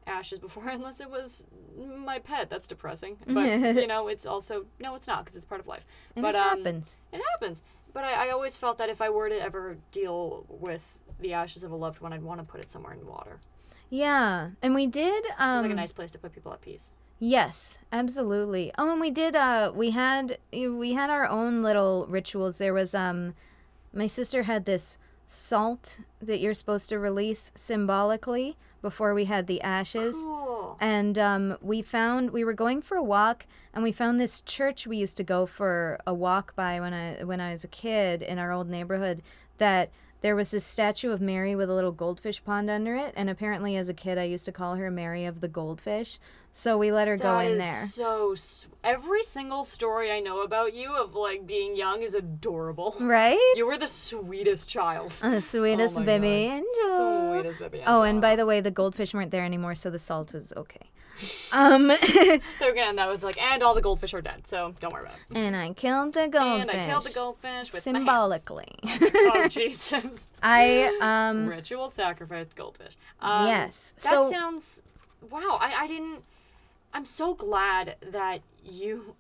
ashes 0.06 0.38
before 0.38 0.68
unless 0.68 1.00
it 1.00 1.10
was 1.10 1.46
my 1.76 2.18
pet. 2.18 2.50
That's 2.50 2.66
depressing. 2.66 3.18
But 3.26 3.76
you 3.76 3.86
know, 3.86 4.08
it's 4.08 4.26
also 4.26 4.66
no, 4.80 4.94
it's 4.96 5.06
not 5.06 5.24
because 5.24 5.36
it's 5.36 5.44
part 5.44 5.60
of 5.60 5.66
life. 5.68 5.86
and 6.16 6.22
but 6.22 6.34
it 6.34 6.38
um, 6.38 6.58
happens. 6.58 6.96
It 7.12 7.20
happens. 7.32 7.62
But 7.92 8.04
I, 8.04 8.28
I 8.28 8.30
always 8.30 8.56
felt 8.56 8.78
that 8.78 8.88
if 8.88 9.00
I 9.00 9.10
were 9.10 9.28
to 9.28 9.40
ever 9.40 9.76
deal 9.90 10.46
with 10.48 10.96
the 11.20 11.32
ashes 11.34 11.64
of 11.64 11.70
a 11.70 11.76
loved 11.76 12.00
one, 12.00 12.12
I'd 12.12 12.22
want 12.22 12.40
to 12.40 12.44
put 12.44 12.60
it 12.60 12.70
somewhere 12.70 12.92
in 12.92 13.06
water. 13.06 13.38
Yeah, 13.88 14.50
and 14.62 14.74
we 14.74 14.86
did. 14.86 15.24
Seems 15.24 15.34
Um, 15.38 15.62
like 15.62 15.72
a 15.72 15.74
nice 15.74 15.92
place 15.92 16.10
to 16.12 16.18
put 16.18 16.32
people 16.32 16.52
at 16.52 16.60
peace. 16.60 16.92
Yes, 17.18 17.78
absolutely. 17.92 18.72
Oh, 18.78 18.90
and 18.92 19.00
we 19.00 19.10
did. 19.10 19.36
Uh, 19.36 19.72
we 19.74 19.90
had 19.90 20.38
we 20.52 20.92
had 20.94 21.10
our 21.10 21.26
own 21.28 21.62
little 21.62 22.06
rituals. 22.08 22.58
There 22.58 22.72
was 22.72 22.94
um, 22.94 23.34
my 23.92 24.06
sister 24.06 24.44
had 24.44 24.64
this 24.64 24.98
salt 25.26 26.00
that 26.22 26.40
you're 26.40 26.54
supposed 26.54 26.88
to 26.88 26.98
release 26.98 27.52
symbolically 27.54 28.56
before 28.80 29.12
we 29.12 29.26
had 29.26 29.46
the 29.46 29.60
ashes. 29.60 30.14
Cool. 30.14 30.78
And 30.80 31.18
um, 31.18 31.58
we 31.60 31.82
found 31.82 32.30
we 32.30 32.42
were 32.42 32.54
going 32.54 32.80
for 32.80 32.96
a 32.96 33.02
walk, 33.02 33.46
and 33.74 33.82
we 33.84 33.92
found 33.92 34.18
this 34.18 34.40
church 34.40 34.86
we 34.86 34.96
used 34.96 35.16
to 35.18 35.24
go 35.24 35.44
for 35.44 35.98
a 36.06 36.14
walk 36.14 36.56
by 36.56 36.80
when 36.80 36.94
I 36.94 37.24
when 37.24 37.40
I 37.40 37.52
was 37.52 37.64
a 37.64 37.68
kid 37.68 38.22
in 38.22 38.38
our 38.38 38.50
old 38.50 38.68
neighborhood. 38.68 39.20
That 39.58 39.90
there 40.20 40.36
was 40.36 40.50
this 40.50 40.64
statue 40.64 41.10
of 41.10 41.20
Mary 41.20 41.54
with 41.54 41.70
a 41.70 41.74
little 41.74 41.92
goldfish 41.92 42.44
pond 42.44 42.68
under 42.68 42.94
it, 42.94 43.12
and 43.16 43.30
apparently 43.30 43.76
as 43.76 43.88
a 43.88 43.94
kid 43.94 44.18
I 44.18 44.24
used 44.24 44.44
to 44.46 44.52
call 44.52 44.76
her 44.76 44.90
Mary 44.90 45.24
of 45.24 45.40
the 45.40 45.48
Goldfish. 45.48 46.18
So 46.52 46.76
we 46.78 46.90
let 46.90 47.06
her 47.08 47.16
go 47.16 47.38
in 47.38 47.52
is 47.52 47.58
there. 47.58 47.86
So 47.86 48.34
every 48.82 49.22
single 49.22 49.62
story 49.64 50.10
I 50.10 50.18
know 50.20 50.42
about 50.42 50.74
you 50.74 50.92
of 50.94 51.14
like 51.14 51.46
being 51.46 51.76
young 51.76 52.02
is 52.02 52.14
adorable. 52.14 52.94
Right? 53.00 53.52
You 53.56 53.66
were 53.66 53.78
the 53.78 53.88
sweetest 53.88 54.68
child. 54.68 55.12
Uh, 55.22 55.30
the 55.36 55.40
sweetest 55.40 55.98
Oh 55.98 56.04
baby 56.04 56.26
God. 56.26 56.56
angel. 56.56 57.32
Sweetest 57.42 57.60
baby. 57.60 57.78
angel. 57.78 57.94
Oh, 57.94 58.02
and 58.02 58.20
by 58.20 58.34
the 58.36 58.46
way, 58.46 58.60
the 58.60 58.70
goldfish 58.70 59.14
weren't 59.14 59.30
there 59.30 59.44
anymore, 59.44 59.74
so 59.74 59.90
the 59.90 59.98
salt 59.98 60.34
was 60.34 60.52
okay. 60.56 60.90
Um, 61.52 61.88
they're 61.88 62.74
gonna 62.74 62.86
end 62.88 62.98
that 62.98 63.10
with 63.10 63.22
like, 63.22 63.36
and 63.40 63.62
all 63.62 63.74
the 63.74 63.82
goldfish 63.82 64.14
are 64.14 64.22
dead, 64.22 64.46
so 64.46 64.72
don't 64.80 64.92
worry 64.92 65.02
about 65.04 65.16
it. 65.30 65.36
and 65.36 65.54
I 65.54 65.72
killed 65.74 66.14
the 66.14 66.28
goldfish. 66.28 66.70
And 66.74 66.80
I 66.80 66.86
killed 66.86 67.04
the 67.04 67.12
goldfish 67.12 67.72
with 67.74 67.82
symbolically. 67.82 68.74
Oh 68.84 69.46
Jesus! 69.48 70.30
I 70.42 70.96
um 71.02 71.46
Ritual 71.46 71.90
sacrificed 71.90 72.54
goldfish. 72.56 72.96
Um, 73.20 73.46
Yes, 73.48 73.92
That 74.02 74.12
so- 74.12 74.30
sounds. 74.30 74.82
Wow. 75.30 75.58
I 75.60 75.74
I 75.80 75.86
didn't. 75.86 76.22
I'm 76.92 77.04
so 77.04 77.34
glad 77.34 77.96
that 78.10 78.42
you. 78.64 79.16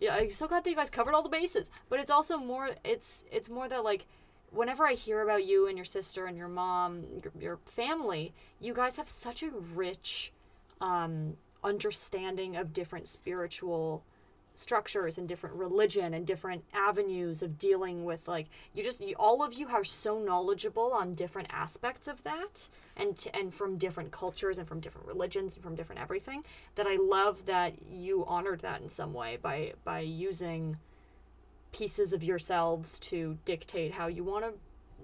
Yeah, 0.00 0.14
I'm 0.14 0.30
so 0.30 0.46
glad 0.46 0.64
that 0.64 0.70
you 0.70 0.76
guys 0.76 0.90
covered 0.90 1.14
all 1.14 1.22
the 1.22 1.28
bases. 1.28 1.70
But 1.88 2.00
it's 2.00 2.10
also 2.10 2.36
more. 2.38 2.70
It's 2.84 3.24
it's 3.30 3.48
more 3.48 3.68
that 3.68 3.84
like. 3.84 4.06
Whenever 4.50 4.86
I 4.86 4.94
hear 4.94 5.22
about 5.22 5.44
you 5.44 5.66
and 5.66 5.76
your 5.76 5.84
sister 5.84 6.24
and 6.26 6.38
your 6.38 6.48
mom, 6.48 7.02
your, 7.22 7.32
your 7.38 7.58
family, 7.66 8.32
you 8.60 8.72
guys 8.72 8.96
have 8.96 9.08
such 9.08 9.42
a 9.42 9.50
rich 9.50 10.32
um, 10.80 11.36
understanding 11.64 12.56
of 12.56 12.72
different 12.72 13.08
spiritual 13.08 14.04
structures 14.56 15.18
and 15.18 15.28
different 15.28 15.54
religion 15.54 16.14
and 16.14 16.26
different 16.26 16.64
avenues 16.72 17.42
of 17.42 17.58
dealing 17.58 18.04
with 18.04 18.26
like 18.26 18.46
you 18.72 18.82
just 18.82 19.00
you, 19.00 19.14
all 19.18 19.42
of 19.42 19.54
you 19.54 19.68
are 19.68 19.84
so 19.84 20.18
knowledgeable 20.18 20.92
on 20.92 21.14
different 21.14 21.48
aspects 21.52 22.08
of 22.08 22.22
that 22.24 22.68
and 22.96 23.18
t- 23.18 23.30
and 23.34 23.52
from 23.52 23.76
different 23.76 24.10
cultures 24.10 24.56
and 24.58 24.66
from 24.66 24.80
different 24.80 25.06
religions 25.06 25.54
and 25.54 25.62
from 25.62 25.74
different 25.74 26.00
everything 26.00 26.42
that 26.74 26.86
I 26.86 26.96
love 26.96 27.44
that 27.46 27.74
you 27.90 28.24
honored 28.26 28.60
that 28.60 28.80
in 28.80 28.88
some 28.88 29.12
way 29.12 29.36
by 29.40 29.74
by 29.84 30.00
using 30.00 30.78
pieces 31.72 32.14
of 32.14 32.24
yourselves 32.24 32.98
to 32.98 33.36
dictate 33.44 33.92
how 33.92 34.06
you 34.06 34.24
want 34.24 34.44
to 34.44 34.52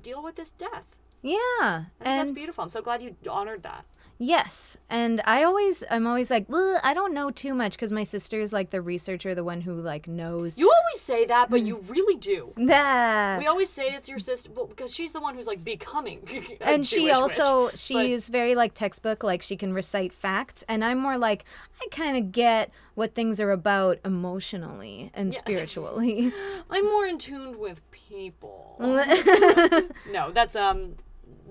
deal 0.00 0.22
with 0.22 0.36
this 0.36 0.50
death. 0.50 0.84
yeah, 1.22 1.84
think 2.04 2.18
that's 2.18 2.30
beautiful. 2.32 2.64
I'm 2.64 2.70
so 2.70 2.80
glad 2.80 3.02
you 3.02 3.14
honored 3.28 3.62
that. 3.64 3.84
Yes, 4.22 4.76
and 4.88 5.20
I 5.24 5.42
always 5.42 5.84
I'm 5.90 6.06
always 6.06 6.30
like, 6.30 6.46
"Ugh, 6.52 6.80
I 6.82 6.94
don't 6.94 7.12
know 7.12 7.30
too 7.30 7.54
much 7.54 7.72
because 7.72 7.92
my 7.92 8.04
sister 8.04 8.40
is 8.40 8.52
like 8.52 8.70
the 8.70 8.80
researcher, 8.80 9.34
the 9.34 9.44
one 9.44 9.60
who 9.60 9.74
like 9.80 10.06
knows. 10.08 10.58
You 10.58 10.70
always 10.70 11.00
say 11.00 11.24
that, 11.26 11.50
but 11.50 11.62
you 11.62 11.78
really 11.88 12.16
do. 12.16 12.52
Nah. 12.56 13.38
We 13.38 13.46
always 13.46 13.70
say 13.70 13.88
it's 13.88 14.08
your 14.08 14.18
sister 14.18 14.50
well, 14.54 14.66
because 14.66 14.94
she's 14.94 15.12
the 15.12 15.20
one 15.20 15.34
who's 15.34 15.46
like 15.46 15.64
becoming. 15.64 16.20
and 16.60 16.86
she 16.86 17.02
Jewish 17.02 17.14
also 17.14 17.66
witch. 17.66 17.78
she's 17.78 18.28
very 18.28 18.54
like 18.54 18.74
textbook 18.74 19.22
like 19.22 19.42
she 19.42 19.56
can 19.56 19.72
recite 19.72 20.12
facts 20.12 20.64
and 20.68 20.84
i'm 20.84 20.98
more 20.98 21.18
like 21.18 21.44
i 21.80 21.86
kind 21.90 22.16
of 22.16 22.32
get 22.32 22.70
what 22.94 23.14
things 23.14 23.40
are 23.40 23.50
about 23.50 23.98
emotionally 24.04 25.10
and 25.14 25.32
spiritually 25.34 26.32
I'm 26.70 26.84
more 26.86 27.06
in 27.06 27.18
tune 27.18 27.58
with 27.58 27.80
people. 27.90 28.76
no, 28.80 30.30
that's 30.32 30.56
um, 30.56 30.96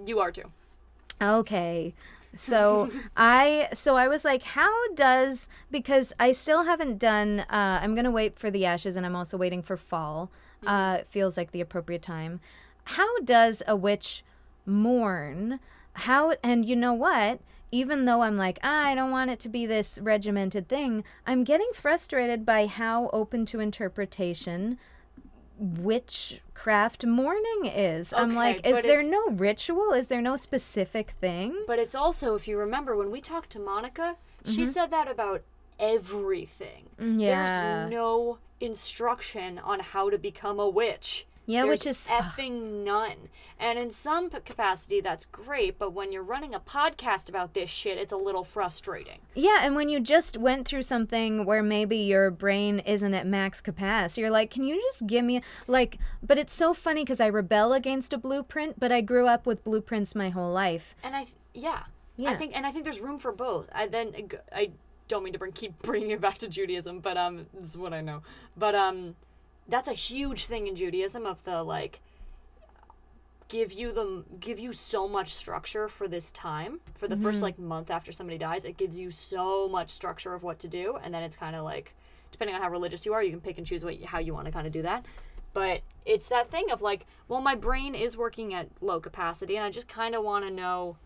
you 0.06 0.20
are 0.20 0.32
too. 0.32 0.52
okay 1.22 1.94
So 2.36 2.90
I 3.18 3.70
so 3.74 3.96
I 3.96 4.08
was 4.08 4.26
like, 4.26 4.44
how 4.44 4.72
does 4.94 5.50
because 5.70 6.14
I 6.20 6.32
still 6.32 6.64
haven't 6.64 6.98
done. 6.98 7.42
Uh, 7.42 7.80
I'm 7.82 7.96
gonna 7.96 8.12
wait 8.12 8.38
for 8.38 8.52
the 8.52 8.66
ashes, 8.66 8.96
and 8.96 9.06
I'm 9.06 9.16
also 9.16 9.38
waiting 9.38 9.62
for 9.62 9.78
fall. 9.78 10.32
Uh, 10.66 10.98
it 11.00 11.08
feels 11.08 11.38
like 11.38 11.52
the 11.52 11.62
appropriate 11.62 12.04
time. 12.04 12.40
How 12.84 13.20
does 13.22 13.64
a 13.68 13.76
witch 13.76 14.24
mourn? 14.66 15.60
How 15.94 16.36
and 16.44 16.68
you 16.68 16.76
know 16.76 16.94
what? 16.94 17.42
Even 17.72 18.06
though 18.06 18.22
I'm 18.22 18.36
like, 18.36 18.60
ah, 18.64 18.86
I 18.88 18.96
don't 18.96 19.12
want 19.12 19.32
it 19.32 19.40
to 19.42 19.50
be 19.50 19.66
this 19.66 19.98
regimented 20.02 20.68
thing, 20.68 21.06
I'm 21.26 21.46
getting 21.46 21.70
frustrated 21.74 22.46
by 22.46 22.68
how 22.68 23.10
open 23.14 23.46
to 23.48 23.62
interpretation 23.62 24.78
witchcraft 25.62 27.06
mourning 27.06 27.68
is. 27.68 28.14
I'm 28.14 28.34
like, 28.34 28.66
is 28.66 28.82
there 28.82 29.08
no 29.08 29.30
ritual? 29.30 29.92
Is 29.92 30.08
there 30.08 30.22
no 30.22 30.36
specific 30.36 31.12
thing? 31.12 31.64
But 31.68 31.80
it's 31.80 31.96
also, 31.96 32.36
if 32.36 32.48
you 32.48 32.58
remember, 32.58 32.98
when 32.98 33.12
we 33.12 33.22
talked 33.22 33.52
to 33.52 33.60
Monica, 33.60 34.18
she 34.46 34.66
said 34.66 34.90
that 34.92 35.10
about 35.10 35.44
everything. 35.80 36.90
Mm-hmm. 37.00 37.20
Yeah. 37.20 37.46
There's 37.46 37.92
no 37.92 38.40
instruction 38.60 39.60
on 39.60 39.80
how 39.80 40.10
to 40.10 40.18
become 40.18 40.60
a 40.60 40.68
witch. 40.68 41.26
Yeah, 41.46 41.64
There's 41.64 41.80
which 41.82 41.88
is 41.88 42.08
effing 42.08 42.84
none. 42.84 43.30
And 43.60 43.78
in 43.78 43.92
some 43.92 44.30
capacity, 44.30 45.02
that's 45.02 45.26
great. 45.26 45.78
But 45.78 45.92
when 45.92 46.12
you're 46.12 46.24
running 46.24 46.54
a 46.54 46.60
podcast 46.60 47.30
about 47.30 47.54
this 47.54 47.70
shit, 47.70 47.98
it's 47.98 48.14
a 48.14 48.18
little 48.18 48.44
frustrating. 48.44 49.20
Yeah, 49.36 49.60
and 49.62 49.76
when 49.76 49.90
you 49.90 50.00
just 50.00 50.38
went 50.38 50.68
through 50.68 50.84
something 50.84 51.46
where 51.46 51.64
maybe 51.64 51.98
your 51.98 52.32
brain 52.32 52.80
isn't 52.80 53.14
at 53.14 53.26
max 53.28 53.60
capacity, 53.60 54.22
you're 54.22 54.30
like, 54.30 54.52
can 54.52 54.64
you 54.64 54.80
just 54.80 55.08
give 55.08 55.26
me 55.26 55.42
like? 55.68 55.98
But 56.24 56.38
it's 56.38 56.54
so 56.54 56.74
funny 56.74 57.04
because 57.04 57.20
I 57.22 57.28
rebel 57.28 57.74
against 57.74 58.14
a 58.14 58.18
blueprint, 58.18 58.80
but 58.80 58.92
I 58.92 59.02
grew 59.02 59.28
up 59.28 59.46
with 59.46 59.64
blueprints 59.64 60.16
my 60.16 60.30
whole 60.30 60.52
life. 60.52 60.96
And 61.04 61.16
I, 61.16 61.24
th- 61.24 61.36
yeah, 61.54 61.84
Yeah. 62.18 62.32
I 62.32 62.36
think, 62.38 62.56
and 62.56 62.66
I 62.66 62.72
think 62.72 62.86
there's 62.86 63.00
room 63.00 63.20
for 63.20 63.32
both. 63.32 63.68
I 63.74 63.88
then 63.88 64.14
I 64.54 64.72
don't 65.08 65.24
mean 65.24 65.34
to 65.34 65.40
bring 65.40 65.52
keep 65.52 65.80
bringing 65.82 66.12
it 66.12 66.22
back 66.22 66.38
to 66.40 66.48
Judaism, 66.48 67.00
but 67.00 67.18
um, 67.18 67.48
this 67.54 67.72
is 67.72 67.78
what 67.78 67.94
I 67.94 68.02
know. 68.02 68.22
But 68.56 68.76
um, 68.76 69.16
that's 69.72 69.90
a 69.90 69.94
huge 69.94 70.46
thing 70.46 70.68
in 70.68 70.76
Judaism 70.76 71.26
of 71.26 71.44
the 71.44 71.64
like 71.64 72.00
give 73.48 73.74
you 73.74 73.92
the 73.92 74.24
give 74.40 74.60
you 74.60 74.72
so 74.72 75.08
much 75.08 75.34
structure 75.34 75.88
for 75.90 76.08
this 76.08 76.32
time 76.32 76.80
for 76.96 77.08
the 77.08 77.18
first 77.18 77.38
mm-hmm. 77.38 77.46
like 77.46 77.60
month 77.60 77.92
after 77.92 78.12
somebody 78.12 78.38
dies 78.38 78.64
it 78.64 78.78
gives 78.78 78.98
you 78.98 79.12
so 79.12 79.68
much 79.68 79.90
structure 79.90 80.34
of 80.34 80.42
what 80.42 80.58
to 80.58 80.70
do 80.70 80.98
and 81.04 81.14
then 81.14 81.22
it's 81.22 81.36
kind 81.36 81.54
of 81.54 81.66
like 81.66 81.94
depending 82.32 82.56
on 82.56 82.62
how 82.62 82.70
religious 82.70 83.06
you 83.06 83.14
are 83.14 83.22
you 83.22 83.32
can 83.32 83.42
pick 83.42 83.58
and 83.58 83.68
choose 83.68 83.84
what 83.84 84.02
how 84.04 84.20
you 84.20 84.34
want 84.34 84.46
to 84.46 84.52
kind 84.52 84.68
of 84.68 84.74
do 84.74 84.82
that. 84.84 85.06
But 85.54 85.82
it's 86.06 86.30
that 86.30 86.48
thing 86.48 86.72
of 86.72 86.82
like 86.82 87.06
well 87.28 87.42
my 87.42 87.56
brain 87.56 87.96
is 87.96 88.18
working 88.18 88.54
at 88.54 88.68
low 88.82 89.00
capacity 89.00 89.56
and 89.56 89.66
i 89.66 89.70
just 89.70 89.88
kind 89.88 90.16
of 90.16 90.24
want 90.24 90.46
to 90.46 90.52
know 90.52 90.98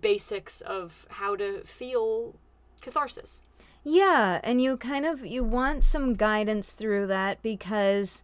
basics 0.00 0.60
of 0.62 1.06
how 1.10 1.36
to 1.36 1.62
feel 1.64 2.34
catharsis 2.80 3.42
Yeah, 3.84 4.40
and 4.44 4.60
you 4.60 4.76
kind 4.76 5.04
of 5.04 5.26
you 5.26 5.42
want 5.42 5.84
some 5.84 6.14
guidance 6.14 6.72
through 6.72 7.08
that 7.08 7.42
because 7.42 8.22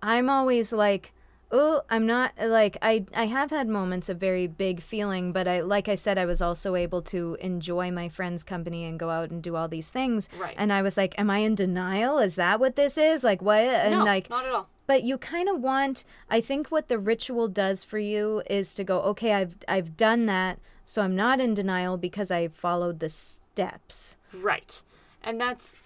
I'm 0.00 0.30
always 0.30 0.72
like, 0.72 1.12
oh, 1.50 1.82
I'm 1.90 2.06
not 2.06 2.32
like 2.40 2.76
I 2.80 3.04
I 3.14 3.26
have 3.26 3.50
had 3.50 3.68
moments 3.68 4.08
of 4.08 4.18
very 4.18 4.46
big 4.46 4.80
feeling, 4.80 5.32
but 5.32 5.48
I 5.48 5.60
like 5.60 5.88
I 5.88 5.96
said 5.96 6.18
I 6.18 6.26
was 6.26 6.40
also 6.40 6.76
able 6.76 7.02
to 7.02 7.36
enjoy 7.40 7.90
my 7.90 8.08
friends' 8.08 8.44
company 8.44 8.84
and 8.84 8.98
go 8.98 9.10
out 9.10 9.30
and 9.30 9.42
do 9.42 9.56
all 9.56 9.66
these 9.66 9.90
things. 9.90 10.28
Right. 10.38 10.54
And 10.56 10.72
I 10.72 10.82
was 10.82 10.96
like, 10.96 11.18
am 11.18 11.30
I 11.30 11.38
in 11.38 11.56
denial? 11.56 12.18
Is 12.18 12.36
that 12.36 12.60
what 12.60 12.76
this 12.76 12.96
is? 12.96 13.24
Like 13.24 13.42
what? 13.42 13.64
And 13.64 13.94
no 13.94 14.04
like 14.04 14.30
not 14.30 14.46
at 14.46 14.52
all 14.52 14.68
but 14.86 15.04
you 15.04 15.16
kind 15.16 15.48
of 15.48 15.60
want 15.60 16.04
i 16.28 16.40
think 16.40 16.66
what 16.66 16.88
the 16.88 16.98
ritual 16.98 17.46
does 17.46 17.84
for 17.84 17.98
you 17.98 18.42
is 18.50 18.74
to 18.74 18.82
go 18.82 19.00
okay 19.02 19.34
i've 19.34 19.56
i've 19.68 19.96
done 19.96 20.26
that 20.26 20.58
so 20.84 21.00
i'm 21.00 21.14
not 21.14 21.38
in 21.38 21.54
denial 21.54 21.96
because 21.96 22.32
i 22.32 22.48
followed 22.48 22.98
the 22.98 23.08
steps 23.08 24.16
Right. 24.34 24.82
And 25.22 25.40
that's 25.40 25.78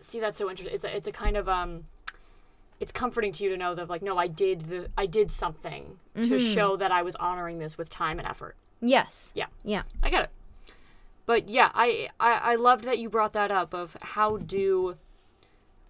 see 0.00 0.20
that's 0.20 0.38
so 0.38 0.50
interesting. 0.50 0.74
It's 0.74 0.84
a 0.84 0.96
it's 0.96 1.08
a 1.08 1.12
kind 1.12 1.36
of 1.36 1.48
um 1.48 1.84
it's 2.78 2.92
comforting 2.92 3.32
to 3.32 3.44
you 3.44 3.50
to 3.50 3.56
know 3.56 3.74
that 3.74 3.88
like 3.88 4.02
no 4.02 4.18
I 4.18 4.26
did 4.26 4.68
the 4.68 4.90
I 4.96 5.06
did 5.06 5.30
something 5.30 5.98
to 6.22 6.38
show 6.38 6.76
that 6.76 6.92
I 6.92 7.02
was 7.02 7.14
honoring 7.16 7.58
this 7.58 7.78
with 7.78 7.88
time 7.88 8.18
and 8.18 8.28
effort. 8.28 8.56
yes 8.80 9.32
Yeah. 9.34 9.46
yeah 9.64 9.82
I 10.02 10.10
get 10.10 10.24
it. 10.24 10.30
But 11.24 11.48
yeah, 11.48 11.70
I, 11.74 12.08
I 12.20 12.32
I 12.32 12.54
loved 12.54 12.84
that 12.84 12.98
you 12.98 13.08
brought 13.08 13.32
that 13.32 13.50
up 13.50 13.74
of 13.74 13.96
how 14.00 14.36
do 14.36 14.96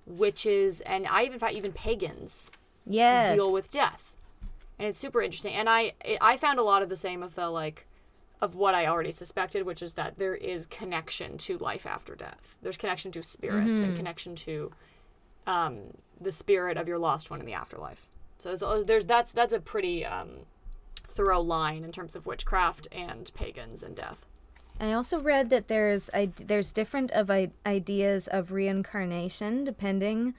witches 0.06 0.80
and 0.82 1.06
I 1.06 1.24
even 1.24 1.40
even 1.52 1.72
pagans 1.72 2.50
yes 2.86 3.36
deal 3.36 3.52
with 3.52 3.70
death. 3.70 4.14
And 4.78 4.86
it's 4.88 4.98
super 4.98 5.20
interesting. 5.22 5.54
And 5.54 5.68
I 5.68 5.92
I 6.20 6.36
found 6.36 6.58
a 6.58 6.62
lot 6.62 6.82
of 6.82 6.88
the 6.88 6.96
same 6.96 7.22
of 7.22 7.34
the 7.34 7.50
like 7.50 7.86
of 8.40 8.54
what 8.54 8.74
I 8.74 8.86
already 8.86 9.12
suspected, 9.12 9.64
which 9.64 9.82
is 9.82 9.94
that 9.94 10.18
there 10.18 10.34
is 10.34 10.66
connection 10.66 11.38
to 11.38 11.56
life 11.58 11.86
after 11.86 12.14
death. 12.14 12.56
There's 12.62 12.76
connection 12.76 13.10
to 13.12 13.22
spirits 13.22 13.80
and 13.80 13.96
connection 13.96 14.36
to 14.36 14.72
um, 15.46 15.78
the 16.20 16.32
spirit 16.32 16.76
of 16.76 16.86
your 16.88 16.98
lost 16.98 17.30
one 17.30 17.40
in 17.40 17.46
the 17.46 17.54
afterlife. 17.54 18.08
So 18.38 18.50
there's, 18.50 18.62
uh, 18.62 18.82
there's 18.84 19.06
that's 19.06 19.32
that's 19.32 19.54
a 19.54 19.60
pretty 19.60 20.04
um, 20.04 20.40
thorough 21.02 21.40
line 21.40 21.84
in 21.84 21.92
terms 21.92 22.14
of 22.14 22.26
witchcraft 22.26 22.88
and 22.92 23.30
pagans 23.34 23.82
and 23.82 23.96
death. 23.96 24.26
I 24.78 24.92
also 24.92 25.18
read 25.18 25.48
that 25.50 25.68
there's 25.68 26.10
I, 26.12 26.30
there's 26.36 26.72
different 26.72 27.10
of 27.12 27.30
I, 27.30 27.50
ideas 27.64 28.28
of 28.28 28.52
reincarnation 28.52 29.64
depending 29.64 30.34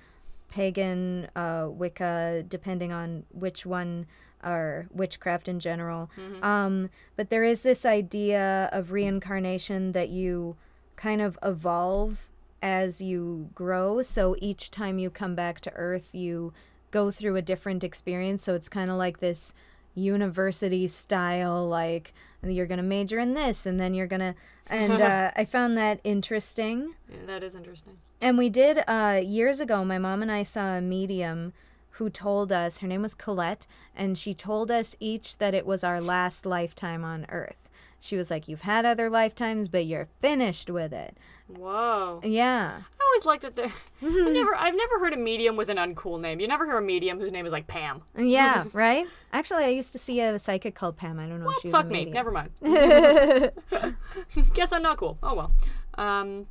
pagan 0.50 1.28
uh, 1.36 1.68
Wicca 1.70 2.46
depending 2.48 2.92
on 2.92 3.26
which 3.32 3.66
one 3.66 4.06
or 4.44 4.88
witchcraft 4.92 5.48
in 5.48 5.60
general. 5.60 6.10
Um, 6.44 6.90
but 7.16 7.30
there 7.30 7.44
is 7.44 7.64
this 7.64 7.86
idea 7.86 8.70
of 8.72 8.92
reincarnation 8.92 9.92
that 9.94 10.10
you 10.10 10.56
kind 10.96 11.22
of 11.22 11.38
evolve 11.44 12.30
as 12.62 13.02
you 13.02 13.50
grow. 13.54 14.02
So 14.02 14.36
each 14.42 14.72
time 14.72 15.00
you 15.00 15.10
come 15.10 15.36
back 15.36 15.62
to 15.62 15.74
Earth, 15.74 16.14
you 16.14 16.54
go 16.92 17.12
through 17.12 17.36
a 17.36 17.42
different 17.42 17.84
experience. 17.84 18.44
So 18.44 18.56
it's 18.56 18.70
kind 18.70 18.90
of 18.90 18.98
like 18.98 19.20
this 19.20 19.54
university 19.96 20.88
style, 20.88 21.68
like 21.68 22.14
you're 22.44 22.66
going 22.68 22.78
to 22.78 22.84
major 22.84 23.20
in 23.20 23.34
this 23.34 23.66
and 23.66 23.80
then 23.80 23.94
you're 23.94 24.08
going 24.08 24.20
to. 24.22 24.36
And 24.68 25.02
uh, 25.02 25.32
I 25.36 25.46
found 25.46 25.78
that 25.78 26.00
interesting. 26.04 26.96
Yeah, 27.10 27.26
that 27.26 27.44
is 27.44 27.56
interesting. 27.56 27.98
And 28.20 28.38
we 28.38 28.50
did 28.50 28.84
uh, 28.88 29.22
years 29.24 29.60
ago. 29.60 29.86
My 29.86 29.98
mom 30.00 30.22
and 30.22 30.32
I 30.32 30.44
saw 30.44 30.76
a 30.76 30.82
medium 30.82 31.54
who 31.98 32.10
told 32.10 32.52
us 32.52 32.80
her 32.80 32.88
name 32.88 33.02
was 33.02 33.14
Colette, 33.16 33.68
and 33.96 34.18
she 34.18 34.34
told 34.34 34.70
us 34.72 34.96
each 35.00 35.38
that 35.38 35.54
it 35.54 35.66
was 35.66 35.84
our 35.84 36.00
last 36.02 36.46
lifetime 36.46 37.04
on 37.04 37.26
Earth. 37.30 37.70
She 38.00 38.16
was 38.16 38.30
like, 38.30 38.48
"You've 38.48 38.62
had 38.62 38.86
other 38.86 39.10
lifetimes, 39.10 39.68
but 39.68 39.86
you're 39.86 40.08
finished 40.20 40.70
with 40.70 40.94
it." 40.94 41.18
Whoa. 41.48 42.20
Yeah, 42.24 42.82
I 43.00 43.04
always 43.06 43.26
like 43.26 43.42
that. 43.42 43.56
there- 43.56 43.72
I've 44.04 44.34
never 44.34 44.54
I've 44.56 44.76
never 44.76 45.00
heard 45.00 45.14
a 45.14 45.18
medium 45.18 45.56
with 45.56 45.70
an 45.70 45.78
uncool 45.78 46.20
name. 46.20 46.40
You 46.40 46.48
never 46.48 46.66
hear 46.66 46.78
a 46.78 46.82
medium 46.82 47.20
whose 47.20 47.32
name 47.32 47.46
is 47.46 47.52
like 47.52 47.66
Pam. 47.68 48.02
yeah, 48.18 48.66
right. 48.74 49.08
Actually, 49.34 49.64
I 49.64 49.70
used 49.70 49.92
to 49.94 49.98
see 49.98 50.20
a 50.22 50.38
psychic 50.38 50.76
called 50.76 50.98
Pam. 50.98 51.20
I 51.20 51.28
don't 51.28 51.40
know 51.44 51.50
if 51.50 51.58
she 51.62 51.70
was 51.70 51.72
Fuck 51.76 51.86
a 51.86 51.88
me. 51.88 52.06
medium. 52.06 52.14
Never 52.14 52.32
mind. 52.32 52.52
Guess 54.54 54.72
I'm 54.74 54.84
not 54.84 54.98
cool. 54.98 55.18
Oh 55.24 55.34
well. 55.34 55.52
Um. 55.96 56.46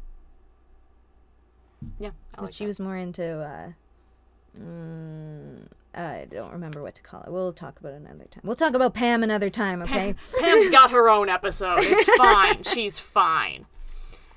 Yeah, 2.01 2.09
I 2.09 2.13
But 2.37 2.43
like 2.45 2.53
she 2.53 2.65
that. 2.65 2.69
was 2.69 2.81
more 2.81 2.97
into. 2.97 3.25
Uh, 3.25 3.73
mm, 4.59 5.67
I 5.95 6.27
don't 6.31 6.53
remember 6.53 6.83
what 6.83 6.95
to 6.97 7.03
call 7.03 7.23
it. 7.23 7.31
We'll 7.31 7.53
talk 7.53 7.81
about 7.81 7.93
it 7.93 8.03
another 8.03 8.27
time. 8.31 8.43
We'll 8.45 8.57
talk 8.57 8.75
about 8.75 8.95
Pam 8.95 9.23
another 9.23 9.51
time, 9.51 9.83
okay? 9.83 10.15
Pam's 10.41 10.71
got 10.71 10.91
her 10.91 11.09
own 11.09 11.29
episode. 11.29 11.79
It's 11.79 12.11
fine. 12.17 12.63
She's 12.63 12.99
fine. 12.99 13.67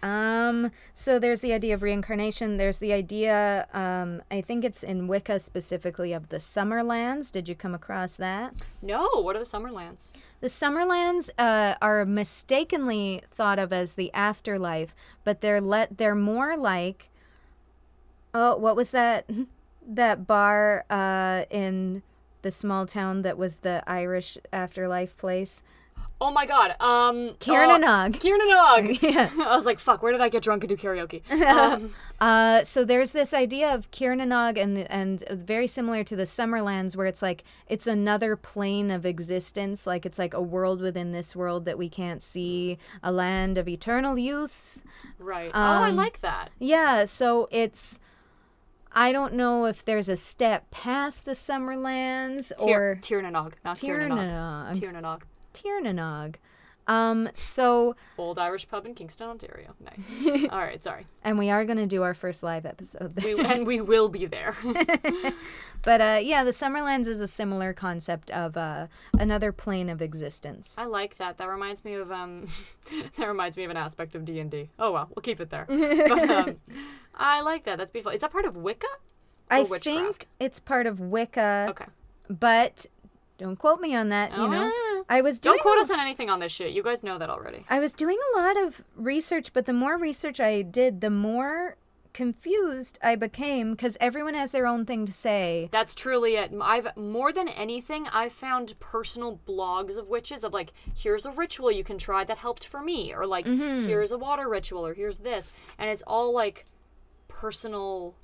Um, 0.01 0.71
so 0.93 1.19
there's 1.19 1.41
the 1.41 1.51
idea 1.51 1.73
of 1.73 1.83
reincarnation. 1.83 2.57
There's 2.57 2.79
the 2.79 2.93
idea, 2.93 3.67
um, 3.73 4.21
I 4.31 4.41
think 4.41 4.63
it's 4.63 4.83
in 4.83 5.07
Wicca 5.07 5.39
specifically, 5.39 6.13
of 6.13 6.29
the 6.29 6.37
Summerlands. 6.37 7.31
Did 7.31 7.49
you 7.49 7.55
come 7.55 7.75
across 7.75 8.15
that? 8.17 8.53
No, 8.81 9.07
what 9.21 9.35
are 9.35 9.39
the 9.39 9.45
Summerlands? 9.45 10.11
The 10.39 10.47
Summerlands 10.47 11.29
uh, 11.37 11.75
are 11.81 12.05
mistakenly 12.05 13.23
thought 13.31 13.59
of 13.59 13.73
as 13.73 13.95
the 13.95 14.13
afterlife, 14.13 14.95
but 15.25 15.41
they're 15.41 15.59
let 15.59 15.97
they're 15.97 16.15
more 16.15 16.55
like, 16.55 17.09
oh, 18.33 18.55
what 18.55 18.75
was 18.75 18.91
that? 18.91 19.29
That 19.89 20.27
bar 20.27 20.85
uh, 20.89 21.45
in 21.49 22.03
the 22.43 22.51
small 22.51 22.85
town 22.85 23.23
that 23.23 23.37
was 23.37 23.57
the 23.57 23.83
Irish 23.87 24.37
afterlife 24.53 25.17
place, 25.17 25.63
Oh 26.21 26.31
my 26.31 26.45
god. 26.45 26.75
Um. 26.81 27.29
Kiernanog. 27.39 28.15
Uh, 28.15 28.19
Kiernanog. 28.19 29.01
Yes. 29.01 29.39
I 29.39 29.55
was 29.55 29.65
like, 29.65 29.79
fuck. 29.79 30.03
Where 30.03 30.11
did 30.11 30.19
I 30.19 30.27
get 30.27 30.43
drunk 30.43 30.63
and 30.63 30.69
do 30.69 30.75
karaoke? 30.75 31.21
Um, 31.45 31.93
Uh, 32.19 32.61
so 32.65 32.83
there's 32.83 33.11
this 33.11 33.33
idea 33.33 33.73
of 33.73 33.89
Kiernanog 33.91 34.57
and 34.61 34.79
and 34.91 35.23
very 35.29 35.65
similar 35.67 36.03
to 36.03 36.17
the 36.17 36.23
Summerlands, 36.25 36.97
where 36.97 37.05
it's 37.07 37.21
like 37.21 37.45
it's 37.67 37.87
another 37.87 38.35
plane 38.35 38.91
of 38.91 39.05
existence, 39.05 39.87
like 39.87 40.05
it's 40.05 40.19
like 40.19 40.33
a 40.33 40.41
world 40.41 40.81
within 40.81 41.13
this 41.13 41.33
world 41.37 41.63
that 41.63 41.77
we 41.77 41.87
can't 41.87 42.21
see, 42.21 42.77
a 43.01 43.13
land 43.13 43.57
of 43.57 43.69
eternal 43.69 44.17
youth. 44.17 44.83
right. 45.19 45.51
oh, 45.53 45.59
I 45.61 45.89
Um, 45.89 45.95
like 45.95 46.19
that. 46.19 46.49
Yeah, 46.59 47.05
so 47.05 47.47
it's. 47.51 47.99
I 48.91 49.11
don't 49.11 49.33
know 49.33 49.65
if 49.65 49.85
there's 49.85 50.09
a 50.09 50.17
step 50.17 50.71
past 50.71 51.25
the 51.25 51.31
Summerlands 51.33 52.51
Tier- 52.57 52.93
or 52.93 52.95
Tiernanog, 53.01 53.53
not 53.63 53.77
Kiernanog. 53.77 54.75
Tiernanog. 54.75 54.79
Tiernanog. 54.79 55.21
Tiernanog. 55.53 56.35
Um, 56.89 57.29
so, 57.37 57.95
Old 58.17 58.39
Irish 58.39 58.67
pub 58.67 58.85
in 58.85 58.95
Kingston, 58.95 59.29
Ontario. 59.29 59.75
Nice. 59.79 60.45
All 60.51 60.57
right, 60.59 60.83
sorry. 60.83 61.05
and 61.23 61.37
we 61.37 61.49
are 61.49 61.63
going 61.63 61.77
to 61.77 61.85
do 61.85 62.01
our 62.03 62.13
first 62.15 62.41
live 62.43 62.65
episode 62.65 63.15
there. 63.15 63.37
We, 63.37 63.43
and 63.43 63.67
we 63.67 63.79
will 63.79 64.09
be 64.09 64.25
there. 64.25 64.55
But 65.81 66.01
uh, 66.01 66.19
yeah, 66.21 66.43
the 66.43 66.51
Summerlands 66.51 67.07
is 67.07 67.21
a 67.21 67.27
similar 67.27 67.71
concept 67.71 68.29
of 68.31 68.57
uh, 68.57 68.87
another 69.17 69.53
plane 69.53 69.87
of 69.87 70.01
existence. 70.01 70.75
I 70.77 70.83
like 70.85 71.15
that. 71.19 71.37
That 71.37 71.47
reminds 71.47 71.85
me 71.85 71.93
of 71.93 72.11
um, 72.11 72.47
that 73.17 73.25
reminds 73.25 73.55
me 73.55 73.63
of 73.63 73.71
an 73.71 73.77
aspect 73.77 74.13
of 74.13 74.25
D 74.25 74.41
and 74.41 74.51
D. 74.51 74.69
Oh 74.77 74.91
well, 74.91 75.07
we'll 75.15 75.21
keep 75.21 75.39
it 75.39 75.49
there. 75.51 75.65
But, 75.69 76.29
um, 76.29 76.57
I 77.15 77.39
like 77.41 77.63
that. 77.63 77.77
That's 77.77 77.91
beautiful. 77.91 78.11
Is 78.11 78.19
that 78.19 78.31
part 78.31 78.43
of 78.43 78.57
Wicca? 78.57 78.87
I 79.49 79.59
witchcraft? 79.61 79.83
think 79.85 80.27
it's 80.41 80.59
part 80.59 80.85
of 80.85 80.99
Wicca, 80.99 81.67
Okay. 81.69 81.85
but 82.29 82.85
don't 83.37 83.55
quote 83.57 83.79
me 83.79 83.95
on 83.95 84.09
that. 84.09 84.31
You 84.31 84.43
Oh, 84.43 84.47
know, 84.51 84.63
yeah. 84.65 84.88
I 85.09 85.21
was 85.21 85.39
doing 85.39 85.55
Don't 85.55 85.61
quote 85.63 85.77
a- 85.79 85.81
us 85.81 85.91
on 85.91 85.99
anything 85.99 86.29
on 86.29 86.39
this 86.39 86.51
shit. 86.51 86.71
You 86.71 86.83
guys 86.83 87.03
know 87.03 87.17
that 87.17 87.29
already. 87.29 87.65
I 87.69 87.79
was 87.79 87.91
doing 87.91 88.17
a 88.33 88.37
lot 88.37 88.57
of 88.57 88.85
research, 88.95 89.51
but 89.51 89.65
the 89.65 89.73
more 89.73 89.97
research 89.97 90.39
I 90.39 90.61
did, 90.61 91.01
the 91.01 91.09
more 91.09 91.75
confused 92.13 92.97
I 93.03 93.15
became 93.15 93.71
because 93.71 93.95
everyone 93.99 94.33
has 94.33 94.51
their 94.51 94.67
own 94.67 94.85
thing 94.85 95.05
to 95.05 95.13
say. 95.13 95.69
That's 95.71 95.95
truly 95.95 96.35
it. 96.35 96.51
I've 96.59 96.95
more 96.97 97.31
than 97.31 97.47
anything, 97.47 98.07
I've 98.11 98.33
found 98.33 98.79
personal 98.79 99.39
blogs 99.47 99.97
of 99.97 100.09
witches 100.09 100.43
of 100.43 100.53
like, 100.53 100.71
here's 100.95 101.25
a 101.25 101.31
ritual 101.31 101.71
you 101.71 101.83
can 101.83 101.97
try 101.97 102.23
that 102.23 102.37
helped 102.37 102.65
for 102.65 102.81
me, 102.81 103.13
or 103.13 103.25
like, 103.25 103.45
mm-hmm. 103.45 103.87
here's 103.87 104.11
a 104.11 104.17
water 104.17 104.49
ritual, 104.49 104.85
or 104.85 104.93
here's 104.93 105.19
this, 105.19 105.51
and 105.77 105.89
it's 105.89 106.03
all 106.05 106.33
like 106.33 106.65
personal 107.27 108.15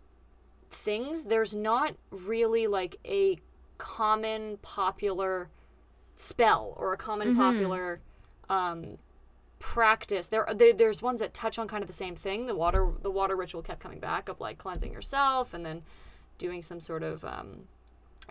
things. 0.72 1.26
There's 1.26 1.56
not 1.56 1.96
really 2.12 2.68
like 2.68 2.98
a 3.06 3.38
common 3.78 4.58
popular 4.62 5.50
spell 6.16 6.74
or 6.78 6.94
a 6.94 6.98
common 6.98 7.36
popular 7.36 8.00
um, 8.50 8.98
practice. 9.60 10.28
There, 10.28 10.48
there, 10.54 10.74
there's 10.74 11.02
ones 11.02 11.20
that 11.20 11.34
touch 11.34 11.58
on 11.60 11.68
kind 11.68 11.82
of 11.84 11.88
the 11.88 11.94
same 11.94 12.16
thing. 12.16 12.46
The 12.46 12.56
water, 12.56 12.92
the 13.02 13.12
water 13.12 13.36
ritual 13.36 13.62
kept 13.62 13.80
coming 13.80 14.00
back 14.00 14.30
of 14.30 14.40
like 14.40 14.58
cleansing 14.58 14.92
yourself 14.94 15.54
and 15.54 15.66
then 15.66 15.82
doing 16.38 16.62
some 16.62 16.80
sort 16.80 17.04
of 17.04 17.24
um, 17.26 17.68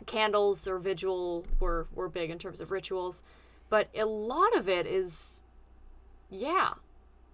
candles 0.06 0.66
or 0.66 0.78
vigil 0.78 1.44
were 1.60 1.86
were 1.94 2.08
big 2.08 2.30
in 2.30 2.38
terms 2.38 2.60
of 2.60 2.70
rituals. 2.70 3.22
But 3.70 3.88
a 3.94 4.04
lot 4.04 4.54
of 4.56 4.68
it 4.68 4.86
is, 4.86 5.42
yeah, 6.30 6.74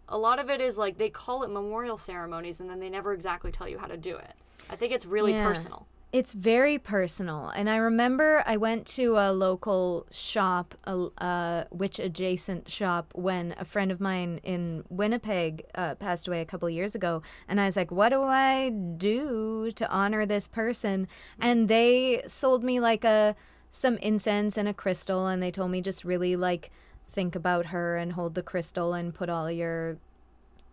a 0.08 0.16
lot 0.18 0.38
of 0.38 0.48
it 0.50 0.60
is 0.60 0.78
like 0.78 0.96
they 0.96 1.10
call 1.10 1.42
it 1.42 1.50
memorial 1.50 1.96
ceremonies 1.96 2.60
and 2.60 2.68
then 2.70 2.80
they 2.80 2.88
never 2.90 3.12
exactly 3.12 3.50
tell 3.52 3.68
you 3.68 3.78
how 3.78 3.86
to 3.86 3.96
do 3.96 4.16
it. 4.16 4.34
I 4.68 4.76
think 4.76 4.92
it's 4.92 5.06
really 5.06 5.32
Yeah. 5.32 5.42
personal. 5.44 5.86
It's 6.12 6.34
very 6.34 6.76
personal. 6.76 7.50
And 7.50 7.70
I 7.70 7.76
remember 7.76 8.42
I 8.44 8.56
went 8.56 8.84
to 8.88 9.16
a 9.16 9.30
local 9.32 10.06
shop, 10.10 10.74
a, 10.82 11.06
a 11.18 11.66
witch 11.70 12.00
adjacent 12.00 12.68
shop, 12.68 13.12
when 13.14 13.54
a 13.58 13.64
friend 13.64 13.92
of 13.92 14.00
mine 14.00 14.40
in 14.42 14.82
Winnipeg 14.88 15.64
uh, 15.76 15.94
passed 15.94 16.26
away 16.26 16.40
a 16.40 16.44
couple 16.44 16.68
years 16.68 16.96
ago. 16.96 17.22
And 17.46 17.60
I 17.60 17.66
was 17.66 17.76
like, 17.76 17.92
what 17.92 18.08
do 18.08 18.22
I 18.22 18.70
do 18.70 19.70
to 19.76 19.88
honor 19.88 20.26
this 20.26 20.48
person? 20.48 21.06
And 21.38 21.68
they 21.68 22.22
sold 22.26 22.64
me 22.64 22.80
like 22.80 23.04
a 23.04 23.36
some 23.72 23.96
incense 23.98 24.56
and 24.56 24.66
a 24.66 24.74
crystal. 24.74 25.28
And 25.28 25.40
they 25.40 25.52
told 25.52 25.70
me 25.70 25.80
just 25.80 26.04
really 26.04 26.34
like 26.34 26.72
think 27.08 27.36
about 27.36 27.66
her 27.66 27.96
and 27.96 28.14
hold 28.14 28.34
the 28.34 28.42
crystal 28.42 28.94
and 28.94 29.14
put 29.14 29.28
all 29.28 29.48
your 29.48 29.96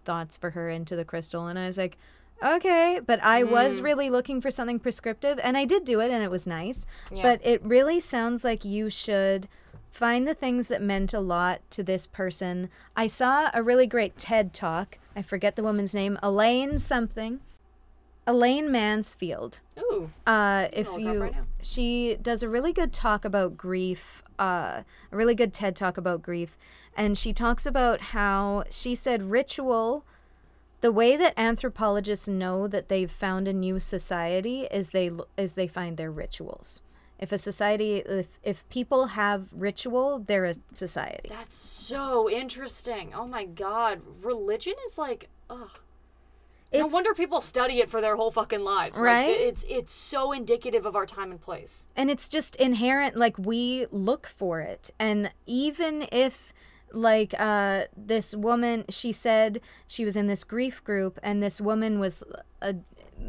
thoughts 0.04 0.36
for 0.36 0.50
her 0.52 0.68
into 0.68 0.96
the 0.96 1.06
crystal. 1.06 1.46
And 1.46 1.60
I 1.60 1.68
was 1.68 1.78
like, 1.78 2.00
okay. 2.44 3.00
But 3.06 3.24
I 3.24 3.44
was 3.44 3.82
really 3.82 4.10
looking 4.10 4.42
for 4.42 4.52
something 4.52 4.80
prescriptive 4.80 5.40
and 5.44 5.58
I 5.58 5.66
did 5.66 5.86
do 5.86 6.00
it 6.00 6.12
and 6.12 6.24
it 6.24 6.32
was 6.32 6.48
nice. 6.48 6.86
Yeah. 7.12 7.24
But 7.24 7.46
it 7.46 7.64
really 7.64 8.00
sounds 8.00 8.44
like 8.44 8.66
you 8.66 8.90
should 8.90 9.48
find 9.90 10.28
the 10.28 10.34
things 10.34 10.68
that 10.68 10.82
meant 10.82 11.14
a 11.14 11.20
lot 11.20 11.62
to 11.72 11.84
this 11.84 12.06
person. 12.06 12.70
I 12.96 13.08
saw 13.08 13.50
a 13.54 13.64
really 13.64 13.88
great 13.88 14.16
TED 14.16 14.54
talk. 14.54 15.00
I 15.16 15.22
forget 15.22 15.56
the 15.56 15.64
woman's 15.64 15.94
name, 15.94 16.20
Elaine 16.22 16.78
something. 16.78 17.40
Elaine 18.28 18.70
Mansfield. 18.70 19.62
Ooh, 19.80 20.12
Uh, 20.28 20.68
if 20.74 20.92
look 20.92 21.02
her 21.02 21.10
up 21.10 21.16
you, 21.16 21.22
right 21.22 21.36
she 21.62 22.18
does 22.22 22.44
a 22.44 22.50
really 22.50 22.74
good 22.74 22.92
talk 22.92 23.24
about 23.24 23.58
grief, 23.58 24.22
uh, 24.38 24.84
a 25.12 25.16
really 25.16 25.34
good 25.34 25.54
TED 25.54 25.76
talk 25.76 25.98
about 25.98 26.22
grief, 26.22 26.58
and 26.96 27.18
she 27.18 27.32
talks 27.32 27.66
about 27.66 28.02
how 28.02 28.66
she 28.70 28.96
said 28.96 29.32
ritual. 29.32 30.06
The 30.82 30.92
way 30.92 31.18
that 31.18 31.34
anthropologists 31.38 32.28
know 32.28 32.68
that 32.68 32.88
they've 32.88 33.10
found 33.10 33.48
a 33.48 33.54
new 33.54 33.80
society 33.80 34.68
is 34.72 34.90
they 34.92 35.10
is 35.38 35.56
they 35.56 35.68
find 35.68 35.98
their 35.98 36.12
rituals. 36.12 36.82
If 37.20 37.32
a 37.32 37.38
society, 37.40 37.98
if 37.98 38.40
if 38.44 38.68
people 38.70 39.08
have 39.08 39.52
ritual, 39.54 40.20
they're 40.20 40.46
a 40.46 40.54
society. 40.74 41.30
that's 41.30 41.58
so 41.58 42.30
interesting. 42.30 43.14
Oh 43.16 43.26
my 43.28 43.46
god, 43.46 44.02
religion 44.24 44.76
is 44.86 45.00
like, 45.00 45.30
ugh. 45.50 45.80
no 46.72 46.86
wonder 46.86 47.16
people 47.16 47.42
study 47.42 47.80
it 47.80 47.90
for 47.90 48.02
their 48.02 48.16
whole 48.18 48.30
fucking 48.30 48.64
lives. 48.64 48.98
Like, 48.98 49.06
Right? 49.06 49.30
it's 49.30 49.66
it's 49.68 49.96
so 49.96 50.32
indicative 50.32 50.86
of 50.86 50.96
our 50.96 51.08
time 51.08 51.32
and 51.32 51.42
place. 51.42 51.88
and 51.96 52.12
it's 52.12 52.30
just 52.30 52.56
inherent 52.58 53.16
like 53.16 53.36
we 53.40 53.88
look 53.92 54.28
for 54.28 54.62
it 54.62 54.92
and 55.00 55.32
even 55.48 56.08
if 56.12 56.54
like 56.92 57.34
uh 57.38 57.84
this 57.96 58.36
woman 58.36 58.86
she 58.90 59.12
said 59.12 59.60
she 59.88 60.06
was 60.06 60.16
in 60.16 60.28
this 60.28 60.44
grief 60.44 60.84
group 60.84 61.20
and 61.24 61.42
this 61.44 61.60
woman 61.60 62.00
was 62.00 62.24
uh, 62.62 62.74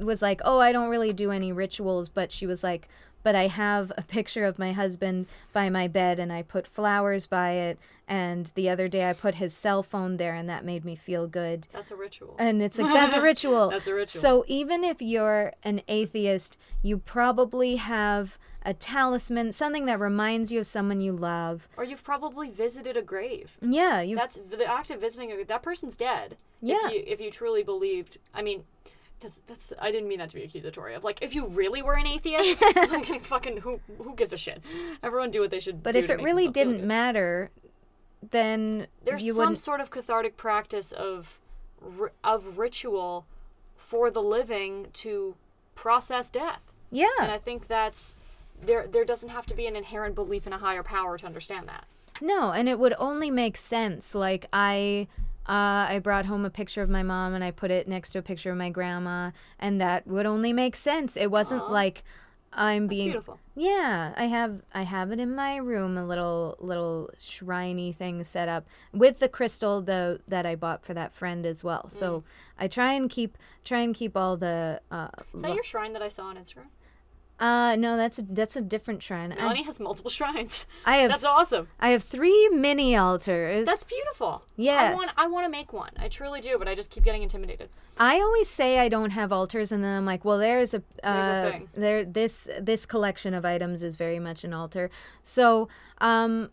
was 0.01 0.23
like 0.23 0.41
oh 0.45 0.61
i 0.61 0.71
don't 0.73 0.89
really 0.91 1.13
do 1.13 1.31
any 1.31 1.51
rituals 1.53 2.09
but 2.09 2.31
she 2.31 2.47
was 2.47 2.63
like 2.63 2.89
but 3.23 3.35
i 3.35 3.47
have 3.49 3.91
a 3.97 4.03
picture 4.09 4.45
of 4.45 4.59
my 4.59 4.73
husband 4.73 5.27
by 5.53 5.69
my 5.69 5.89
bed 5.89 6.19
and 6.19 6.33
i 6.33 6.43
put 6.43 6.67
flowers 6.67 7.27
by 7.27 7.53
it 7.53 7.79
and 8.07 8.53
the 8.55 8.69
other 8.69 8.87
day 8.89 9.09
i 9.11 9.13
put 9.13 9.35
his 9.35 9.53
cell 9.53 9.83
phone 9.83 10.19
there 10.19 10.35
and 10.35 10.49
that 10.49 10.65
made 10.65 10.85
me 10.85 10.95
feel 10.95 11.27
good 11.27 11.67
That's 11.73 11.91
a 11.91 11.97
ritual. 11.97 12.37
and 12.39 12.63
it's 12.63 12.79
like 12.79 12.93
that's 12.93 13.15
a 13.15 13.21
ritual. 13.31 13.71
That's 13.71 13.87
a 13.87 13.95
ritual. 13.95 14.21
So 14.21 14.45
even 14.47 14.85
if 14.85 15.03
you're 15.03 15.53
an 15.63 15.83
atheist, 15.89 16.57
you 16.83 16.99
probably 16.99 17.77
have 17.77 18.39
a 18.69 18.75
talisman, 18.75 19.51
something 19.51 19.87
that 19.87 19.99
reminds 19.99 20.53
you 20.53 20.61
of 20.61 20.67
someone 20.67 21.01
you 21.01 21.11
love. 21.13 21.67
or 21.79 21.85
you've 21.85 22.05
probably 22.05 22.51
visited 22.51 22.99
a 22.99 23.03
grave. 23.03 23.57
Yeah, 23.63 24.03
you. 24.03 24.15
That's 24.15 24.37
the 24.37 24.63
act 24.67 24.91
of 24.91 25.01
visiting 25.01 25.33
a 25.33 25.43
that 25.43 25.63
person's 25.63 25.97
dead. 25.97 26.37
Yeah. 26.61 26.77
If 26.87 26.93
you 26.93 27.05
if 27.07 27.21
you 27.21 27.31
truly 27.31 27.63
believed, 27.63 28.19
I 28.35 28.43
mean, 28.43 28.65
that's 29.21 29.41
that's 29.47 29.73
I 29.81 29.91
didn't 29.91 30.07
mean 30.07 30.19
that 30.19 30.29
to 30.29 30.37
be 30.37 30.43
accusatory 30.43 30.95
of 30.95 31.03
like 31.03 31.23
if 31.23 31.35
you 31.35 31.47
really 31.47 31.81
were 31.81 31.95
an 31.95 32.07
atheist, 32.07 32.61
like 32.77 33.25
fucking 33.25 33.59
who 33.59 33.81
who 33.97 34.15
gives 34.15 34.35
a 34.35 34.37
shit? 34.37 34.63
Everyone 35.03 35.31
do 35.31 35.41
what 35.41 35.51
they 35.51 35.61
should. 35.61 35.83
But 35.83 35.97
if 35.97 36.11
it 36.11 36.21
really 36.21 36.49
didn't 36.49 36.87
matter, 36.87 37.51
then 38.31 38.87
there's 39.03 39.27
some 39.27 39.39
wouldn't. 39.39 39.59
sort 39.61 39.81
of 39.81 39.91
cathartic 39.91 40.37
practice 40.37 40.93
of 40.93 41.41
of 42.23 42.59
ritual 42.59 43.27
for 43.77 44.11
the 44.11 44.23
living 44.23 44.89
to 44.93 45.37
process 45.75 46.29
death, 46.29 46.73
Yeah, 46.91 47.07
and 47.21 47.31
I 47.31 47.39
think 47.39 47.69
that's 47.69 48.17
there. 48.65 48.87
There 48.87 49.05
doesn't 49.05 49.29
have 49.31 49.47
to 49.47 49.55
be 49.55 49.67
an 49.67 49.77
inherent 49.77 50.15
belief 50.15 50.47
in 50.47 50.53
a 50.53 50.59
higher 50.59 50.83
power 50.83 51.19
to 51.19 51.27
understand 51.27 51.69
that. 51.69 51.87
No, 52.21 52.53
and 52.53 52.69
it 52.69 52.79
would 52.79 52.95
only 52.99 53.31
make 53.31 53.57
sense. 53.57 54.15
Like 54.15 54.47
I. 54.53 55.09
Uh, 55.47 55.89
I 55.89 56.01
brought 56.01 56.27
home 56.27 56.45
a 56.45 56.51
picture 56.51 56.83
of 56.83 56.91
my 56.91 57.03
mom 57.03 57.33
and 57.33 57.43
I 57.43 57.53
put 57.53 57.71
it 57.71 57.89
next 57.89 58.13
to 58.13 58.19
a 58.19 58.23
picture 58.23 58.51
of 58.51 58.59
my 58.59 58.69
grandma, 58.69 59.31
and 59.59 59.81
that 59.81 60.07
would 60.07 60.27
only 60.27 60.53
make 60.53 60.77
sense. 60.77 61.17
It 61.17 61.31
wasn't 61.31 61.63
Aw. 61.63 61.73
like 61.73 62.03
I'm 62.53 62.85
That's 62.85 62.97
being 62.97 63.09
beautiful. 63.09 63.39
Yeah, 63.55 64.15
I 64.17 64.25
have 64.25 64.63
I 64.73 64.83
have 64.83 65.11
it 65.11 65.21
in 65.21 65.35
my 65.35 65.57
room, 65.57 65.97
a 65.97 66.07
little 66.07 66.57
little 66.61 67.11
shriney 67.17 67.95
thing 67.95 68.25
set 68.25 68.49
up 68.49 68.67
with 68.93 69.19
the 69.19 69.29
crystal 69.29 69.83
though 69.83 70.19
that 70.29 70.47
I 70.47 70.55
bought 70.55 70.85
for 70.85 70.95
that 70.95 71.13
friend 71.13 71.45
as 71.45 71.63
well. 71.63 71.89
So 71.89 72.25
I 72.59 72.69
try 72.69 72.95
and 72.95 73.11
keep 73.11 73.37
try 73.65 73.81
and 73.81 73.95
keep 73.95 74.17
all 74.17 74.37
the 74.37 74.81
uh 74.91 75.09
Is 75.35 75.43
that 75.43 75.49
lo- 75.49 75.55
your 75.55 75.65
shrine 75.65 75.93
that 75.93 76.03
I 76.03 76.09
saw 76.09 76.25
on 76.25 76.37
Instagram? 76.37 76.69
Uh 77.41 77.77
no, 77.77 77.97
that's 77.97 78.19
a, 78.19 78.23
that's 78.23 78.57
a 78.57 78.61
different 78.61 79.03
shrine. 79.03 79.29
Melanie 79.37 79.63
has 79.63 79.79
multiple 79.79 80.11
shrines. 80.11 80.67
I, 80.85 80.95
I 80.95 80.97
have 80.99 81.11
That's 81.13 81.25
awesome. 81.25 81.69
I 81.79 81.91
have 81.91 82.03
3 82.03 82.49
mini 82.51 82.97
altars. 82.97 83.65
That's 83.67 83.85
beautiful. 83.85 84.43
I 84.47 84.53
Yes. 84.57 84.97
want 84.97 85.13
I 85.17 85.27
want 85.29 85.45
to 85.45 85.51
make 85.51 85.73
one. 85.73 85.91
I 85.99 86.09
truly 86.09 86.41
do, 86.41 86.59
but 86.59 86.67
I 86.67 86.75
just 86.75 86.91
keep 86.91 87.05
getting 87.05 87.23
intimidated. 87.23 87.69
I 87.99 88.17
always 88.21 88.49
say 88.49 88.79
I 88.79 88.89
don't 88.89 89.11
have 89.11 89.33
altars, 89.33 89.73
and 89.73 89.83
then 89.85 89.97
I'm 89.97 90.05
like, 90.05 90.25
well, 90.25 90.39
there's 90.39 90.75
a, 90.75 90.83
uh, 91.03 91.15
There's 91.15 91.29
a 91.29 91.51
thing. 91.59 91.69
there. 91.75 92.05
This 92.05 92.49
this 92.61 92.87
collection 92.87 93.35
of 93.35 93.45
items 93.45 93.83
is 93.83 93.97
very 93.97 94.19
much 94.19 94.45
an 94.45 94.53
altar. 94.53 94.91
So, 95.23 95.69
um, 95.99 96.51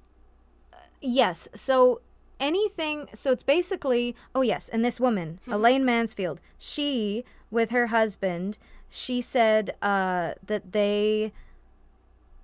yes. 1.02 1.48
So 1.56 2.02
anything. 2.40 3.08
So 3.14 3.32
it's 3.32 3.44
basically. 3.44 4.16
Oh 4.34 4.42
yes, 4.42 4.70
and 4.70 4.84
this 4.84 5.00
woman, 5.00 5.40
Elaine 5.48 5.86
Mansfield, 5.86 6.42
she 6.58 7.24
with 7.52 7.70
her 7.72 7.88
husband, 7.88 8.58
she 8.90 9.22
said 9.22 9.76
uh, 9.82 10.34
that 10.46 10.72
they. 10.72 11.32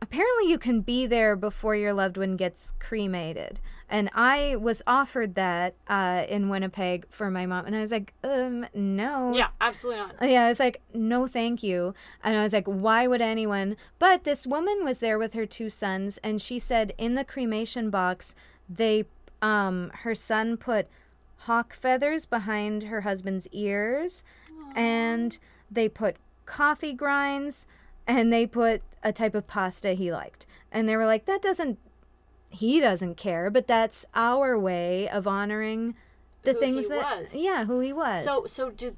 Apparently, 0.02 0.50
you 0.50 0.58
can 0.58 0.82
be 0.82 1.06
there 1.06 1.36
before 1.36 1.76
your 1.76 1.94
loved 1.94 2.18
one 2.18 2.36
gets 2.36 2.74
cremated. 2.80 3.60
And 3.88 4.10
I 4.16 4.56
was 4.56 4.82
offered 4.88 5.36
that 5.36 5.76
uh, 5.88 6.26
in 6.30 6.48
Winnipeg 6.48 7.06
for 7.10 7.30
my 7.30 7.46
mom. 7.46 7.66
And 7.66 7.76
I 7.76 7.82
was 7.82 7.92
like, 7.92 8.14
um, 8.24 8.66
no. 8.74 9.34
Yeah, 9.36 9.50
absolutely 9.60 10.02
not. 10.02 10.30
Yeah, 10.30 10.46
I 10.46 10.48
was 10.48 10.62
like, 10.62 10.82
no, 10.94 11.28
thank 11.28 11.62
you. 11.62 11.94
And 12.24 12.38
I 12.38 12.44
was 12.44 12.54
like, 12.54 12.66
why 12.66 13.06
would 13.06 13.22
anyone? 13.22 13.76
But 14.00 14.24
this 14.24 14.48
woman 14.48 14.86
was 14.86 15.00
there 15.00 15.20
with 15.20 15.34
her 15.34 15.46
two 15.46 15.68
sons, 15.70 16.18
and 16.24 16.42
she 16.42 16.58
said 16.58 16.94
in 16.98 17.16
the 17.16 17.26
cremation 17.26 17.90
box, 17.90 18.34
they 18.70 19.06
um, 19.42 19.92
her 20.04 20.16
son 20.16 20.56
put 20.56 20.88
hawk 21.40 21.74
feathers 21.74 22.26
behind 22.26 22.84
her 22.84 23.02
husband's 23.02 23.48
ears, 23.52 24.24
and 24.74 25.38
they 25.70 25.90
put 25.90 26.16
coffee 26.52 26.94
grinds, 26.94 27.66
and 28.06 28.32
they 28.32 28.46
put 28.46 28.82
a 29.04 29.14
type 29.14 29.34
of 29.36 29.48
pasta 29.48 29.94
he 29.94 30.12
liked. 30.12 30.46
And 30.72 30.88
they 30.88 30.98
were 30.98 31.06
like, 31.06 31.26
that 31.26 31.42
doesn't, 31.42 31.80
he 32.50 32.80
doesn't 32.82 33.16
care, 33.16 33.50
but 33.50 33.68
that's 33.68 34.06
our 34.14 34.60
way 34.60 35.08
of 35.10 35.28
honoring 35.28 35.96
the 36.44 36.52
Who 36.54 36.60
things 36.60 36.84
he 36.84 36.90
that, 36.90 37.22
was. 37.22 37.36
yeah, 37.36 37.66
who 37.66 37.80
he 37.80 37.94
was. 37.94 38.26
So 38.26 38.46
so 38.48 38.70
do. 38.70 38.96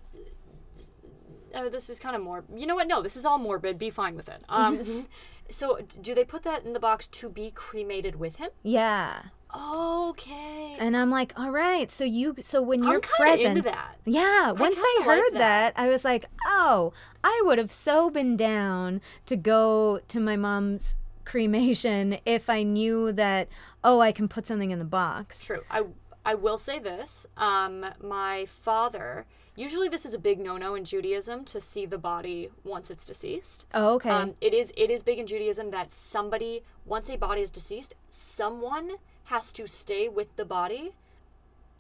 Oh, 1.56 1.70
this 1.70 1.90
is 1.90 2.00
kind 2.00 2.16
of 2.16 2.22
more. 2.24 2.44
You 2.56 2.66
know 2.66 2.76
what? 2.76 2.88
No, 2.88 3.02
this 3.04 3.16
is 3.16 3.26
all 3.26 3.38
morbid. 3.38 3.78
Be 3.78 3.92
fine 3.92 4.16
with 4.16 4.28
it. 4.28 4.42
Um, 4.50 5.08
so 5.50 5.78
d- 5.78 6.00
do 6.02 6.16
they 6.16 6.24
put 6.24 6.42
that 6.44 6.64
in 6.66 6.74
the 6.74 6.80
box 6.80 7.06
to 7.08 7.30
be 7.30 7.52
cremated 7.52 8.16
with 8.16 8.38
him? 8.38 8.50
yeah. 8.64 9.24
Okay. 9.56 10.76
And 10.80 10.98
I'm 10.98 11.10
like, 11.10 11.34
all 11.38 11.52
right. 11.52 11.90
So 11.92 12.04
you, 12.04 12.36
so 12.40 12.62
when 12.62 12.84
you're 12.84 13.00
present, 13.00 13.58
into 13.58 13.70
that. 13.70 13.98
Yeah, 14.06 14.52
once 14.52 14.80
I, 14.80 14.98
like 15.00 15.08
heard 15.08 15.34
that. 15.34 15.76
that. 15.76 15.82
I 15.82 15.90
was 15.90 16.04
like, 16.04 16.26
oh, 16.48 16.94
I 17.24 17.42
would 17.46 17.58
have 17.58 17.72
so 17.72 18.10
been 18.10 18.36
down 18.36 19.02
to 19.26 19.36
go 19.36 20.00
to 20.08 20.20
my 20.20 20.36
mom's 20.36 20.96
cremation 21.26 22.18
if 22.26 22.50
I 22.50 22.64
knew 22.64 23.12
that, 23.14 23.48
oh, 23.84 24.00
I 24.00 24.12
can 24.12 24.28
put 24.28 24.48
something 24.48 24.72
in 24.72 24.80
the 24.80 24.86
box. 24.86 25.46
True. 25.46 25.62
I 25.70 25.84
I 26.26 26.36
will 26.36 26.58
say 26.58 26.80
this. 26.80 27.28
Um, 27.38 27.86
my 28.02 28.46
father. 28.46 29.26
Usually, 29.56 29.88
this 29.88 30.04
is 30.04 30.16
a 30.16 30.20
big 30.20 30.40
no-no 30.40 30.74
in 30.74 30.84
Judaism 30.84 31.46
to 31.46 31.62
see 31.62 31.86
the 31.86 32.00
body 32.00 32.50
once 32.64 32.90
it's 32.90 33.06
deceased. 33.06 33.68
Oh, 33.74 33.96
okay. 33.96 34.10
Um, 34.10 34.34
it 34.42 34.54
is 34.54 34.74
it 34.76 34.90
is 34.90 35.04
big 35.04 35.20
in 35.20 35.28
Judaism 35.28 35.70
that 35.72 35.92
somebody 35.92 36.64
once 36.86 37.10
a 37.10 37.18
body 37.18 37.42
is 37.42 37.52
deceased, 37.52 37.94
someone 38.10 38.94
has 39.26 39.52
to 39.54 39.68
stay 39.68 40.10
with 40.10 40.36
the 40.36 40.46
body 40.46 40.94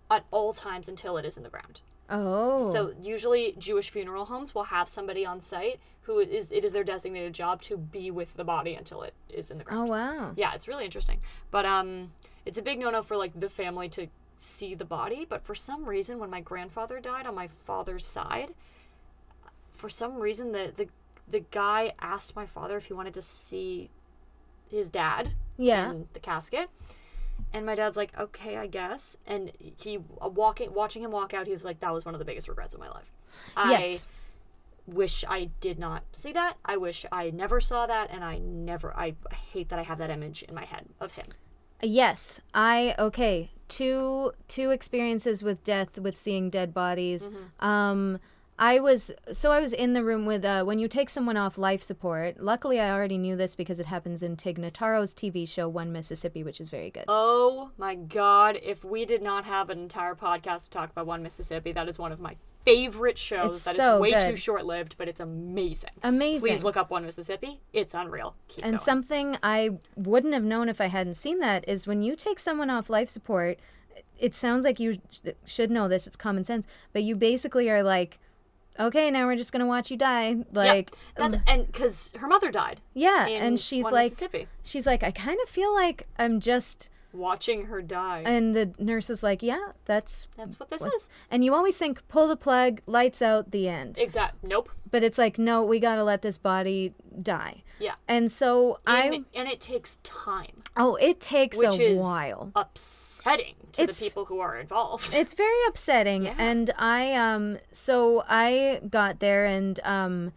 at 0.10 0.26
all 0.32 0.54
times 0.54 0.88
until 0.88 1.18
it 1.18 1.26
is 1.26 1.38
in 1.38 1.44
the 1.44 1.50
ground. 1.50 1.82
oh. 2.10 2.72
So 2.72 2.94
usually 3.02 3.56
Jewish 3.58 3.90
funeral 3.90 4.26
homes 4.26 4.54
will 4.54 4.66
have 4.66 4.88
somebody 4.88 5.26
on 5.26 5.42
site 5.42 5.80
who 6.02 6.20
is 6.20 6.52
it 6.52 6.66
is 6.66 6.74
their 6.74 6.84
designated 6.84 7.34
job 7.34 7.62
to 7.62 7.78
be 7.78 8.12
with 8.12 8.36
the 8.36 8.44
body 8.44 8.74
until 8.76 9.04
it 9.04 9.14
is 9.30 9.50
in 9.50 9.58
the 9.58 9.64
ground. 9.64 9.90
oh, 9.90 9.92
wow. 9.92 10.34
Yeah, 10.36 10.54
it's 10.54 10.68
really 10.68 10.86
interesting. 10.86 11.20
But 11.52 11.66
um 11.66 12.12
it's 12.46 12.58
a 12.60 12.62
big 12.62 12.80
no-no 12.80 13.02
for 13.02 13.16
like 13.18 13.40
the 13.40 13.50
family 13.50 13.88
to 13.90 14.08
see 14.38 14.76
the 14.76 14.84
body, 14.86 15.26
but 15.28 15.46
for 15.46 15.56
some 15.56 15.86
reason 15.86 16.20
when 16.20 16.30
my 16.30 16.42
grandfather 16.42 17.00
died 17.00 17.26
on 17.26 17.34
my 17.34 17.48
father's 17.48 18.06
side, 18.06 18.54
for 19.72 19.90
some 19.90 20.16
reason 20.20 20.52
the 20.52 20.72
the 20.76 20.88
the 21.30 21.40
guy 21.52 21.94
asked 22.02 22.36
my 22.36 22.46
father 22.46 22.76
if 22.78 22.86
he 22.86 22.94
wanted 22.94 23.14
to 23.14 23.22
see 23.22 23.90
his 24.70 24.90
dad 24.90 25.32
Yeah. 25.58 25.92
in 25.92 26.08
the 26.14 26.20
casket. 26.20 26.70
And 27.54 27.66
my 27.66 27.76
dad's 27.76 27.96
like, 27.96 28.18
okay, 28.20 28.58
I 28.58 28.68
guess. 28.68 29.16
And 29.28 29.52
he 29.60 30.00
uh, 30.22 30.28
walking, 30.28 30.74
watching 30.74 31.04
him 31.04 31.12
walk 31.12 31.34
out, 31.34 31.46
he 31.46 31.54
was 31.54 31.64
like, 31.64 31.80
that 31.82 31.94
was 31.94 32.04
one 32.04 32.16
of 32.16 32.20
the 32.20 32.26
biggest 32.26 32.48
regrets 32.48 32.74
of 32.74 32.80
my 32.80 32.90
life. 32.90 33.12
Yes. 33.56 34.08
I 34.08 34.92
wish 34.92 35.24
I 35.28 35.46
did 35.62 35.80
not 35.80 36.04
see 36.12 36.32
that. 36.34 36.58
I 36.66 36.78
wish 36.78 37.06
I 37.12 37.30
never 37.30 37.62
saw 37.62 37.86
that, 37.86 38.10
and 38.12 38.24
I 38.24 38.40
never. 38.40 38.96
I 38.98 39.16
hate 39.52 39.70
that 39.70 39.80
I 39.80 39.84
have 39.84 39.98
that 40.00 40.10
image 40.10 40.44
in 40.44 40.54
my 40.54 40.66
head 40.66 40.86
of 41.00 41.12
him. 41.12 41.28
Yes, 41.82 42.42
I 42.54 42.96
okay. 42.98 43.52
Two 43.68 44.34
two 44.48 44.72
experiences 44.72 45.44
with 45.44 45.64
death 45.64 45.98
with 45.98 46.16
seeing 46.16 46.50
dead 46.50 46.74
bodies. 46.74 47.30
Mm-hmm. 47.30 47.66
Um 47.66 48.20
I 48.60 48.80
was 48.80 49.12
so 49.32 49.52
I 49.52 49.60
was 49.60 49.74
in 49.74 49.94
the 49.94 50.04
room 50.04 50.26
with 50.26 50.46
uh, 50.46 50.64
when 50.64 50.78
you 50.78 50.88
take 50.88 51.10
someone 51.10 51.38
off 51.38 51.58
life 51.58 51.82
support. 51.82 52.40
Luckily, 52.40 52.80
I 52.80 52.92
already 52.92 53.18
knew 53.18 53.36
this 53.36 53.56
because 53.56 53.80
it 53.80 53.88
happens 53.88 54.22
in 54.22 54.36
Tig 54.38 54.60
Notaro's 54.60 55.14
TV 55.16 55.48
show 55.48 55.68
One 55.68 55.92
Mississippi, 55.92 56.44
which 56.44 56.62
is 56.62 56.70
very 56.70 56.92
good. 56.92 57.06
Oh 57.08 57.72
my 57.78 57.96
God! 57.96 58.60
If 58.62 58.84
we 58.84 59.06
did 59.06 59.22
not 59.24 59.46
have 59.46 59.70
an 59.70 59.80
entire 59.80 60.14
podcast 60.16 60.66
to 60.66 60.70
talk 60.70 60.92
about 60.92 61.08
One 61.08 61.24
Mississippi, 61.24 61.72
that 61.72 61.90
is 61.90 61.98
one 61.98 62.12
of 62.12 62.20
my 62.20 62.36
favorite 62.64 63.18
shows. 63.18 63.56
It's 63.58 63.64
That 63.66 63.72
is 63.72 63.78
so 63.78 64.00
way 64.00 64.12
good. 64.12 64.30
too 64.30 64.36
short-lived, 64.38 64.96
but 64.98 65.10
it's 65.10 65.20
amazing. 65.20 65.90
Amazing. 66.04 66.40
Please 66.48 66.64
look 66.64 66.78
up 66.78 66.92
One 66.92 67.04
Mississippi. 67.04 67.60
It's 67.74 67.94
unreal. 67.94 68.36
Keep 68.48 68.64
And 68.64 68.74
going. 68.76 68.80
something 68.80 69.38
I 69.44 69.72
wouldn't 69.98 70.34
have 70.34 70.44
known 70.46 70.70
if 70.70 70.80
I 70.80 70.86
hadn't 70.88 71.16
seen 71.16 71.40
that 71.40 71.68
is 71.68 71.88
when 71.88 72.02
you 72.02 72.16
take 72.16 72.40
someone 72.40 72.70
off 72.70 72.90
life 72.90 73.10
support, 73.10 73.60
it 74.18 74.34
sounds 74.34 74.64
like 74.64 74.80
you 74.80 74.94
sh- 75.10 75.32
should 75.44 75.72
know 75.72 75.90
this, 75.90 76.08
it's 76.08 76.16
common 76.16 76.46
sense, 76.46 76.66
but 76.94 77.04
you 77.04 77.18
basically 77.18 77.70
are 77.70 77.84
like, 77.84 78.18
okay, 78.80 79.12
now 79.12 79.26
we're 79.26 79.36
just 79.36 79.52
going 79.52 79.62
to 79.62 79.66
watch 79.66 79.92
you 79.92 79.98
die. 79.98 80.38
Like, 80.52 80.92
yeah, 80.92 81.30
that's 81.30 81.44
and 81.48 81.68
because 81.68 82.14
her 82.20 82.28
mother 82.28 82.52
died. 82.52 82.82
yeah. 82.94 83.28
And 83.28 83.60
she's 83.60 83.86
like, 83.86 84.14
she's 84.64 84.86
like, 84.86 85.04
I 85.04 85.12
kind 85.12 85.40
of 85.44 85.50
feel 85.50 85.74
like 85.74 86.08
I'm 86.18 86.40
just, 86.40 86.90
watching 87.14 87.66
her 87.68 87.82
die. 87.82 88.24
and 88.26 88.54
the 88.56 88.74
nurse 88.80 89.10
is 89.10 89.22
like, 89.24 89.42
yeah, 89.44 89.72
that's, 89.86 90.28
That's 90.38 90.60
what 90.60 90.70
this 90.70 90.84
is. 90.84 91.10
and 91.32 91.46
you 91.46 91.54
always 91.54 91.78
think, 91.78 92.06
pull 92.08 92.28
the 92.28 92.36
plug, 92.36 92.82
lights 92.88 93.22
out, 93.22 93.52
the 93.52 93.70
end. 93.70 93.98
Exact. 93.98 94.44
Nope. 94.44 94.70
But 94.90 95.04
it's 95.04 95.18
like, 95.18 95.38
no, 95.40 95.64
we 95.64 95.80
got 95.80 95.96
to 95.96 96.04
let 96.04 96.22
this 96.24 96.38
body 96.38 96.94
die. 97.22 97.64
Yeah. 97.80 97.94
And 98.08 98.32
so 98.32 98.80
I, 98.86 99.24
And, 99.36 99.48
it 99.48 99.60
takes 99.62 99.98
time, 99.98 100.64
oh, 100.78 100.96
it 100.96 101.20
takes 101.22 101.58
which 101.58 101.78
a 101.80 101.92
is 101.92 102.00
while. 102.00 102.52
upsetting 102.56 103.56
to 103.74 103.84
It's- 103.84 104.00
the 104.00 104.06
people 104.08 104.26
who 104.26 104.40
are 104.40 104.58
involved. 104.58 105.16
It's 105.24 105.34
very 105.34 105.58
upsetting. 105.68 106.24
Yeah. 106.24 106.36
And 106.38 106.72
I 106.78 107.14
um 107.14 107.58
so 107.72 108.24
I 108.28 108.82
got 108.90 109.20
there 109.20 109.46
and 109.46 109.80
um 109.84 110.34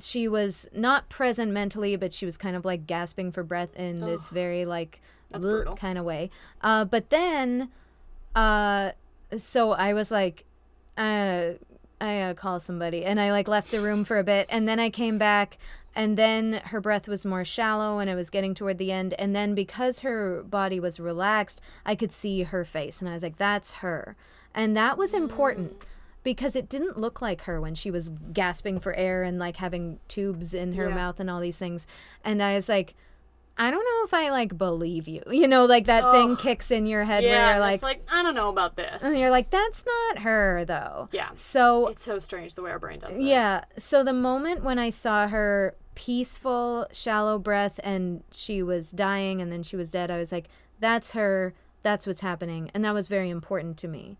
she 0.00 0.26
was 0.28 0.68
not 0.74 1.08
present 1.08 1.52
mentally, 1.52 1.96
but 1.96 2.12
she 2.12 2.24
was 2.24 2.36
kind 2.36 2.56
of 2.56 2.64
like 2.64 2.86
gasping 2.86 3.30
for 3.30 3.42
breath 3.44 3.74
in 3.76 4.00
this 4.00 4.30
very 4.30 4.64
like. 4.64 5.00
Kind 5.76 5.98
of 5.98 6.04
way. 6.04 6.30
Uh 6.60 6.84
but 6.84 7.10
then 7.10 7.70
uh 8.34 8.92
so 9.36 9.72
I 9.72 9.92
was 9.92 10.10
like 10.10 10.44
uh 10.98 11.52
I 12.00 12.18
gotta 12.18 12.34
call 12.34 12.58
somebody 12.60 13.04
and 13.04 13.20
I 13.20 13.30
like 13.30 13.48
left 13.48 13.70
the 13.70 13.80
room 13.80 14.04
for 14.04 14.18
a 14.18 14.24
bit 14.24 14.46
and 14.50 14.66
then 14.68 14.80
I 14.80 14.90
came 14.90 15.18
back 15.18 15.56
and 15.94 16.16
then 16.16 16.54
her 16.66 16.80
breath 16.80 17.06
was 17.06 17.24
more 17.24 17.44
shallow 17.44 17.98
and 17.98 18.08
it 18.10 18.14
was 18.14 18.30
getting 18.30 18.54
toward 18.54 18.78
the 18.78 18.90
end 18.90 19.14
and 19.14 19.36
then 19.36 19.54
because 19.54 20.00
her 20.00 20.42
body 20.42 20.80
was 20.80 20.98
relaxed 20.98 21.60
I 21.86 21.94
could 21.94 22.12
see 22.12 22.42
her 22.42 22.64
face 22.64 23.00
and 23.00 23.08
I 23.08 23.14
was 23.14 23.22
like 23.22 23.36
that's 23.36 23.74
her 23.74 24.16
and 24.54 24.76
that 24.76 24.98
was 24.98 25.14
important 25.14 25.82
because 26.24 26.54
it 26.56 26.68
didn't 26.68 26.96
look 26.98 27.20
like 27.20 27.42
her 27.42 27.60
when 27.60 27.74
she 27.74 27.90
was 27.90 28.10
gasping 28.32 28.78
for 28.80 28.94
air 28.94 29.22
and 29.22 29.38
like 29.38 29.56
having 29.56 29.98
tubes 30.08 30.54
in 30.54 30.74
her 30.74 30.88
Yeah. 30.88 30.94
mouth 30.94 31.20
and 31.20 31.28
all 31.30 31.40
these 31.40 31.58
things 31.58 31.86
and 32.24 32.42
I 32.42 32.54
was 32.56 32.68
like 32.68 32.94
I 33.58 33.70
don't 33.70 33.84
know 33.84 34.04
if 34.04 34.14
I 34.14 34.30
like 34.30 34.56
believe 34.56 35.06
you 35.08 35.22
you 35.30 35.46
know 35.46 35.66
like 35.66 35.84
that 35.86 36.10
thing 36.12 36.36
kicks 36.36 36.70
in 36.70 36.86
your 36.86 37.04
head 37.04 37.22
where 37.22 37.50
you're 37.50 37.60
like, 37.60 37.82
like 37.82 38.02
I 38.10 38.22
don't 38.22 38.34
know 38.34 38.48
about 38.48 38.76
this. 38.76 39.02
and 39.02 39.16
you're 39.18 39.30
like 39.30 39.50
that's 39.50 39.84
not 39.84 40.22
her 40.22 40.64
though 40.64 41.08
yeah. 41.12 41.28
so 41.34 41.88
It's 41.88 42.02
so 42.02 42.18
strange 42.18 42.54
the 42.54 42.62
way 42.62 42.70
our 42.70 42.78
brain 42.78 42.98
does 43.00 43.16
that. 43.16 43.22
yeah. 43.22 43.64
So 43.76 44.02
the 44.02 44.12
moment 44.14 44.64
when 44.64 44.78
I 44.78 44.88
saw 44.90 45.28
her 45.28 45.76
peaceful, 45.94 46.86
shallow 46.92 47.38
breath 47.38 47.78
and 47.84 48.22
she 48.32 48.62
was 48.62 48.90
dying 48.90 49.40
and 49.42 49.52
then 49.52 49.62
she 49.62 49.76
was 49.76 49.90
dead, 49.90 50.10
I 50.10 50.18
was 50.18 50.32
like, 50.32 50.48
that's 50.80 51.12
her. 51.12 51.54
That's 51.82 52.06
what's 52.06 52.20
happening. 52.22 52.70
And 52.74 52.84
that 52.84 52.94
was 52.94 53.08
very 53.08 53.28
important 53.28 53.76
to 53.78 53.88
me. 53.88 54.16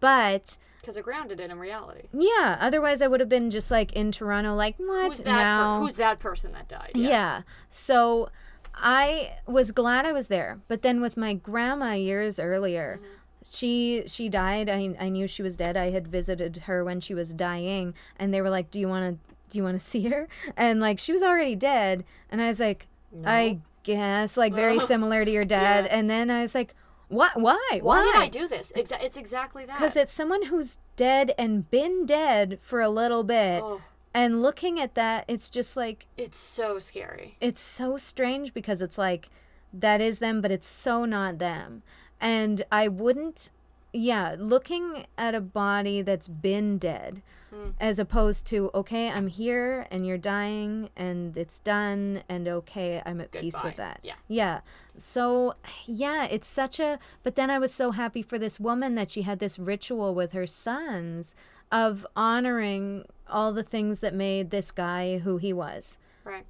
But 0.00 0.58
Because 0.80 0.96
it 0.96 1.04
grounded 1.04 1.40
it 1.40 1.50
in 1.50 1.58
reality. 1.58 2.08
yeah, 2.12 2.58
otherwise 2.60 3.00
I 3.02 3.06
would 3.06 3.20
have 3.20 3.28
been 3.28 3.50
just 3.50 3.70
like 3.70 3.92
in 3.94 4.12
Toronto, 4.12 4.54
like, 4.54 4.76
what 4.78 5.06
Who's 5.06 5.18
that? 5.18 5.24
per- 5.24 5.30
now? 5.30 5.80
who's 5.80 5.96
that 5.96 6.18
person 6.18 6.52
that 6.52 6.68
died? 6.68 6.90
yeah. 6.94 7.42
So 7.70 8.28
I 8.76 9.36
was 9.46 9.70
glad 9.70 10.04
I 10.04 10.12
was 10.12 10.28
there. 10.28 10.60
But 10.68 10.82
then 10.82 11.00
with 11.00 11.16
my 11.16 11.34
grandma 11.34 11.92
years 11.92 12.38
earlier, 12.38 13.00
mm-hmm. 13.00 13.14
she 13.44 14.04
she 14.06 14.28
died. 14.28 14.68
I 14.68 14.94
I 14.98 15.08
knew 15.08 15.26
she 15.26 15.42
was 15.42 15.56
dead. 15.56 15.76
I 15.76 15.90
had 15.90 16.06
visited 16.08 16.56
her 16.64 16.84
when 16.84 17.00
she 17.00 17.14
was 17.14 17.32
dying 17.32 17.94
and 18.16 18.32
they 18.32 18.40
were 18.40 18.50
like, 18.50 18.70
"Do 18.70 18.80
you 18.80 18.88
want 18.88 19.14
to 19.14 19.34
do 19.50 19.58
you 19.58 19.64
want 19.64 19.78
to 19.78 19.84
see 19.84 20.08
her?" 20.08 20.28
And 20.56 20.80
like 20.80 20.98
she 20.98 21.12
was 21.12 21.22
already 21.22 21.56
dead 21.56 22.04
and 22.30 22.42
I 22.42 22.48
was 22.48 22.60
like, 22.60 22.88
"I 23.24 23.60
guess 23.82 24.36
like 24.36 24.54
very 24.54 24.78
similar 24.78 25.24
to 25.24 25.30
your 25.30 25.44
dad." 25.60 25.86
Yeah. 25.86 25.96
And 25.96 26.10
then 26.10 26.30
I 26.30 26.40
was 26.42 26.54
like, 26.54 26.74
"What 27.08 27.40
why? 27.40 27.80
Why 27.80 28.02
did 28.02 28.16
I 28.16 28.28
do 28.28 28.48
this? 28.48 28.72
Exa- 28.76 29.02
it's 29.02 29.16
exactly 29.16 29.64
that. 29.66 29.78
Cuz 29.78 29.96
it's 29.96 30.12
someone 30.12 30.46
who's 30.46 30.78
dead 30.96 31.32
and 31.38 31.70
been 31.70 32.06
dead 32.06 32.58
for 32.60 32.80
a 32.80 32.88
little 32.88 33.24
bit. 33.24 33.62
Oh, 33.62 33.80
And 34.14 34.40
looking 34.42 34.78
at 34.78 34.94
that, 34.94 35.24
it's 35.26 35.50
just 35.50 35.76
like 35.76 36.06
it's 36.16 36.38
so 36.38 36.78
scary. 36.78 37.36
it's 37.40 37.60
so 37.60 37.98
strange 37.98 38.54
because 38.54 38.80
it's 38.80 38.96
like 38.96 39.28
that 39.72 40.00
is 40.00 40.20
them 40.20 40.40
but 40.40 40.52
it's 40.52 40.68
so 40.68 41.04
not 41.04 41.38
them. 41.38 41.82
And 42.20 42.62
i 42.70 42.88
wouldn't 42.88 43.50
yeah 43.92 44.34
looking 44.38 45.06
at 45.16 45.34
a 45.34 45.40
body 45.40 46.02
that's 46.02 46.26
been 46.26 46.78
dead 46.78 47.22
mm. 47.54 47.72
as 47.80 48.00
opposed 48.00 48.44
to 48.44 48.68
okay 48.74 49.08
i'm 49.08 49.28
here 49.28 49.86
and 49.90 50.04
you're 50.04 50.18
dying 50.18 50.90
and 50.96 51.36
it's 51.36 51.60
done 51.60 52.20
and 52.28 52.48
okay 52.48 53.00
i'm 53.06 53.20
at 53.20 53.30
peace 53.30 53.62
with 53.62 53.76
that. 53.76 54.00
Yeah. 54.02 54.14
yeah. 54.26 54.60
So 54.98 55.54
yeah 55.86 56.24
it's 56.24 56.48
such 56.48 56.80
a 56.80 56.98
but 57.22 57.36
then 57.36 57.50
i 57.50 57.58
was 57.58 57.72
so 57.72 57.92
happy 57.92 58.20
for 58.22 58.38
this 58.38 58.58
woman 58.58 58.96
that 58.96 59.10
she 59.10 59.22
had 59.22 59.38
this 59.38 59.58
ritual 59.58 60.14
with 60.14 60.32
her 60.32 60.46
sons 60.46 61.36
of 61.74 62.06
honoring 62.16 63.04
all 63.28 63.52
the 63.52 63.62
things 63.62 64.00
that 64.00 64.14
made 64.14 64.50
this 64.50 64.70
guy 64.70 65.18
who 65.18 65.36
he 65.36 65.52
was 65.52 65.98
Right. 66.24 66.46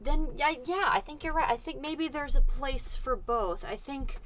Then 0.00 0.28
yeah, 0.36 0.54
yeah, 0.64 0.88
I 0.88 1.00
think 1.00 1.22
you're 1.22 1.32
right. 1.32 1.50
I 1.50 1.56
think 1.56 1.80
maybe 1.80 2.08
there's 2.08 2.36
a 2.36 2.40
place 2.40 2.96
for 2.96 3.16
both. 3.16 3.64
I 3.64 3.76
think 3.76 4.18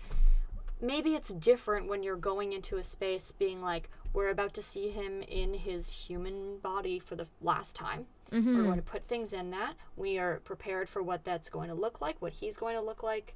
maybe 0.80 1.14
it's 1.14 1.28
different 1.28 1.88
when 1.88 2.02
you're 2.02 2.16
going 2.16 2.52
into 2.52 2.76
a 2.76 2.84
space 2.84 3.32
being 3.32 3.62
like, 3.62 3.90
we're 4.12 4.30
about 4.30 4.54
to 4.54 4.62
see 4.62 4.90
him 4.90 5.22
in 5.22 5.54
his 5.54 6.06
human 6.06 6.58
body 6.58 6.98
for 6.98 7.16
the 7.16 7.26
last 7.42 7.76
time. 7.76 8.06
We're 8.30 8.38
mm-hmm. 8.38 8.64
going 8.64 8.76
to 8.76 8.82
put 8.82 9.06
things 9.06 9.32
in 9.32 9.50
that. 9.50 9.74
We 9.96 10.18
are 10.18 10.40
prepared 10.44 10.88
for 10.88 11.02
what 11.02 11.24
that's 11.24 11.48
going 11.48 11.68
to 11.68 11.74
look 11.74 12.00
like, 12.00 12.16
what 12.20 12.32
he's 12.32 12.56
going 12.56 12.74
to 12.76 12.80
look 12.80 13.02
like. 13.02 13.34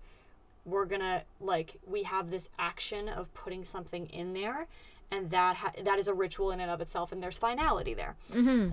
We're 0.65 0.87
going 0.87 1.03
to 1.03 1.23
like 1.41 1.77
we 1.87 2.05
have 2.05 2.31
this 2.31 2.49
action 2.59 3.09
of 3.09 3.33
putting 3.35 3.65
something 3.65 4.07
in 4.07 4.33
there 4.33 4.69
and 5.11 5.31
that 5.31 5.57
ha- 5.57 5.73
that 5.83 5.99
is 5.99 6.09
a 6.09 6.15
ritual 6.15 6.51
in 6.51 6.61
and 6.61 6.71
of 6.71 6.81
itself 6.81 7.13
and 7.13 7.23
there's 7.23 7.39
finality 7.39 7.95
there. 7.95 8.17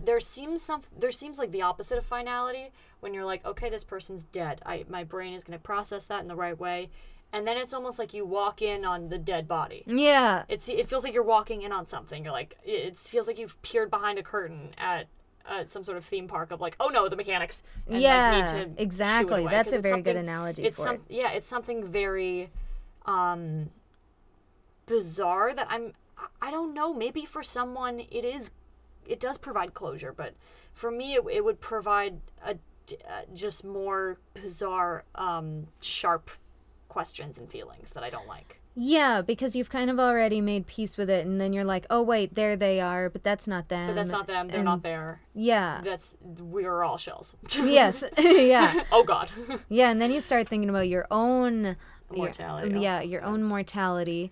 There 0.03 0.19
seems 0.19 0.61
some 0.61 0.81
there 0.97 1.11
seems 1.11 1.37
like 1.39 1.51
the 1.51 1.61
opposite 1.61 1.97
of 1.97 2.05
finality 2.05 2.71
when 2.99 3.13
you're 3.13 3.25
like, 3.25 3.45
okay, 3.45 3.69
this 3.69 3.83
person's 3.83 4.23
dead. 4.23 4.61
I 4.65 4.85
my 4.89 5.03
brain 5.03 5.33
is 5.33 5.43
going 5.43 5.57
to 5.57 5.63
process 5.63 6.05
that 6.07 6.21
in 6.21 6.27
the 6.27 6.35
right 6.35 6.57
way. 6.59 6.89
And 7.33 7.45
then 7.45 7.57
it's 7.57 7.73
almost 7.73 7.99
like 7.99 8.13
you 8.13 8.25
walk 8.25 8.61
in 8.61 8.85
on 8.85 9.09
the 9.09 9.17
dead 9.17 9.47
body. 9.47 9.83
Yeah. 9.87 10.43
It's 10.47 10.69
it 10.69 10.87
feels 10.87 11.03
like 11.03 11.13
you're 11.13 11.23
walking 11.23 11.63
in 11.63 11.71
on 11.71 11.87
something. 11.87 12.23
You're 12.23 12.33
like 12.33 12.57
it 12.63 12.97
feels 12.97 13.27
like 13.27 13.39
you've 13.39 13.61
peered 13.61 13.89
behind 13.89 14.19
a 14.19 14.23
curtain 14.23 14.69
at 14.77 15.07
uh, 15.47 15.63
some 15.67 15.83
sort 15.83 15.97
of 15.97 16.03
theme 16.03 16.27
park 16.27 16.51
of 16.51 16.59
like, 16.59 16.75
oh 16.79 16.87
no, 16.89 17.07
the 17.07 17.15
mechanics. 17.15 17.63
And 17.87 18.01
yeah. 18.01 18.31
like, 18.31 18.41
need 18.41 18.47
to 18.47 18.55
shoo 18.55 18.71
it 18.71 18.81
exactly. 18.81 19.41
away, 19.41 19.51
That's 19.51 19.73
a 19.73 19.79
very 19.79 20.01
good 20.01 20.15
analogy 20.15 20.63
It's 20.63 20.77
for 20.77 20.83
some 20.83 20.95
it. 20.95 21.01
yeah, 21.09 21.31
it's 21.31 21.47
something 21.47 21.85
very 21.85 22.49
um 23.05 23.69
bizarre 24.85 25.53
that 25.53 25.67
I'm 25.69 25.93
I- 26.41 26.47
I 26.47 26.51
don't 26.51 26.73
know. 26.73 26.93
Maybe 26.93 27.25
for 27.25 27.43
someone 27.43 27.99
it 27.99 28.25
is 28.25 28.51
it 29.07 29.19
does 29.19 29.37
provide 29.37 29.73
closure, 29.73 30.13
but 30.15 30.33
for 30.73 30.89
me 30.91 31.15
it, 31.15 31.23
it 31.31 31.45
would 31.45 31.61
provide 31.61 32.21
a 32.43 32.55
uh, 33.09 33.21
just 33.33 33.63
more 33.63 34.19
bizarre 34.35 35.03
um 35.15 35.67
sharp 35.81 36.29
questions 36.87 37.37
and 37.37 37.49
feelings 37.49 37.91
that 37.91 38.03
I 38.03 38.09
don't 38.09 38.27
like. 38.27 38.61
Yeah, 38.77 39.21
because 39.21 39.55
you've 39.55 39.69
kind 39.69 39.89
of 39.89 39.99
already 40.01 40.41
made 40.41 40.67
peace 40.67 40.97
with 40.97 41.09
it, 41.09 41.25
and 41.25 41.39
then 41.39 41.53
you're 41.53 41.63
like, 41.63 41.85
oh 41.89 42.01
wait, 42.01 42.35
there 42.35 42.55
they 42.57 42.81
are, 42.81 43.09
but 43.09 43.23
that's 43.23 43.47
not 43.47 43.69
them. 43.69 43.87
But 43.87 43.95
that's 43.95 44.11
not 44.11 44.27
them. 44.27 44.47
They're 44.49 44.57
and- 44.57 44.65
not 44.65 44.83
there. 44.83 45.21
Yeah. 45.33 45.79
That's 45.83 46.15
we're 46.21 46.83
all 46.83 46.97
shells. 46.97 47.35
yes. 47.55 48.03
yeah. 48.17 48.83
oh 48.91 49.03
God. 49.03 49.29
Yeah, 49.69 49.89
and 49.91 50.01
then 50.01 50.11
you 50.11 50.19
start 50.21 50.47
thinking 50.49 50.69
about 50.69 50.87
your 50.89 51.07
own 51.09 51.77
Mortality, 52.11 52.75
oh, 52.75 52.79
yeah, 52.81 53.01
your 53.01 53.23
own 53.23 53.41
mortality. 53.43 54.31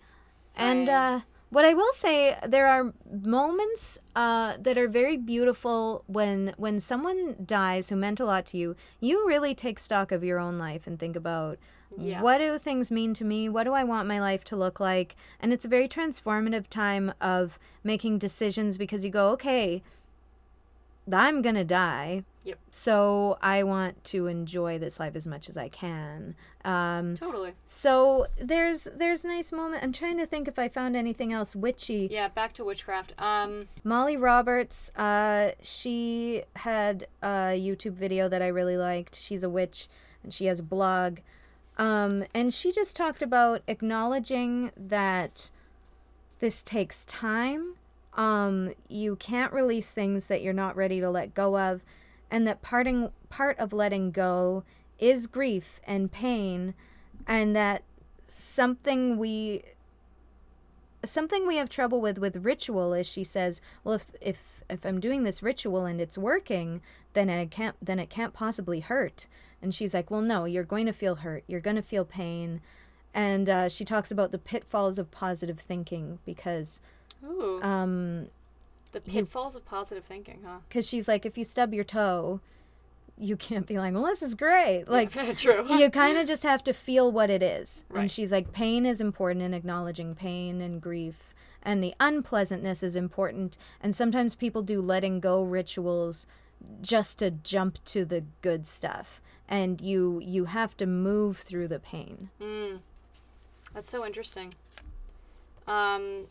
And 0.55 0.87
Right. 0.87 0.93
uh, 1.15 1.19
what 1.53 1.65
I 1.65 1.73
will 1.75 1.93
say, 1.93 2.35
there 2.47 2.67
are 2.67 2.93
moments 3.11 3.99
uh, 4.15 4.57
that 4.59 4.75
are 4.77 4.87
very 4.87 5.17
beautiful 5.17 6.03
when 6.07 6.53
when 6.57 6.79
someone 6.79 7.35
dies 7.45 7.89
who 7.89 7.95
meant 7.95 8.19
a 8.19 8.25
lot 8.25 8.45
to 8.47 8.57
you. 8.57 8.75
You 8.99 9.27
really 9.27 9.53
take 9.53 9.77
stock 9.77 10.11
of 10.11 10.23
your 10.23 10.39
own 10.39 10.57
life 10.57 10.87
and 10.87 10.99
think 10.99 11.15
about 11.15 11.59
Yeah. 11.95 12.21
what 12.23 12.39
do 12.39 12.57
things 12.57 12.91
mean 12.91 13.13
to 13.13 13.23
me? 13.23 13.49
What 13.49 13.65
do 13.65 13.73
I 13.73 13.83
want 13.83 14.07
my 14.07 14.19
life 14.19 14.43
to 14.45 14.55
look 14.55 14.79
like? 14.79 15.15
And 15.39 15.53
it's 15.53 15.65
a 15.65 15.69
very 15.69 15.87
transformative 15.87 16.67
time 16.67 17.13
of 17.21 17.59
making 17.83 18.17
decisions 18.17 18.79
because 18.79 19.05
you 19.05 19.11
go, 19.11 19.29
okay, 19.35 19.83
I'm 21.11 21.41
gonna 21.41 21.65
die. 21.65 22.23
Yep. 22.45 22.59
So 22.71 23.37
I 23.41 23.63
want 23.63 24.03
to 24.05 24.27
enjoy 24.27 24.77
this 24.77 24.99
life 24.99 25.15
as 25.15 25.25
much 25.25 25.47
as 25.47 25.55
I 25.55 25.69
can. 25.69 26.35
Um, 26.65 27.15
Totally. 27.15 27.53
so 27.65 28.27
there's 28.37 28.87
there's 28.95 29.23
a 29.23 29.29
nice 29.29 29.51
moment. 29.51 29.83
I'm 29.83 29.93
trying 29.93 30.17
to 30.17 30.25
think 30.25 30.47
if 30.47 30.59
I 30.59 30.67
found 30.67 30.95
anything 30.95 31.31
else 31.31 31.55
witchy. 31.55 32.09
Yeah. 32.11 32.27
Back 32.27 32.53
to 32.53 32.65
witchcraft. 32.65 33.13
Um. 33.17 33.67
Molly 33.83 34.17
Roberts, 34.17 34.91
uh, 34.97 35.51
she 35.61 36.43
had 36.57 37.07
a 37.21 37.57
YouTube 37.57 37.93
video 37.93 38.27
that 38.27 38.41
I 38.41 38.47
really 38.47 38.77
liked. 38.77 39.15
She's 39.15 39.43
a 39.43 39.49
witch 39.49 39.87
and 40.21 40.33
she 40.33 40.45
has 40.45 40.59
a 40.59 40.63
blog. 40.63 41.19
Um, 41.77 42.23
and 42.33 42.53
she 42.53 42.71
just 42.71 42.95
talked 42.95 43.21
about 43.21 43.61
acknowledging 43.67 44.71
that 44.77 45.49
this 46.39 46.61
takes 46.61 47.03
time. 47.05 47.75
Um, 48.15 48.71
you 48.87 49.15
can't 49.15 49.51
release 49.53 49.91
things 49.91 50.27
that 50.27 50.41
you're 50.41 50.53
not 50.53 50.75
ready 50.75 50.99
to 50.99 51.09
let 51.09 51.33
go 51.33 51.57
of, 51.57 51.83
and 52.29 52.47
that 52.47 52.61
parting 52.61 53.09
part 53.29 53.57
of 53.59 53.73
letting 53.73 54.11
go 54.11 54.63
is 54.99 55.27
grief 55.27 55.81
and 55.85 56.11
pain, 56.11 56.73
and 57.27 57.55
that 57.55 57.83
something 58.25 59.17
we 59.17 59.63
something 61.05 61.45
we 61.45 61.57
have 61.57 61.67
trouble 61.67 61.99
with 61.99 62.17
with 62.17 62.45
ritual 62.45 62.93
is 62.93 63.05
she 63.05 63.25
says 63.25 63.59
well 63.83 63.95
if 63.95 64.09
if 64.21 64.63
if 64.69 64.85
i'm 64.85 65.01
doing 65.01 65.23
this 65.23 65.43
ritual 65.43 65.85
and 65.85 65.99
it's 65.99 66.17
working 66.17 66.79
then 67.13 67.29
I 67.29 67.45
can't 67.45 67.75
then 67.81 67.99
it 67.99 68.09
can't 68.09 68.33
possibly 68.33 68.81
hurt. 68.81 69.27
And 69.61 69.73
she's 69.73 69.93
like 69.93 70.11
well 70.11 70.21
no 70.21 70.45
you're 70.45 70.63
going 70.63 70.85
to 70.85 70.93
feel 70.93 71.15
hurt. 71.15 71.43
You're 71.47 71.61
going 71.61 71.75
to 71.75 71.81
feel 71.81 72.05
pain. 72.05 72.61
And 73.13 73.47
uh, 73.47 73.69
she 73.69 73.85
talks 73.85 74.09
about 74.09 74.31
the 74.31 74.39
pitfalls 74.39 74.97
of 74.97 75.11
positive 75.11 75.59
thinking 75.59 76.19
because 76.25 76.81
Ooh. 77.25 77.61
um 77.61 78.27
the 78.91 79.01
pitfalls 79.01 79.55
of 79.55 79.65
positive 79.65 80.03
thinking, 80.03 80.41
huh? 80.45 80.57
because 80.67 80.87
she's 80.87 81.07
like 81.07 81.25
if 81.25 81.37
you 81.37 81.43
stub 81.43 81.73
your 81.73 81.83
toe 81.83 82.39
you 83.17 83.35
can't 83.37 83.67
be 83.67 83.77
like 83.77 83.93
well 83.93 84.05
this 84.05 84.21
is 84.23 84.33
great 84.35 84.85
like 84.87 85.11
True. 85.37 85.65
you 85.77 85.89
kind 85.89 86.17
of 86.17 86.27
just 86.27 86.43
have 86.43 86.63
to 86.63 86.73
feel 86.73 87.11
what 87.11 87.29
it 87.29 87.43
is. 87.43 87.85
Right. 87.89 88.01
And 88.01 88.11
she's 88.11 88.31
like, 88.31 88.51
pain 88.51 88.85
is 88.85 88.99
important 89.01 89.43
in 89.43 89.53
acknowledging 89.53 90.15
pain 90.15 90.61
and 90.61 90.81
grief. 90.81 91.33
And 91.61 91.81
the 91.83 91.93
unpleasantness 91.99 92.83
is 92.83 92.95
important. 92.95 93.57
And 93.81 93.95
sometimes 93.95 94.35
people 94.35 94.61
do 94.63 94.81
letting 94.81 95.19
go 95.19 95.43
rituals 95.43 96.27
just 96.81 97.19
to 97.19 97.31
jump 97.31 97.83
to 97.85 98.03
the 98.03 98.23
good 98.41 98.65
stuff. 98.65 99.21
And 99.47 99.79
you 99.79 100.19
you 100.23 100.45
have 100.45 100.75
to 100.77 100.85
move 100.85 101.37
through 101.37 101.67
the 101.67 101.79
pain. 101.79 102.29
Mm. 102.41 102.79
That's 103.73 103.89
so 103.89 104.05
interesting. 104.05 104.53
Um, 105.67 106.25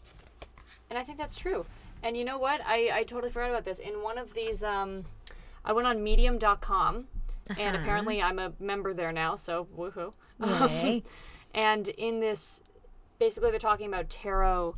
and 0.93 0.99
I 0.99 1.05
think 1.05 1.17
that's 1.17 1.35
true. 1.37 1.65
And 2.03 2.19
you 2.19 2.23
know 2.25 2.37
what? 2.37 2.61
I, 2.67 2.91
I 2.93 3.03
totally 3.05 3.33
forgot 3.33 3.49
about 3.49 3.65
this. 3.65 3.79
In 3.79 4.03
one 4.03 4.19
of 4.19 4.35
these, 4.35 4.63
um, 4.63 5.05
I 5.65 5.73
went 5.73 5.87
on 5.89 6.05
medium.com, 6.05 7.07
and 7.49 7.59
Uh-huh. 7.59 7.79
apparently 7.83 8.21
I'm 8.21 8.39
a 8.39 8.53
member 8.61 8.93
there 8.93 9.11
now, 9.11 9.35
so 9.35 9.67
woohoo. 9.75 10.13
Yay. 10.45 11.03
and 11.55 11.89
in 11.89 12.21
this, 12.21 12.61
basically, 13.19 13.49
they're 13.51 13.59
talking 13.59 13.87
about 13.89 14.11
tarot 14.11 14.77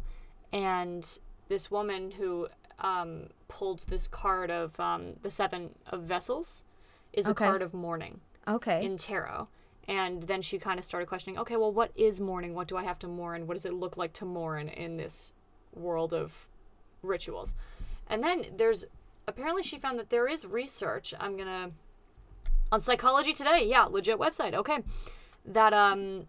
and 0.53 1.19
this 1.49 1.69
woman 1.69 2.13
who 2.13 2.47
um, 2.79 3.31
pulled 3.49 3.81
this 3.89 4.07
card 4.07 4.53
of 4.53 4.79
um, 4.79 5.15
the 5.23 5.33
Seven 5.33 5.71
of 5.89 6.03
Vessels 6.03 6.63
is 7.13 7.27
Okay. 7.27 7.45
a 7.45 7.49
card 7.49 7.61
of 7.63 7.75
mourning 7.75 8.21
Okay. 8.47 8.85
in 8.85 8.97
tarot. 8.99 9.49
And 9.89 10.23
then 10.23 10.43
she 10.43 10.59
kind 10.61 10.79
of 10.79 10.85
started 10.85 11.07
questioning, 11.09 11.41
okay, 11.41 11.57
well, 11.57 11.73
what 11.73 11.91
is 11.97 12.21
mourning? 12.21 12.55
What 12.55 12.69
do 12.69 12.77
I 12.77 12.85
have 12.85 13.01
to 13.01 13.09
mourn? 13.09 13.49
What 13.49 13.55
does 13.55 13.67
it 13.67 13.75
look 13.75 13.97
like 13.97 14.13
to 14.15 14.25
mourn 14.25 14.69
in 14.69 14.97
this 14.97 15.35
world 15.75 16.13
of 16.13 16.47
rituals? 17.03 17.55
And 18.09 18.23
then 18.23 18.47
there's 18.57 18.85
apparently 19.27 19.63
she 19.63 19.79
found 19.79 19.99
that 19.99 20.11
there 20.11 20.29
is 20.29 20.45
research. 20.45 21.15
I'm 21.19 21.37
gonna 21.37 21.71
on 22.73 22.81
Psychology 22.81 23.33
Today, 23.33 23.67
yeah, 23.67 23.85
legit 23.85 24.19
website. 24.19 24.55
Okay, 24.55 24.79
that 25.45 25.73
um, 25.73 26.27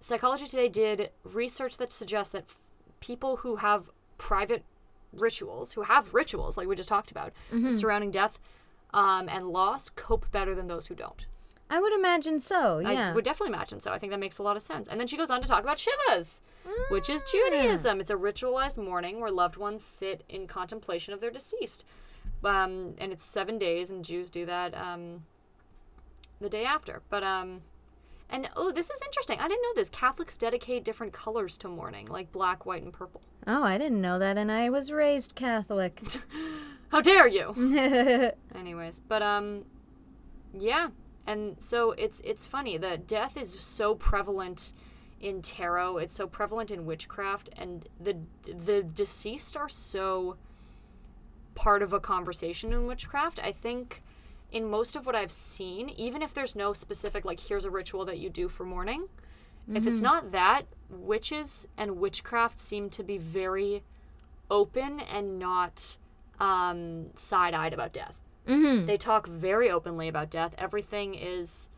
Psychology 0.00 0.46
Today 0.46 0.68
did 0.68 1.10
research 1.24 1.78
that 1.78 1.92
suggests 1.92 2.32
that 2.32 2.44
f- 2.48 2.56
people 3.00 3.36
who 3.36 3.56
have 3.56 3.90
private 4.18 4.64
rituals, 5.12 5.72
who 5.74 5.82
have 5.82 6.12
rituals 6.12 6.56
like 6.56 6.66
we 6.66 6.74
just 6.76 6.88
talked 6.88 7.10
about, 7.10 7.32
surrounding 7.70 8.10
death 8.10 8.38
um, 8.92 9.28
and 9.28 9.48
loss, 9.50 9.88
cope 9.90 10.30
better 10.32 10.54
than 10.54 10.66
those 10.66 10.86
who 10.88 10.94
don't. 10.94 11.26
I 11.70 11.80
would 11.80 11.92
imagine 11.94 12.40
so. 12.40 12.78
Yeah. 12.78 13.10
I 13.10 13.14
would 13.14 13.24
definitely 13.24 13.54
imagine 13.54 13.80
so. 13.80 13.90
I 13.92 13.98
think 13.98 14.12
that 14.12 14.20
makes 14.20 14.38
a 14.38 14.42
lot 14.42 14.56
of 14.56 14.62
sense. 14.62 14.86
And 14.86 15.00
then 15.00 15.06
she 15.06 15.16
goes 15.16 15.30
on 15.30 15.40
to 15.42 15.48
talk 15.48 15.62
about 15.62 15.78
Shivas, 15.78 16.40
which 16.90 17.08
is 17.08 17.22
Ah. 17.26 17.30
Judaism. 17.32 18.00
It's 18.00 18.10
a 18.10 18.14
ritualized 18.16 18.76
mourning 18.76 19.20
where 19.20 19.30
loved 19.30 19.56
ones 19.56 19.82
sit 19.82 20.24
in 20.28 20.46
contemplation 20.46 21.14
of 21.14 21.20
their 21.20 21.30
deceased. 21.30 21.84
Um, 22.44 22.94
and 22.98 23.12
it's 23.12 23.24
seven 23.24 23.58
days, 23.58 23.90
and 23.90 24.04
Jews 24.04 24.28
do 24.30 24.44
that 24.46 24.74
um, 24.76 25.24
the 26.40 26.50
day 26.50 26.64
after. 26.66 27.00
But, 27.08 27.22
um, 27.24 27.62
and 28.28 28.50
oh, 28.56 28.70
this 28.70 28.90
is 28.90 29.00
interesting. 29.02 29.40
I 29.40 29.48
didn't 29.48 29.62
know 29.62 29.74
this. 29.74 29.88
Catholics 29.88 30.36
dedicate 30.36 30.84
different 30.84 31.12
colors 31.14 31.56
to 31.58 31.68
mourning, 31.68 32.06
like 32.06 32.30
black, 32.32 32.66
white, 32.66 32.82
and 32.82 32.92
purple. 32.92 33.22
oh, 33.46 33.62
I 33.62 33.78
didn't 33.78 34.00
know 34.02 34.18
that, 34.18 34.36
and 34.36 34.52
I 34.52 34.68
was 34.70 34.92
raised 34.92 35.34
Catholic. 35.34 36.02
How 36.90 37.00
dare 37.00 37.26
you? 37.26 37.52
Anyways, 38.54 39.00
but 39.00 39.20
um 39.22 39.64
yeah. 40.56 40.88
And 41.26 41.56
so 41.62 41.92
it's 41.92 42.20
it's 42.20 42.46
funny 42.46 42.76
that 42.78 43.06
death 43.06 43.36
is 43.36 43.50
so 43.52 43.94
prevalent 43.94 44.72
in 45.20 45.40
tarot, 45.40 45.98
it's 45.98 46.12
so 46.12 46.26
prevalent 46.26 46.70
in 46.70 46.84
witchcraft 46.84 47.48
and 47.56 47.88
the 47.98 48.16
the 48.42 48.82
deceased 48.82 49.56
are 49.56 49.68
so 49.68 50.36
part 51.54 51.82
of 51.82 51.92
a 51.92 52.00
conversation 52.00 52.72
in 52.72 52.86
witchcraft. 52.86 53.40
I 53.42 53.52
think 53.52 54.02
in 54.52 54.68
most 54.68 54.96
of 54.96 55.06
what 55.06 55.16
I've 55.16 55.32
seen, 55.32 55.88
even 55.88 56.20
if 56.20 56.34
there's 56.34 56.54
no 56.54 56.72
specific 56.72 57.24
like 57.24 57.40
here's 57.40 57.64
a 57.64 57.70
ritual 57.70 58.04
that 58.04 58.18
you 58.18 58.28
do 58.28 58.48
for 58.48 58.64
mourning, 58.64 59.08
if 59.74 59.86
it's 59.86 60.02
not 60.02 60.32
that, 60.32 60.66
witches 60.90 61.66
and 61.78 61.96
witchcraft 61.96 62.58
seem 62.58 62.90
to 62.90 63.02
be 63.02 63.16
very 63.16 63.82
open 64.50 65.00
and 65.00 65.38
not 65.38 65.96
um, 66.38 67.06
side 67.14 67.54
eyed 67.54 67.72
about 67.72 67.94
death. 67.94 68.23
Mm-hmm. 68.46 68.86
They 68.86 68.96
talk 68.96 69.26
very 69.26 69.70
openly 69.70 70.08
about 70.08 70.30
death. 70.30 70.54
Everything 70.58 71.14
is 71.14 71.68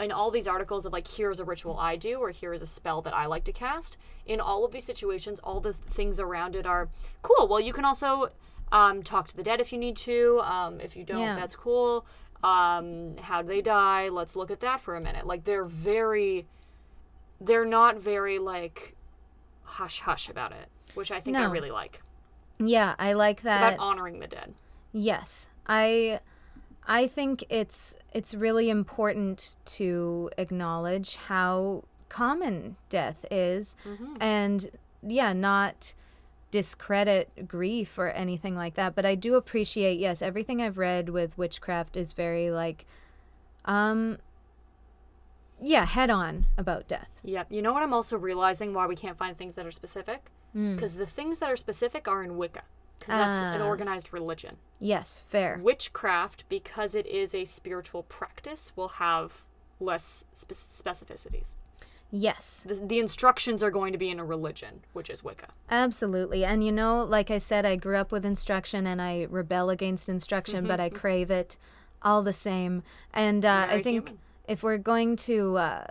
in 0.00 0.10
all 0.10 0.30
these 0.30 0.48
articles 0.48 0.84
of 0.84 0.92
like 0.92 1.06
here's 1.06 1.38
a 1.40 1.44
ritual 1.44 1.78
I 1.78 1.96
do 1.96 2.18
or 2.18 2.30
here 2.30 2.52
is 2.52 2.62
a 2.62 2.66
spell 2.66 3.02
that 3.02 3.14
I 3.14 3.26
like 3.26 3.44
to 3.44 3.52
cast. 3.52 3.96
In 4.26 4.40
all 4.40 4.64
of 4.64 4.72
these 4.72 4.84
situations, 4.84 5.38
all 5.40 5.60
the 5.60 5.72
things 5.72 6.18
around 6.20 6.56
it 6.56 6.66
are 6.66 6.88
cool. 7.22 7.48
Well, 7.48 7.60
you 7.60 7.72
can 7.72 7.84
also 7.84 8.28
um, 8.70 9.02
talk 9.02 9.28
to 9.28 9.36
the 9.36 9.42
dead 9.42 9.60
if 9.60 9.72
you 9.72 9.78
need 9.78 9.96
to. 9.98 10.40
Um, 10.44 10.80
if 10.80 10.96
you 10.96 11.04
don't, 11.04 11.20
Yeah. 11.20 11.36
that's 11.36 11.54
cool. 11.54 12.06
Um, 12.42 13.16
how 13.18 13.42
do 13.42 13.48
they 13.48 13.60
die? 13.60 14.08
Let's 14.08 14.34
look 14.34 14.50
at 14.50 14.60
that 14.60 14.80
for 14.80 14.96
a 14.96 15.00
minute. 15.00 15.26
Like 15.26 15.44
they're 15.44 15.64
very, 15.64 16.46
they're 17.40 17.66
not 17.66 18.00
very 18.00 18.38
like 18.38 18.96
hush 19.62 20.00
hush 20.00 20.28
about 20.28 20.52
it, 20.52 20.68
which 20.94 21.10
I 21.12 21.20
think 21.20 21.36
I 21.36 21.44
really 21.44 21.70
like. 21.70 22.02
Yeah, 22.58 22.94
I 22.98 23.12
like 23.12 23.42
that. 23.42 23.54
It's 23.54 23.74
about 23.74 23.78
honoring 23.78 24.18
the 24.18 24.26
dead. 24.26 24.54
Yes, 24.92 25.50
I 25.66 26.20
I 26.86 27.06
think 27.06 27.44
it's 27.48 27.94
it's 28.12 28.34
really 28.34 28.70
important 28.70 29.56
to 29.64 30.30
acknowledge 30.36 31.16
how 31.16 31.84
common 32.08 32.76
death 32.88 33.24
is 33.30 33.76
and 34.20 34.68
yeah, 35.06 35.32
not 35.32 35.94
discredit 36.50 37.48
grief 37.48 37.98
or 37.98 38.08
anything 38.10 38.54
like 38.54 38.74
that, 38.74 38.94
but 38.94 39.06
I 39.06 39.14
do 39.14 39.36
appreciate 39.36 39.98
yes, 39.98 40.20
everything 40.20 40.60
I've 40.60 40.76
read 40.78 41.08
with 41.08 41.38
witchcraft 41.38 41.96
is 41.96 42.12
very 42.12 42.50
like 42.50 42.84
um 43.64 44.18
yeah, 45.64 45.84
head 45.84 46.10
on 46.10 46.46
about 46.58 46.88
death. 46.88 47.08
Yep. 47.22 47.46
You 47.50 47.62
know 47.62 47.72
what 47.72 47.84
I'm 47.84 47.94
also 47.94 48.18
realizing 48.18 48.74
why 48.74 48.86
we 48.86 48.96
can't 48.96 49.16
find 49.16 49.38
things 49.38 49.54
that 49.54 49.64
are 49.64 49.70
specific? 49.70 50.30
Because 50.52 50.96
the 50.96 51.06
things 51.06 51.38
that 51.38 51.50
are 51.50 51.56
specific 51.56 52.06
are 52.08 52.22
in 52.22 52.36
Wicca. 52.36 52.62
Because 53.04 53.18
that's 53.18 53.38
an 53.38 53.60
Ah. 53.62 53.66
organized 53.66 54.12
religion. 54.12 54.56
Yes, 54.80 55.22
fair. 55.26 55.58
Witchcraft, 55.62 56.44
because 56.48 56.94
it 56.94 57.06
is 57.06 57.34
a 57.34 57.44
spiritual 57.44 58.02
practice, 58.04 58.72
will 58.76 58.88
have 58.88 59.44
less 59.80 60.24
spe- 60.32 60.52
specificities. 60.52 61.56
Yes. 62.10 62.66
The, 62.68 62.74
the 62.74 62.98
instructions 62.98 63.62
are 63.62 63.70
going 63.70 63.92
to 63.92 63.98
be 63.98 64.10
in 64.10 64.20
a 64.20 64.24
religion, 64.24 64.82
which 64.92 65.08
is 65.08 65.24
Wicca. 65.24 65.48
Absolutely. 65.70 66.44
And 66.44 66.62
you 66.64 66.70
know, 66.70 67.02
like 67.04 67.30
I 67.30 67.38
said, 67.38 67.64
I 67.64 67.76
grew 67.76 67.96
up 67.96 68.12
with 68.12 68.24
instruction 68.26 68.86
and 68.86 69.00
I 69.00 69.26
rebel 69.30 69.70
against 69.70 70.08
instruction, 70.10 70.66
but 70.66 70.78
I 70.78 70.90
crave 70.90 71.30
it 71.30 71.56
all 72.02 72.22
the 72.22 72.32
same. 72.34 72.82
And 73.14 73.46
uh, 73.46 73.66
I 73.70 73.82
think 73.82 74.08
human. 74.08 74.18
if 74.46 74.62
we're 74.62 74.76
going 74.78 75.16
to 75.16 75.56
uh, 75.56 75.86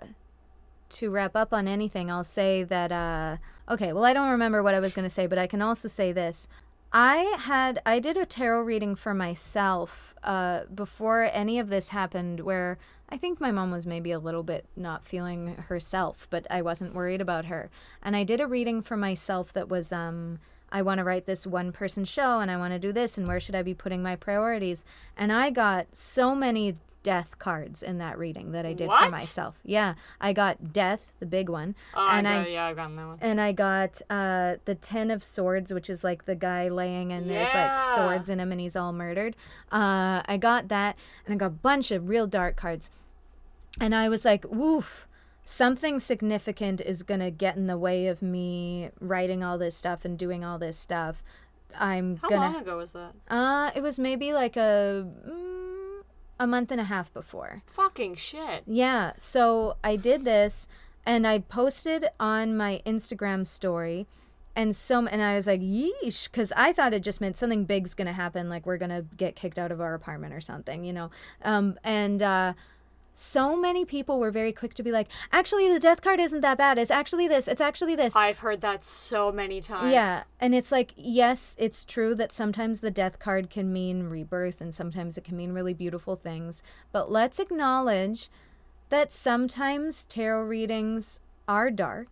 to 0.90 1.10
wrap 1.10 1.36
up 1.36 1.54
on 1.54 1.68
anything, 1.68 2.12
I'll 2.12 2.24
say 2.24 2.64
that 2.64 2.92
uh, 2.92 3.38
okay, 3.70 3.92
well 3.92 4.06
I 4.06 4.14
don't 4.14 4.30
remember 4.30 4.62
what 4.62 4.76
I 4.76 4.80
was 4.80 4.94
going 4.94 5.06
to 5.06 5.10
say, 5.10 5.26
but 5.26 5.40
I 5.40 5.48
can 5.48 5.62
also 5.62 5.88
say 5.88 6.12
this. 6.12 6.48
I 6.94 7.38
had 7.40 7.82
I 7.86 8.00
did 8.00 8.18
a 8.18 8.26
tarot 8.26 8.64
reading 8.64 8.96
for 8.96 9.14
myself 9.14 10.14
uh, 10.24 10.64
before 10.74 11.30
any 11.32 11.58
of 11.58 11.70
this 11.70 11.90
happened 11.90 12.42
where 12.42 12.78
I 13.08 13.18
think 13.18 13.40
my 13.40 13.52
mom 13.52 13.72
was 13.72 13.86
maybe 13.86 14.12
a 14.12 14.20
little 14.20 14.44
bit 14.44 14.66
not 14.76 15.06
feeling 15.06 15.56
herself, 15.68 16.28
but 16.30 16.46
I 16.50 16.62
wasn't 16.62 16.94
worried 16.94 17.22
about 17.22 17.46
her. 17.46 17.70
And 18.04 18.16
I 18.16 18.24
did 18.24 18.42
a 18.42 18.48
reading 18.48 18.82
for 18.82 18.98
myself 18.98 19.54
that 19.54 19.70
was 19.70 19.94
um 19.94 20.40
I 20.70 20.82
want 20.82 21.00
to 21.00 21.06
write 21.06 21.26
this 21.26 21.48
one 21.48 21.72
person 21.72 22.04
show 22.04 22.40
and 22.40 22.52
I 22.52 22.58
want 22.58 22.74
to 22.74 22.80
do 22.80 22.92
this 22.92 23.18
and 23.18 23.28
where 23.28 23.40
should 23.40 23.56
I 23.56 23.62
be 23.62 23.74
putting 23.74 24.04
my 24.04 24.18
priorities? 24.18 24.84
And 25.16 25.32
I 25.32 25.50
got 25.50 25.96
so 25.96 26.36
many 26.36 26.76
death 27.04 27.40
cards 27.40 27.82
in 27.82 27.98
that 27.98 28.18
reading 28.18 28.52
that 28.52 28.66
I 28.66 28.74
did 28.74 28.90
for 28.92 29.10
myself. 29.10 29.60
Yeah, 29.64 29.96
I 30.20 30.34
got 30.34 30.72
death, 30.72 31.12
the 31.20 31.26
big 31.26 31.50
one, 31.50 31.76
Oh, 31.96 32.08
and 32.10 32.28
I 32.28 32.44
I 32.44 32.48
yeah, 32.48 32.66
I've 32.66 32.76
gotten 32.76 32.96
that 32.96 33.08
one. 33.08 33.18
and 33.22 33.42
I 33.42 33.52
got 33.52 34.02
uh, 34.10 34.56
the 34.66 34.76
Ten 34.76 35.10
of 35.12 35.24
Swords, 35.24 35.74
which 35.74 35.90
is 35.90 36.04
like 36.04 36.26
the 36.26 36.36
guy 36.36 36.68
laying 36.70 37.12
and 37.12 37.30
there's 37.30 37.54
like 37.54 37.82
swords 37.96 38.30
in 38.30 38.40
him 38.40 38.52
and 38.52 38.62
he's 38.62 38.76
all 38.76 38.94
murdered. 38.94 39.36
Uh, 39.72 40.22
I 40.26 40.38
got 40.40 40.68
that 40.68 40.96
and 41.26 41.34
I 41.34 41.38
got 41.38 41.46
a 41.48 41.50
bunch 41.50 41.92
of 41.92 42.08
real 42.08 42.28
dark 42.28 42.56
cards. 42.56 42.92
And 43.80 43.96
I 43.96 44.10
was 44.10 44.26
like, 44.26 44.46
woof, 44.50 45.08
something 45.44 46.00
significant 46.00 46.82
is 46.82 47.04
going 47.04 47.22
to 47.22 47.32
get 47.32 47.56
in 47.56 47.68
the 47.68 47.78
way 47.78 48.08
of 48.08 48.22
me 48.22 48.90
writing 49.00 49.44
all 49.44 49.58
this 49.58 49.76
stuff 49.76 50.04
and 50.06 50.20
doing 50.20 50.44
all 50.44 50.60
this 50.60 50.78
stuff. 50.78 51.24
I'm 51.80 52.18
How 52.18 52.28
gonna. 52.28 52.42
long 52.52 52.56
ago 52.62 52.78
was 52.78 52.92
that? 52.92 53.14
Uh, 53.30 53.72
it 53.74 53.82
was 53.82 53.98
maybe 53.98 54.34
like 54.34 54.58
a. 54.58 55.08
Mm, 55.26 55.81
a 56.42 56.48
month 56.48 56.72
and 56.72 56.82
a 56.82 56.86
half 56.86 57.14
before. 57.14 57.62
Fucking 57.68 58.16
shit. 58.16 58.64
Yeah. 58.66 59.14
So 59.20 59.78
I 59.84 59.96
did 59.96 60.26
this 60.26 60.68
and 61.06 61.28
I 61.28 61.38
posted 61.38 62.08
on 62.20 62.58
my 62.58 62.82
Instagram 62.84 63.46
story 63.46 64.08
and 64.56 64.76
so 64.76 65.06
and 65.06 65.22
I 65.22 65.36
was 65.36 65.46
like, 65.46 65.62
yeesh, 65.62 66.26
because 66.26 66.52
I 66.58 66.74
thought 66.74 66.94
it 66.96 67.04
just 67.04 67.22
meant 67.22 67.38
something 67.38 67.66
big's 67.66 67.94
gonna 67.94 68.12
happen, 68.12 68.50
like 68.50 68.66
we're 68.66 68.80
gonna 68.80 69.06
get 69.16 69.36
kicked 69.36 69.60
out 69.60 69.72
of 69.72 69.80
our 69.80 69.94
apartment 69.94 70.34
or 70.34 70.42
something, 70.42 70.84
you 70.84 70.94
know. 70.94 71.12
Um, 71.44 71.78
and 71.84 72.24
uh, 72.24 72.54
so 73.14 73.56
many 73.56 73.86
people 73.86 74.20
were 74.20 74.32
very 74.32 74.52
quick 74.52 74.74
to 74.76 74.84
be 74.84 74.92
like, 74.92 75.08
actually, 75.32 75.72
the 75.72 75.80
death 75.80 76.02
card 76.02 76.20
isn't 76.20 76.42
that 76.42 76.58
bad. 76.58 76.78
It's 76.78 76.92
actually 76.92 77.28
this. 77.28 77.48
It's 77.48 77.62
actually 77.62 77.96
this. 77.96 78.16
I've 78.16 78.40
heard 78.40 78.62
that 78.62 78.84
so 78.84 79.32
many 79.32 79.60
times. 79.62 79.94
Yeah, 79.94 80.24
and 80.40 80.56
it's 80.56 80.72
like, 80.72 80.94
yes, 80.96 81.56
it's 81.60 81.84
true 81.86 82.16
that 82.16 82.32
sometimes 82.32 82.80
the 82.80 82.92
death 82.92 83.20
card 83.20 83.50
can 83.50 83.72
mean 83.72 84.10
rebirth 84.10 84.62
and 84.62 84.74
sometimes 84.74 85.18
it 85.18 85.24
can 85.24 85.36
mean 85.38 85.52
really 85.52 85.74
beautiful 85.74 86.16
things. 86.16 86.64
But 86.92 87.12
let's 87.12 87.40
acknowledge 87.40 88.30
that 88.90 89.12
sometimes 89.12 90.06
tarot 90.06 90.44
readings 90.46 91.20
are 91.48 91.70
dark 91.72 92.08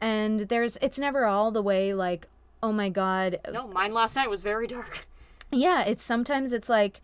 and 0.00 0.40
there's 0.40 0.76
it's 0.82 0.98
never 0.98 1.26
all 1.26 1.50
the 1.50 1.62
way 1.62 1.94
like, 1.94 2.26
oh 2.62 2.72
my 2.72 2.88
god, 2.88 3.38
No, 3.52 3.66
mine 3.68 3.92
last 3.94 4.16
night 4.16 4.28
was 4.30 4.42
very 4.42 4.66
dark. 4.66 5.06
yeah, 5.50 5.82
it's 5.84 6.02
sometimes 6.02 6.52
it's 6.52 6.68
like 6.68 7.00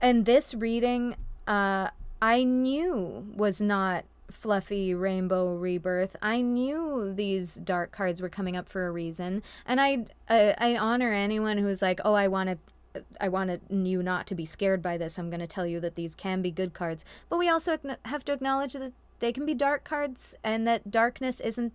and 0.00 0.24
this 0.26 0.54
reading 0.54 1.16
uh 1.46 1.88
I 2.20 2.42
knew 2.42 3.26
was 3.36 3.60
not 3.60 4.04
fluffy 4.30 4.94
rainbow 4.94 5.54
rebirth. 5.54 6.16
I 6.20 6.40
knew 6.40 7.12
these 7.14 7.54
dark 7.54 7.92
cards 7.92 8.20
were 8.20 8.28
coming 8.28 8.56
up 8.56 8.68
for 8.68 8.86
a 8.86 8.90
reason, 8.90 9.42
and 9.66 9.80
I 9.80 10.04
I, 10.28 10.54
I 10.58 10.76
honor 10.76 11.12
anyone 11.12 11.58
who's 11.58 11.82
like, 11.82 12.00
"Oh, 12.04 12.14
I 12.14 12.28
want 12.28 12.50
to 12.50 13.04
I 13.20 13.28
wanted 13.28 13.60
you 13.70 14.02
not 14.02 14.26
to 14.28 14.34
be 14.34 14.44
scared 14.44 14.82
by 14.82 14.98
this. 14.98 15.18
I'm 15.18 15.30
going 15.30 15.40
to 15.40 15.46
tell 15.46 15.66
you 15.66 15.80
that 15.80 15.94
these 15.94 16.14
can 16.14 16.42
be 16.42 16.50
good 16.50 16.74
cards." 16.74 17.04
But 17.28 17.38
we 17.38 17.48
also 17.48 17.78
have 18.04 18.24
to 18.24 18.32
acknowledge 18.32 18.72
that 18.74 18.92
they 19.20 19.32
can 19.32 19.46
be 19.46 19.54
dark 19.54 19.84
cards 19.84 20.36
and 20.44 20.66
that 20.66 20.90
darkness 20.90 21.40
isn't 21.40 21.72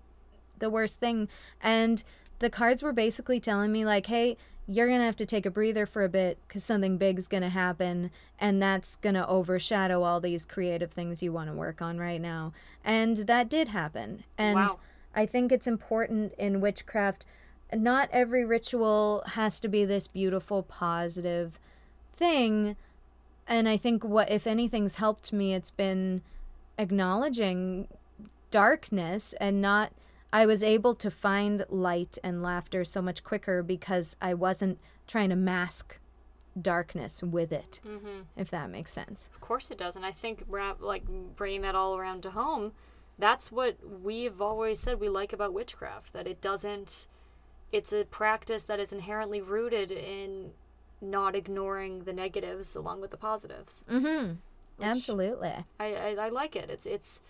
the 0.59 0.69
worst 0.69 0.99
thing. 0.99 1.27
And 1.61 2.03
the 2.39 2.49
cards 2.49 2.83
were 2.83 2.93
basically 2.93 3.39
telling 3.39 3.71
me, 3.71 3.85
like, 3.85 4.07
hey, 4.07 4.37
you're 4.67 4.87
going 4.87 4.99
to 4.99 5.05
have 5.05 5.15
to 5.17 5.25
take 5.25 5.45
a 5.45 5.51
breather 5.51 5.85
for 5.85 6.03
a 6.03 6.09
bit 6.09 6.37
because 6.47 6.63
something 6.63 6.97
big's 6.97 7.27
going 7.27 7.43
to 7.43 7.49
happen. 7.49 8.11
And 8.39 8.61
that's 8.61 8.95
going 8.95 9.15
to 9.15 9.27
overshadow 9.27 10.03
all 10.03 10.21
these 10.21 10.45
creative 10.45 10.91
things 10.91 11.21
you 11.21 11.33
want 11.33 11.49
to 11.49 11.55
work 11.55 11.81
on 11.81 11.97
right 11.97 12.21
now. 12.21 12.53
And 12.83 13.17
that 13.17 13.49
did 13.49 13.69
happen. 13.69 14.23
And 14.37 14.55
Wow. 14.55 14.79
I 15.15 15.25
think 15.25 15.51
it's 15.51 15.67
important 15.67 16.33
in 16.37 16.61
witchcraft. 16.61 17.25
Not 17.73 18.09
every 18.11 18.45
ritual 18.45 19.23
has 19.27 19.59
to 19.61 19.67
be 19.67 19.83
this 19.85 20.07
beautiful, 20.07 20.63
positive 20.63 21.59
thing. 22.13 22.75
And 23.47 23.67
I 23.67 23.77
think 23.77 24.03
what, 24.03 24.31
if 24.31 24.47
anything's 24.47 24.95
helped 24.95 25.33
me, 25.33 25.53
it's 25.53 25.71
been 25.71 26.21
acknowledging 26.77 27.87
darkness 28.49 29.33
and 29.41 29.61
not 29.61 29.91
I 30.33 30.47
was 30.47 30.63
able 30.63 30.95
to 30.95 31.11
find 31.11 31.63
light 31.69 32.17
and 32.23 32.41
laughter 32.41 32.83
so 32.83 33.03
much 33.03 33.23
quicker 33.23 33.61
because 33.61 34.17
I 34.19 34.33
wasn't 34.33 34.79
trying 35.05 35.29
to 35.29 35.35
mask 35.35 35.99
darkness 36.59 37.21
with 37.21 37.51
it. 37.51 37.79
Mm-hmm. 37.87 38.21
If 38.35 38.49
that 38.49 38.71
makes 38.71 38.91
sense. 38.91 39.29
Of 39.33 39.41
course 39.41 39.69
it 39.69 39.77
does, 39.77 39.95
and 39.95 40.03
I 40.03 40.11
think 40.11 40.43
wrap, 40.47 40.81
like 40.81 41.03
bringing 41.35 41.61
that 41.61 41.75
all 41.75 41.95
around 41.95 42.23
to 42.23 42.31
home, 42.31 42.71
that's 43.19 43.51
what 43.51 43.77
we've 44.01 44.41
always 44.41 44.79
said 44.79 44.99
we 44.99 45.07
like 45.07 45.33
about 45.33 45.53
witchcraft. 45.53 46.13
That 46.13 46.27
it 46.27 46.41
doesn't. 46.41 47.07
It's 47.71 47.93
a 47.93 48.03
practice 48.03 48.63
that 48.63 48.79
is 48.79 48.91
inherently 48.91 49.39
rooted 49.39 49.91
in 49.91 50.51
not 50.99 51.35
ignoring 51.35 52.05
the 52.05 52.13
negatives 52.13 52.75
along 52.75 53.01
with 53.01 53.11
the 53.11 53.17
positives. 53.17 53.83
Mhm. 53.89 54.37
Absolutely. 54.81 55.53
I, 55.79 55.93
I, 55.93 56.15
I 56.25 56.29
like 56.29 56.55
it. 56.55 56.71
It's 56.71 56.87
it's. 56.87 57.21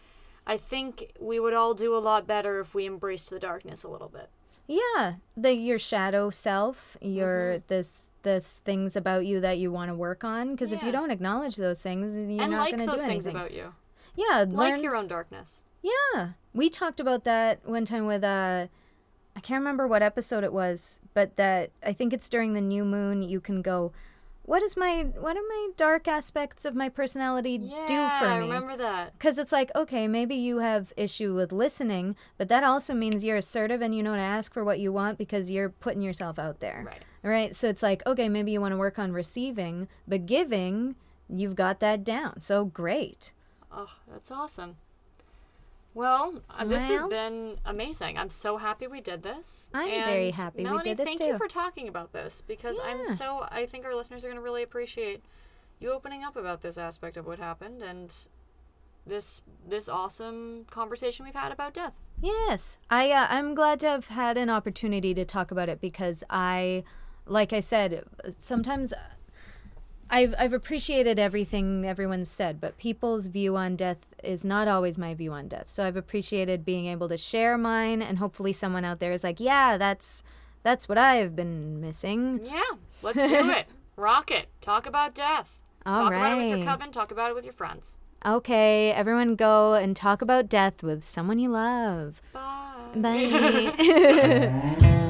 I 0.45 0.57
think 0.57 1.13
we 1.19 1.39
would 1.39 1.53
all 1.53 1.73
do 1.73 1.95
a 1.95 1.99
lot 1.99 2.27
better 2.27 2.59
if 2.59 2.73
we 2.73 2.85
embraced 2.85 3.29
the 3.29 3.39
darkness 3.39 3.83
a 3.83 3.87
little 3.89 4.09
bit. 4.09 4.29
Yeah, 4.67 5.15
the 5.35 5.53
your 5.53 5.79
shadow 5.79 6.29
self, 6.29 6.97
your 7.01 7.59
this 7.67 8.09
this 8.23 8.61
things 8.63 8.95
about 8.95 9.25
you 9.25 9.41
that 9.41 9.57
you 9.57 9.71
want 9.71 9.89
to 9.89 9.95
work 9.95 10.23
on 10.23 10.51
because 10.51 10.71
if 10.71 10.81
you 10.81 10.91
don't 10.91 11.11
acknowledge 11.11 11.57
those 11.57 11.81
things, 11.81 12.15
you're 12.15 12.41
and 12.41 12.51
not 12.51 12.59
like 12.59 12.75
going 12.75 12.87
to 12.87 12.91
those 12.91 13.01
do 13.01 13.07
things 13.07 13.27
about 13.27 13.51
you. 13.51 13.73
yeah, 14.15 14.45
Like 14.47 14.73
learn 14.73 14.83
your 14.83 14.95
own 14.95 15.07
darkness. 15.07 15.61
Yeah. 15.81 16.29
We 16.53 16.69
talked 16.69 16.99
about 17.01 17.25
that 17.25 17.67
one 17.67 17.83
time 17.85 18.05
with 18.05 18.23
uh 18.23 18.67
I 19.35 19.39
can't 19.39 19.59
remember 19.59 19.87
what 19.87 20.01
episode 20.03 20.43
it 20.43 20.53
was, 20.53 20.99
but 21.13 21.35
that 21.37 21.71
I 21.85 21.91
think 21.91 22.13
it's 22.13 22.29
during 22.29 22.53
the 22.53 22.61
new 22.61 22.85
moon 22.85 23.21
you 23.23 23.41
can 23.41 23.61
go 23.61 23.91
what 24.45 24.61
is 24.61 24.75
my 24.75 25.03
what 25.19 25.37
are 25.37 25.47
my 25.47 25.69
dark 25.77 26.07
aspects 26.07 26.65
of 26.65 26.75
my 26.75 26.89
personality 26.89 27.59
Yeah, 27.61 27.85
do 27.87 28.07
for 28.19 28.25
me? 28.25 28.31
I 28.31 28.39
me? 28.39 28.45
remember 28.45 28.77
that. 28.77 29.17
Cuz 29.19 29.37
it's 29.37 29.51
like, 29.51 29.71
okay, 29.75 30.07
maybe 30.07 30.35
you 30.35 30.59
have 30.59 30.93
issue 30.97 31.33
with 31.33 31.51
listening, 31.51 32.15
but 32.37 32.49
that 32.49 32.63
also 32.63 32.93
means 32.93 33.23
you're 33.23 33.37
assertive 33.37 33.81
and 33.81 33.95
you 33.95 34.03
know 34.03 34.15
to 34.15 34.21
ask 34.21 34.53
for 34.53 34.63
what 34.63 34.79
you 34.79 34.91
want 34.91 35.17
because 35.17 35.49
you're 35.49 35.69
putting 35.69 36.01
yourself 36.01 36.37
out 36.37 36.59
there. 36.59 36.83
Right. 36.85 37.03
Right? 37.23 37.55
So 37.55 37.69
it's 37.69 37.81
like, 37.81 38.05
okay, 38.05 38.27
maybe 38.27 38.51
you 38.51 38.59
want 38.59 38.73
to 38.73 38.77
work 38.77 38.99
on 38.99 39.13
receiving, 39.13 39.87
but 40.07 40.25
giving, 40.25 40.95
you've 41.29 41.55
got 41.55 41.79
that 41.79 42.03
down. 42.03 42.41
So 42.41 42.65
great. 42.65 43.31
Oh, 43.71 43.91
that's 44.11 44.29
awesome. 44.29 44.75
Well, 45.93 46.41
uh, 46.49 46.65
this 46.65 46.87
has 46.89 47.01
Well. 47.01 47.09
been 47.09 47.57
amazing. 47.65 48.17
I'm 48.17 48.29
so 48.29 48.57
happy 48.57 48.87
we 48.87 48.99
did 49.01 49.21
this. 49.23 49.69
I'm 49.73 49.87
very 49.89 50.25
And 50.27 50.35
happy 50.35 50.57
we 50.59 50.63
Melanie, 50.63 50.83
did 50.83 50.97
this 50.97 51.07
thank 51.07 51.19
you 51.19 51.33
too. 51.33 51.37
for 51.37 51.47
talking 51.47 51.87
about 51.87 52.13
this 52.13 52.41
because 52.41 52.79
I'm 52.83 52.99
Yeah. 53.05 53.13
so 53.15 53.47
I 53.51 53.65
think 53.65 53.85
our 53.85 53.95
listeners 53.95 54.23
are 54.25 54.27
going 54.27 54.37
to 54.37 54.41
really 54.41 54.63
appreciate 54.63 55.23
you 55.79 55.91
opening 55.91 56.23
up 56.23 56.35
about 56.35 56.61
this 56.61 56.77
aspect 56.77 57.17
of 57.17 57.27
what 57.27 57.37
happened 57.39 57.81
and 57.83 58.13
this 59.05 59.41
this 59.67 59.89
awesome 59.89 60.65
conversation 60.71 61.25
we've 61.25 61.35
had 61.35 61.51
about 61.51 61.73
death. 61.73 61.93
Yes, 62.21 62.79
I 62.89 63.11
uh, 63.11 63.27
I'm 63.29 63.53
glad 63.53 63.79
to 63.81 63.87
have 63.89 64.07
had 64.07 64.37
an 64.37 64.49
opportunity 64.49 65.13
to 65.13 65.25
talk 65.25 65.51
about 65.51 65.67
it 65.69 65.81
because 65.81 66.23
I, 66.29 66.83
like 67.25 67.51
I 67.53 67.59
said, 67.59 68.03
sometimes 68.39 68.93
I've 70.13 70.35
I've 70.37 70.53
appreciated 70.53 71.17
everything 71.17 71.87
everyone's 71.87 72.29
said, 72.29 72.61
but 72.61 72.77
people's 72.77 73.25
view 73.25 73.57
on 73.57 73.75
death 73.75 74.05
is 74.23 74.45
not 74.45 74.67
always 74.67 74.95
my 74.95 75.15
view 75.15 75.33
on 75.33 75.47
death. 75.47 75.71
So 75.71 75.83
I've 75.83 75.97
appreciated 75.97 76.63
being 76.63 76.85
able 76.85 77.09
to 77.09 77.17
share 77.17 77.57
mine, 77.57 78.03
and 78.03 78.19
hopefully 78.19 78.53
someone 78.53 78.85
out 78.85 78.99
there 78.99 79.11
is 79.11 79.23
like, 79.23 79.39
yeah, 79.39 79.75
that's 79.77 80.21
that's 80.61 80.87
what 80.87 80.99
I 80.99 81.15
have 81.15 81.35
been 81.35 81.81
missing. 81.81 82.41
Yeah, 82.43 82.61
let's 83.01 83.17
do 83.17 83.23
it. 83.51 83.65
Rock 83.95 84.29
it. 84.29 84.49
Talk 84.61 84.85
about 84.85 85.15
death. 85.15 85.59
All 85.83 85.95
talk 85.95 86.13
about 86.13 86.33
it 86.33 86.35
with 86.35 86.49
your 86.49 86.57
right. 86.59 86.67
coven. 86.67 86.91
Talk 86.91 87.09
about 87.09 87.31
it 87.31 87.33
with 87.33 87.43
your 87.43 87.53
friends. 87.53 87.97
Okay, 88.23 88.91
everyone, 88.91 89.35
go 89.35 89.73
and 89.73 89.95
talk 89.95 90.21
about 90.21 90.47
death 90.47 90.83
with 90.83 91.05
someone 91.05 91.39
you 91.39 91.49
love. 91.49 92.21
Bye. 92.31 92.91
Bye. 92.95 94.99